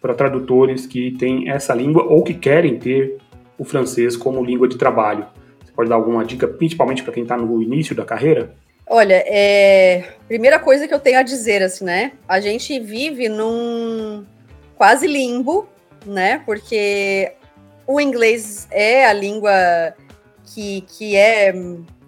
para 0.00 0.14
tradutores 0.14 0.86
que 0.86 1.10
têm 1.18 1.50
essa 1.50 1.74
língua 1.74 2.04
ou 2.04 2.24
que 2.24 2.32
querem 2.32 2.78
ter 2.78 3.18
o 3.58 3.64
francês 3.64 4.16
como 4.16 4.42
língua 4.42 4.66
de 4.66 4.78
trabalho. 4.78 5.26
Você 5.62 5.70
pode 5.70 5.90
dar 5.90 5.96
alguma 5.96 6.24
dica, 6.24 6.48
principalmente 6.48 7.02
para 7.02 7.12
quem 7.12 7.24
está 7.24 7.36
no 7.36 7.62
início 7.62 7.94
da 7.94 8.06
carreira? 8.06 8.54
Olha, 8.86 9.22
é... 9.26 10.14
primeira 10.26 10.58
coisa 10.58 10.88
que 10.88 10.94
eu 10.94 10.98
tenho 10.98 11.18
a 11.18 11.22
dizer, 11.22 11.62
assim, 11.62 11.84
né? 11.84 12.12
A 12.26 12.40
gente 12.40 12.80
vive 12.80 13.28
num 13.28 14.24
quase 14.74 15.06
limbo, 15.06 15.68
né? 16.06 16.40
Porque 16.46 17.32
o 17.86 18.00
inglês 18.00 18.66
é 18.70 19.04
a 19.04 19.12
língua 19.12 19.52
que, 20.54 20.80
que 20.88 21.16
é 21.16 21.52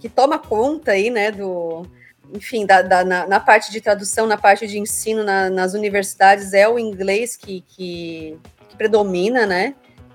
que 0.00 0.08
toma 0.08 0.38
conta 0.38 0.92
aí, 0.92 1.10
né, 1.10 1.30
do, 1.30 1.86
enfim, 2.34 2.66
da, 2.66 2.82
da 2.82 3.04
na, 3.04 3.26
na, 3.26 3.40
parte 3.40 3.70
de 3.70 3.80
tradução, 3.80 4.26
na 4.26 4.36
parte 4.36 4.66
de 4.66 4.78
ensino 4.78 5.22
na, 5.22 5.48
nas 5.48 5.72
universidades, 5.72 6.52
é 6.52 6.68
o 6.68 6.78
inglês 6.78 7.36
que, 7.36 7.62
que, 7.68 8.36
que 8.68 8.76
predomina, 8.76 9.46
né? 9.46 9.74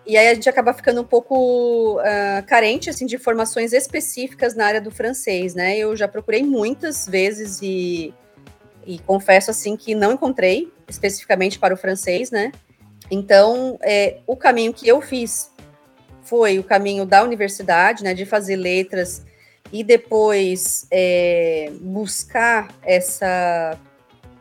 e 0.09 0.17
aí 0.17 0.27
a 0.27 0.33
gente 0.33 0.49
acaba 0.49 0.73
ficando 0.73 1.01
um 1.01 1.05
pouco 1.05 1.99
uh, 1.99 2.43
carente 2.47 2.89
assim 2.89 3.05
de 3.05 3.15
informações 3.15 3.73
específicas 3.73 4.55
na 4.55 4.65
área 4.65 4.81
do 4.81 4.89
francês, 4.89 5.53
né? 5.53 5.77
Eu 5.77 5.95
já 5.95 6.07
procurei 6.07 6.41
muitas 6.41 7.07
vezes 7.07 7.61
e, 7.61 8.11
e 8.87 8.97
confesso 8.99 9.51
assim 9.51 9.77
que 9.77 9.93
não 9.93 10.13
encontrei 10.13 10.73
especificamente 10.87 11.59
para 11.59 11.75
o 11.75 11.77
francês, 11.77 12.31
né? 12.31 12.51
Então, 13.11 13.77
é, 13.83 14.17
o 14.25 14.35
caminho 14.35 14.73
que 14.73 14.87
eu 14.87 14.99
fiz 14.99 15.51
foi 16.23 16.57
o 16.57 16.63
caminho 16.63 17.05
da 17.05 17.23
universidade, 17.23 18.03
né, 18.03 18.15
de 18.15 18.25
fazer 18.25 18.55
letras 18.55 19.23
e 19.71 19.83
depois 19.83 20.87
é, 20.91 21.71
buscar 21.81 22.73
essa, 22.83 23.77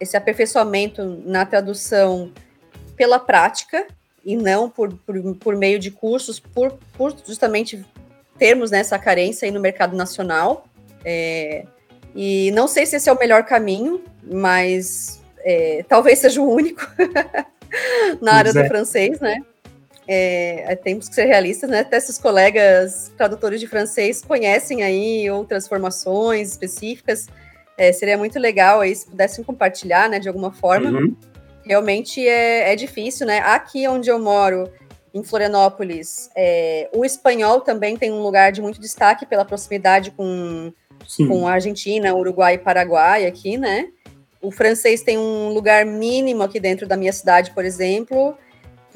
esse 0.01 0.17
aperfeiçoamento 0.17 1.05
na 1.25 1.45
tradução 1.45 2.33
pela 2.97 3.19
prática, 3.19 3.87
e 4.25 4.37
não 4.37 4.69
por, 4.69 4.93
por, 4.99 5.37
por 5.37 5.57
meio 5.57 5.79
de 5.79 5.91
cursos, 5.91 6.39
por, 6.39 6.79
por 6.97 7.15
justamente 7.27 7.85
termos 8.39 8.71
nessa 8.71 8.97
né, 8.99 9.03
carência 9.03 9.47
aí 9.47 9.53
no 9.53 9.61
mercado 9.61 9.97
nacional. 9.97 10.67
É, 11.05 11.65
e 12.15 12.51
não 12.53 12.69
sei 12.69 12.85
se 12.85 12.97
esse 12.97 13.09
é 13.09 13.13
o 13.13 13.19
melhor 13.19 13.45
caminho, 13.45 14.03
mas 14.23 15.23
é, 15.39 15.85
talvez 15.89 16.19
seja 16.19 16.41
o 16.41 16.51
único 16.51 16.83
na 18.21 18.35
área 18.35 18.53
do 18.53 18.59
é. 18.61 18.69
francês, 18.69 19.21
né? 19.21 19.39
É, 20.11 20.75
temos 20.83 21.07
que 21.09 21.15
ser 21.15 21.27
realistas, 21.27 21.69
né? 21.69 21.81
Até 21.81 21.99
esses 21.99 22.17
colegas 22.17 23.13
tradutores 23.17 23.61
de 23.61 23.67
francês 23.67 24.23
conhecem 24.23 24.83
aí 24.83 25.31
outras 25.31 25.69
formações 25.69 26.51
específicas. 26.53 27.27
É, 27.77 27.93
seria 27.93 28.17
muito 28.17 28.39
legal 28.39 28.81
aí 28.81 28.95
se 28.95 29.07
pudessem 29.07 29.45
compartilhar, 29.45 30.09
né, 30.09 30.19
de 30.19 30.27
alguma 30.27 30.51
forma. 30.51 30.91
Uhum 30.91 31.15
realmente 31.69 32.27
é, 32.27 32.73
é 32.73 32.77
difícil, 32.77 33.27
né? 33.27 33.41
Aqui 33.41 33.87
onde 33.87 34.09
eu 34.11 34.19
moro, 34.19 34.73
em 35.13 35.23
Florianópolis, 35.23 36.31
é, 36.35 36.89
o 36.95 37.05
espanhol 37.05 37.61
também 37.61 37.97
tem 37.97 38.11
um 38.11 38.23
lugar 38.23 38.51
de 38.51 38.63
muito 38.63 38.81
destaque 38.81 39.27
pela 39.27 39.45
proximidade 39.45 40.11
com, 40.11 40.73
com 41.29 41.47
a 41.47 41.53
Argentina, 41.53 42.15
Uruguai 42.15 42.55
e 42.55 42.59
Paraguai 42.59 43.27
aqui, 43.27 43.59
né? 43.59 43.89
O 44.41 44.51
francês 44.51 45.03
tem 45.03 45.19
um 45.19 45.49
lugar 45.51 45.85
mínimo 45.85 46.43
aqui 46.43 46.59
dentro 46.59 46.87
da 46.87 46.97
minha 46.97 47.13
cidade, 47.13 47.51
por 47.51 47.65
exemplo, 47.65 48.37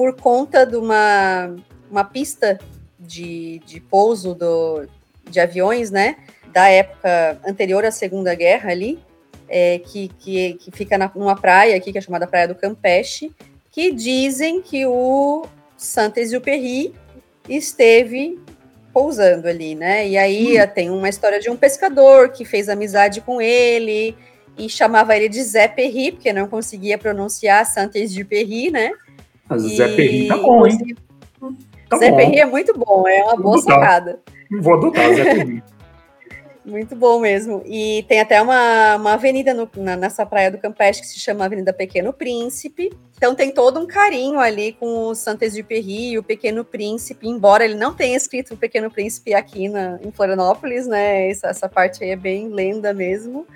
por 0.03 0.17
conta 0.17 0.67
de 0.67 0.75
uma, 0.75 1.55
uma 1.89 2.03
pista 2.03 2.59
de, 2.99 3.61
de 3.65 3.79
pouso 3.79 4.35
do, 4.35 4.85
de 5.31 5.39
aviões, 5.39 5.93
né? 5.93 6.17
Da 6.53 6.69
época 6.69 7.39
anterior 7.47 7.85
à 7.85 7.93
Segunda 7.93 8.35
Guerra 8.35 8.73
ali 8.73 8.99
é, 9.49 9.79
que, 9.79 10.09
que, 10.19 10.55
que, 10.55 10.71
fica 10.73 10.99
na, 10.99 11.09
numa 11.15 11.37
praia 11.37 11.77
aqui, 11.77 11.93
que 11.93 11.99
é 11.99 12.01
chamada 12.01 12.27
Praia 12.27 12.49
do 12.49 12.57
Campeche, 12.57 13.31
que 13.71 13.93
dizem 13.93 14.61
que 14.61 14.85
o 14.87 15.47
Saint-Exupéry 15.77 16.93
esteve 17.49 18.41
pousando 18.93 19.47
ali, 19.47 19.77
né? 19.77 20.09
E 20.09 20.19
aí 20.19 20.61
hum. 20.61 20.67
tem 20.67 20.91
uma 20.91 21.09
história 21.09 21.39
de 21.39 21.49
um 21.49 21.57
pescador 21.57 22.31
que 22.31 22.45
fez 22.45 22.69
amizade 22.69 23.21
com 23.21 23.41
ele 23.41 24.17
e 24.59 24.69
chamava 24.69 25.17
ele 25.17 25.29
de 25.29 25.41
Zé 25.45 25.69
Perry, 25.69 26.11
porque 26.11 26.33
não 26.33 26.49
conseguia 26.49 26.99
pronunciar 26.99 27.65
Saint-Exupéry, 27.65 28.73
né? 28.73 28.91
Mas 29.53 29.65
e, 29.65 29.77
Zé 29.77 29.89
Perry 29.95 30.29
tá 30.29 30.37
bom, 30.39 30.67
hein? 30.67 30.97
Tá 31.89 31.99
Zé 31.99 32.11
bom. 32.11 32.17
Perry 32.17 32.39
é 32.39 32.47
muito 32.47 32.73
bom, 32.79 33.07
é 33.07 33.23
uma 33.23 33.37
boa 33.37 33.59
sacada. 33.59 34.21
Vou 34.63 34.75
adotar 34.75 35.15
Zé 35.15 35.25
Perry. 35.35 35.63
Muito 36.65 36.95
bom 36.95 37.19
mesmo. 37.19 37.63
E 37.67 38.05
tem 38.09 38.21
até 38.21 38.41
uma, 38.41 38.97
uma 38.97 39.13
avenida 39.15 39.53
no, 39.53 39.69
na, 39.77 39.97
nessa 39.97 40.25
praia 40.25 40.51
do 40.51 40.59
Campeche 40.59 41.01
que 41.01 41.07
se 41.09 41.19
chama 41.19 41.45
Avenida 41.45 41.73
Pequeno 41.73 42.13
Príncipe. 42.13 42.91
Então 43.17 43.35
tem 43.35 43.53
todo 43.53 43.79
um 43.81 43.87
carinho 43.87 44.39
ali 44.39 44.73
com 44.73 45.09
o 45.09 45.15
Saint-Exupéry 45.15 46.13
e 46.13 46.19
o 46.19 46.23
Pequeno 46.23 46.65
Príncipe, 46.65 47.29
embora 47.29 47.65
ele 47.65 47.75
não 47.75 47.93
tenha 47.93 48.17
escrito 48.17 48.55
o 48.55 48.57
Pequeno 48.57 48.91
Príncipe 48.91 49.35
aqui 49.35 49.69
na, 49.69 49.99
em 50.03 50.13
Florianópolis, 50.13 50.87
né? 50.87 51.29
Essa, 51.29 51.49
essa 51.49 51.69
parte 51.69 52.05
aí 52.05 52.11
é 52.11 52.17
bem 52.17 52.49
lenda 52.49 52.95
mesmo. 52.95 53.47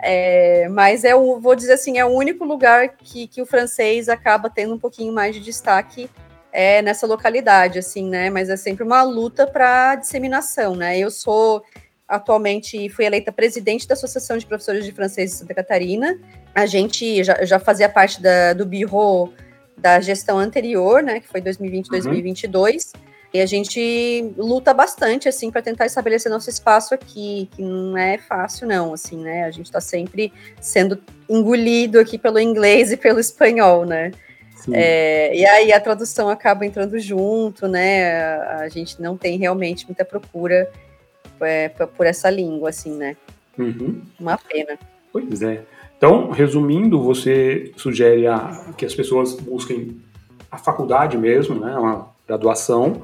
É, 0.00 0.68
mas 0.68 1.04
é 1.04 1.14
o, 1.14 1.40
vou 1.40 1.54
dizer 1.54 1.72
assim, 1.72 1.98
é 1.98 2.04
o 2.04 2.08
único 2.08 2.44
lugar 2.44 2.96
que, 2.96 3.26
que 3.26 3.42
o 3.42 3.46
francês 3.46 4.08
acaba 4.08 4.48
tendo 4.48 4.74
um 4.74 4.78
pouquinho 4.78 5.12
mais 5.12 5.34
de 5.34 5.40
destaque 5.40 6.08
é 6.52 6.80
nessa 6.82 7.06
localidade, 7.06 7.78
assim, 7.78 8.08
né? 8.08 8.30
Mas 8.30 8.48
é 8.48 8.56
sempre 8.56 8.82
uma 8.82 9.02
luta 9.02 9.46
para 9.46 9.96
disseminação, 9.96 10.74
né? 10.74 10.98
Eu 10.98 11.10
sou 11.10 11.62
atualmente 12.08 12.88
fui 12.88 13.04
eleita 13.04 13.30
presidente 13.30 13.86
da 13.86 13.92
Associação 13.92 14.38
de 14.38 14.46
Professores 14.46 14.84
de 14.84 14.92
Francês 14.92 15.30
de 15.30 15.36
Santa 15.36 15.54
Catarina. 15.54 16.18
A 16.54 16.64
gente 16.64 17.22
já, 17.22 17.44
já 17.44 17.58
fazia 17.58 17.88
parte 17.88 18.22
da, 18.22 18.54
do 18.54 18.64
bureau 18.64 19.32
da 19.76 20.00
gestão 20.00 20.38
anterior, 20.38 21.02
né, 21.02 21.20
que 21.20 21.28
foi 21.28 21.40
2020, 21.40 21.88
2022. 21.88 22.92
E 23.32 23.40
a 23.40 23.46
gente 23.46 24.32
luta 24.38 24.72
bastante, 24.72 25.28
assim, 25.28 25.50
para 25.50 25.60
tentar 25.60 25.84
estabelecer 25.84 26.30
nosso 26.30 26.48
espaço 26.48 26.94
aqui, 26.94 27.48
que 27.54 27.62
não 27.62 27.96
é 27.96 28.16
fácil, 28.16 28.66
não, 28.66 28.94
assim, 28.94 29.18
né? 29.18 29.44
A 29.44 29.50
gente 29.50 29.66
está 29.66 29.80
sempre 29.80 30.32
sendo 30.60 30.98
engolido 31.28 32.00
aqui 32.00 32.16
pelo 32.16 32.40
inglês 32.40 32.90
e 32.90 32.96
pelo 32.96 33.20
espanhol, 33.20 33.84
né? 33.84 34.12
É, 34.72 35.34
e 35.34 35.46
aí 35.46 35.72
a 35.72 35.80
tradução 35.80 36.28
acaba 36.28 36.66
entrando 36.66 36.98
junto, 36.98 37.68
né? 37.68 38.18
A, 38.18 38.56
a 38.60 38.68
gente 38.68 39.00
não 39.00 39.16
tem 39.16 39.38
realmente 39.38 39.86
muita 39.86 40.04
procura 40.04 40.70
é, 41.40 41.68
por 41.68 42.06
essa 42.06 42.30
língua, 42.30 42.70
assim, 42.70 42.96
né? 42.96 43.16
Uhum. 43.58 44.02
Uma 44.18 44.38
pena. 44.38 44.78
Pois 45.12 45.42
é. 45.42 45.62
Então, 45.96 46.30
resumindo, 46.30 47.02
você 47.02 47.72
sugere 47.76 48.26
a, 48.26 48.72
que 48.76 48.86
as 48.86 48.94
pessoas 48.94 49.34
busquem 49.34 50.00
a 50.50 50.56
faculdade 50.56 51.18
mesmo, 51.18 51.58
né, 51.58 51.76
uma 51.76 52.10
graduação, 52.26 53.02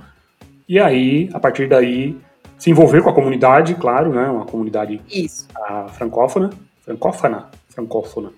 e 0.69 0.79
aí, 0.79 1.29
a 1.33 1.41
partir 1.41 1.69
daí, 1.69 2.17
se 2.59 2.71
envolver 2.71 3.03
com 3.03 3.11
a 3.11 3.15
comunidade, 3.15 3.75
claro, 3.75 4.13
né, 4.13 4.29
uma 4.29 4.47
comunidade 4.47 5.01
Isso. 5.11 5.47
A, 5.55 5.89
francófona, 5.89 6.51
francófona, 6.83 7.49
francófona. 7.69 8.33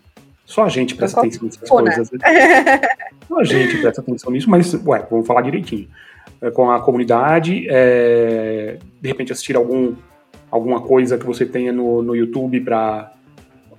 Só 0.44 0.64
a 0.64 0.68
gente 0.68 0.94
presta 0.94 1.20
atenção 1.20 1.44
nessas 1.44 1.68
coisas. 1.68 2.10
Né? 2.12 2.18
Só 3.28 3.40
a 3.40 3.44
gente 3.44 3.78
presta 3.78 4.00
atenção 4.00 4.30
nisso, 4.30 4.48
mas, 4.48 4.74
ué, 4.74 5.06
vamos 5.10 5.26
falar 5.26 5.42
direitinho. 5.42 5.88
É, 6.40 6.50
com 6.50 6.70
a 6.70 6.80
comunidade, 6.80 7.66
é, 7.68 8.78
de 9.00 9.08
repente 9.08 9.32
assistir 9.32 9.56
algum, 9.56 9.94
alguma 10.50 10.80
coisa 10.80 11.18
que 11.18 11.24
você 11.24 11.44
tenha 11.44 11.72
no, 11.72 12.02
no 12.02 12.14
YouTube 12.14 12.60
para 12.60 13.12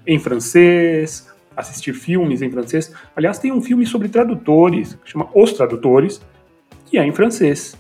em 0.05 0.19
francês, 0.19 1.27
assistir 1.55 1.93
filmes 1.93 2.41
em 2.41 2.49
francês. 2.49 2.93
Aliás, 3.15 3.39
tem 3.39 3.51
um 3.51 3.61
filme 3.61 3.85
sobre 3.85 4.07
tradutores, 4.07 4.95
que 5.03 5.11
chama 5.11 5.29
Os 5.33 5.53
Tradutores, 5.53 6.21
que 6.85 6.97
é 6.97 7.05
em 7.05 7.11
francês. 7.11 7.77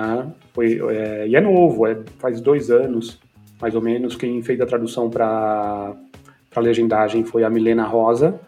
Ah, 0.00 0.28
foi, 0.54 0.80
é, 0.90 1.26
e 1.26 1.34
é 1.34 1.40
novo, 1.40 1.84
é, 1.84 1.98
faz 2.20 2.40
dois 2.40 2.70
anos, 2.70 3.18
mais 3.60 3.74
ou 3.74 3.82
menos. 3.82 4.14
Quem 4.14 4.40
fez 4.44 4.60
a 4.60 4.66
tradução 4.66 5.10
para 5.10 5.92
a 6.54 6.60
legendagem 6.60 7.24
foi 7.24 7.42
a 7.42 7.50
Milena 7.50 7.84
Rosa. 7.84 8.40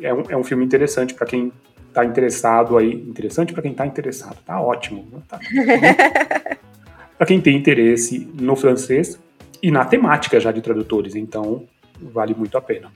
É 0.00 0.14
um, 0.14 0.22
é 0.30 0.36
um 0.36 0.42
filme 0.42 0.64
interessante 0.64 1.12
para 1.12 1.26
quem 1.26 1.52
está 1.88 2.06
interessado 2.06 2.78
aí, 2.78 2.94
interessante 2.94 3.52
para 3.52 3.60
quem 3.60 3.72
está 3.72 3.86
interessado, 3.86 4.38
tá 4.46 4.58
ótimo. 4.58 5.22
Tá, 5.28 5.38
para 7.18 7.26
quem 7.26 7.38
tem 7.38 7.54
interesse 7.54 8.26
no 8.40 8.56
francês 8.56 9.20
e 9.62 9.70
na 9.70 9.84
temática 9.84 10.40
já 10.40 10.50
de 10.52 10.62
tradutores, 10.62 11.14
então 11.14 11.64
vale 12.00 12.34
muito 12.34 12.56
a 12.56 12.62
pena. 12.62 12.90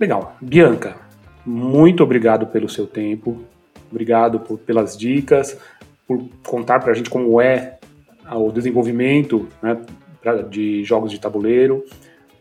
Legal. 0.00 0.34
Bianca, 0.40 0.96
muito 1.44 2.02
obrigado 2.02 2.46
pelo 2.46 2.70
seu 2.70 2.86
tempo, 2.86 3.44
obrigado 3.90 4.40
por, 4.40 4.58
pelas 4.58 4.96
dicas, 4.96 5.58
por 6.08 6.24
contar 6.44 6.80
para 6.80 6.90
a 6.90 6.94
gente 6.94 7.10
como 7.10 7.40
é 7.40 7.78
o 8.32 8.50
desenvolvimento 8.50 9.46
né, 9.62 9.78
de 10.50 10.82
jogos 10.82 11.12
de 11.12 11.20
tabuleiro 11.20 11.84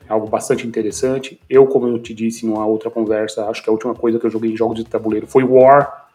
algo 0.07 0.27
bastante 0.27 0.65
interessante. 0.65 1.39
Eu, 1.49 1.67
como 1.67 1.87
eu 1.87 1.99
te 1.99 2.13
disse 2.13 2.45
numa 2.45 2.65
outra 2.65 2.89
conversa, 2.89 3.45
acho 3.45 3.61
que 3.61 3.69
a 3.69 3.73
última 3.73 3.93
coisa 3.93 4.19
que 4.19 4.25
eu 4.25 4.29
joguei 4.29 4.51
em 4.51 4.57
jogos 4.57 4.77
de 4.77 4.85
tabuleiro 4.85 5.27
foi 5.27 5.43
War. 5.43 6.07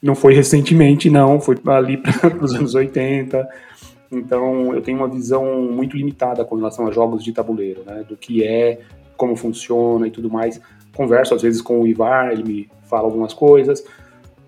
Não 0.00 0.14
foi 0.14 0.32
recentemente, 0.34 1.10
não, 1.10 1.40
foi 1.40 1.58
ali 1.66 1.96
para 1.96 2.28
os 2.40 2.54
anos 2.54 2.74
80. 2.74 3.46
Então, 4.10 4.74
eu 4.74 4.80
tenho 4.80 4.98
uma 4.98 5.08
visão 5.08 5.62
muito 5.62 5.96
limitada 5.96 6.44
com 6.44 6.56
relação 6.56 6.86
a 6.86 6.90
jogos 6.90 7.22
de 7.22 7.32
tabuleiro, 7.32 7.82
né? 7.84 8.04
Do 8.08 8.16
que 8.16 8.42
é, 8.42 8.80
como 9.16 9.36
funciona 9.36 10.06
e 10.06 10.10
tudo 10.10 10.30
mais. 10.30 10.60
Converso 10.94 11.34
às 11.34 11.42
vezes 11.42 11.60
com 11.60 11.80
o 11.80 11.86
Ivar, 11.86 12.32
ele 12.32 12.42
me 12.42 12.70
fala 12.84 13.04
algumas 13.04 13.32
coisas, 13.32 13.84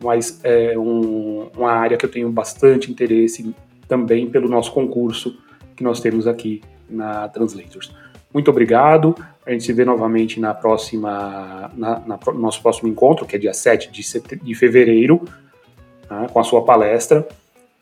mas 0.02 0.40
é 0.42 0.78
um, 0.78 1.48
uma 1.56 1.72
área 1.72 1.96
que 1.96 2.04
eu 2.04 2.10
tenho 2.10 2.30
bastante 2.30 2.90
interesse 2.90 3.54
também 3.86 4.28
pelo 4.28 4.48
nosso 4.48 4.72
concurso 4.72 5.38
que 5.76 5.84
nós 5.84 6.00
temos 6.00 6.26
aqui 6.26 6.62
na 6.88 7.28
Translators. 7.28 7.92
Muito 8.32 8.50
obrigado. 8.50 9.14
A 9.44 9.50
gente 9.50 9.64
se 9.64 9.72
vê 9.72 9.84
novamente 9.84 10.40
na 10.40 10.54
próxima, 10.54 11.70
na, 11.74 12.00
na 12.00 12.18
nosso 12.34 12.62
próximo 12.62 12.88
encontro, 12.88 13.26
que 13.26 13.36
é 13.36 13.38
dia 13.38 13.52
7 13.52 13.90
de, 13.90 14.02
de 14.42 14.54
fevereiro, 14.54 15.22
tá? 16.08 16.26
com 16.28 16.40
a 16.40 16.44
sua 16.44 16.64
palestra. 16.64 17.26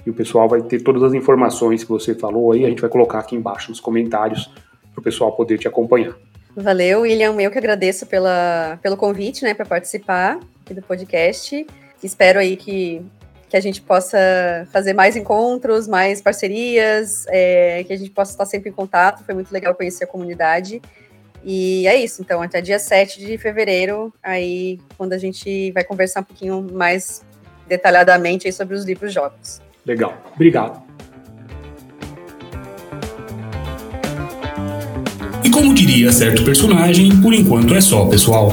E 0.05 0.11
o 0.11 0.15
pessoal 0.15 0.49
vai 0.49 0.63
ter 0.63 0.83
todas 0.83 1.03
as 1.03 1.13
informações 1.13 1.85
que 1.85 1.91
você 1.91 2.15
falou 2.15 2.53
aí, 2.53 2.65
a 2.65 2.69
gente 2.69 2.81
vai 2.81 2.91
colocar 2.91 3.19
aqui 3.19 3.37
embaixo 3.37 3.71
nos 3.71 3.81
comentários 3.81 4.51
para 4.93 5.01
o 5.01 5.03
pessoal 5.03 5.33
poder 5.33 5.59
te 5.59 5.69
acompanhar. 5.69 6.15
Valeu, 6.57 7.03
William. 7.03 7.41
Eu 7.41 7.51
que 7.51 7.59
agradeço 7.59 8.07
pela, 8.07 8.79
pelo 8.83 8.97
convite, 8.97 9.45
né, 9.45 9.55
para 9.55 9.67
participar 9.67 10.41
aqui 10.65 10.75
do 10.75 10.83
podcast. 10.83 11.67
Espero 12.03 12.39
aí 12.39 12.57
que 12.57 13.05
que 13.51 13.57
a 13.57 13.61
gente 13.61 13.83
possa 13.83 14.17
fazer 14.73 14.93
mais 14.93 15.17
encontros, 15.17 15.89
mais 15.89 16.23
parcerias, 16.23 17.27
é, 17.27 17.83
que 17.83 17.93
a 17.93 17.97
gente 17.97 18.11
possa 18.11 18.31
estar 18.31 18.47
sempre 18.47 18.71
em 18.71 18.73
contato. 18.73 19.25
Foi 19.25 19.35
muito 19.35 19.51
legal 19.51 19.75
conhecer 19.75 20.05
a 20.05 20.07
comunidade. 20.07 20.81
E 21.45 21.85
é 21.89 21.97
isso, 21.97 22.23
então, 22.23 22.41
até 22.41 22.61
dia 22.61 22.79
7 22.79 23.19
de 23.19 23.37
fevereiro, 23.39 24.13
aí 24.23 24.79
quando 24.97 25.15
a 25.15 25.19
gente 25.19 25.73
vai 25.73 25.83
conversar 25.83 26.21
um 26.21 26.25
pouquinho 26.25 26.65
mais 26.73 27.23
detalhadamente 27.67 28.53
sobre 28.53 28.77
os 28.77 28.85
livros 28.85 29.13
jogos. 29.13 29.61
Legal, 29.85 30.17
obrigado. 30.35 30.81
E 35.43 35.51
como 35.51 35.75
diria 35.75 36.13
certo 36.13 36.45
personagem, 36.45 37.21
por 37.21 37.35
enquanto 37.35 37.75
é 37.75 37.81
só, 37.81 38.07
pessoal. 38.07 38.53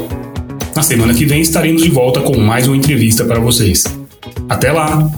Na 0.77 0.83
semana 0.83 1.11
que 1.11 1.25
vem 1.25 1.41
estaremos 1.41 1.81
de 1.81 1.89
volta 1.89 2.21
com 2.21 2.37
mais 2.37 2.67
uma 2.67 2.77
entrevista 2.77 3.25
para 3.25 3.39
vocês. 3.39 3.83
Até 4.47 4.71
lá! 4.71 5.09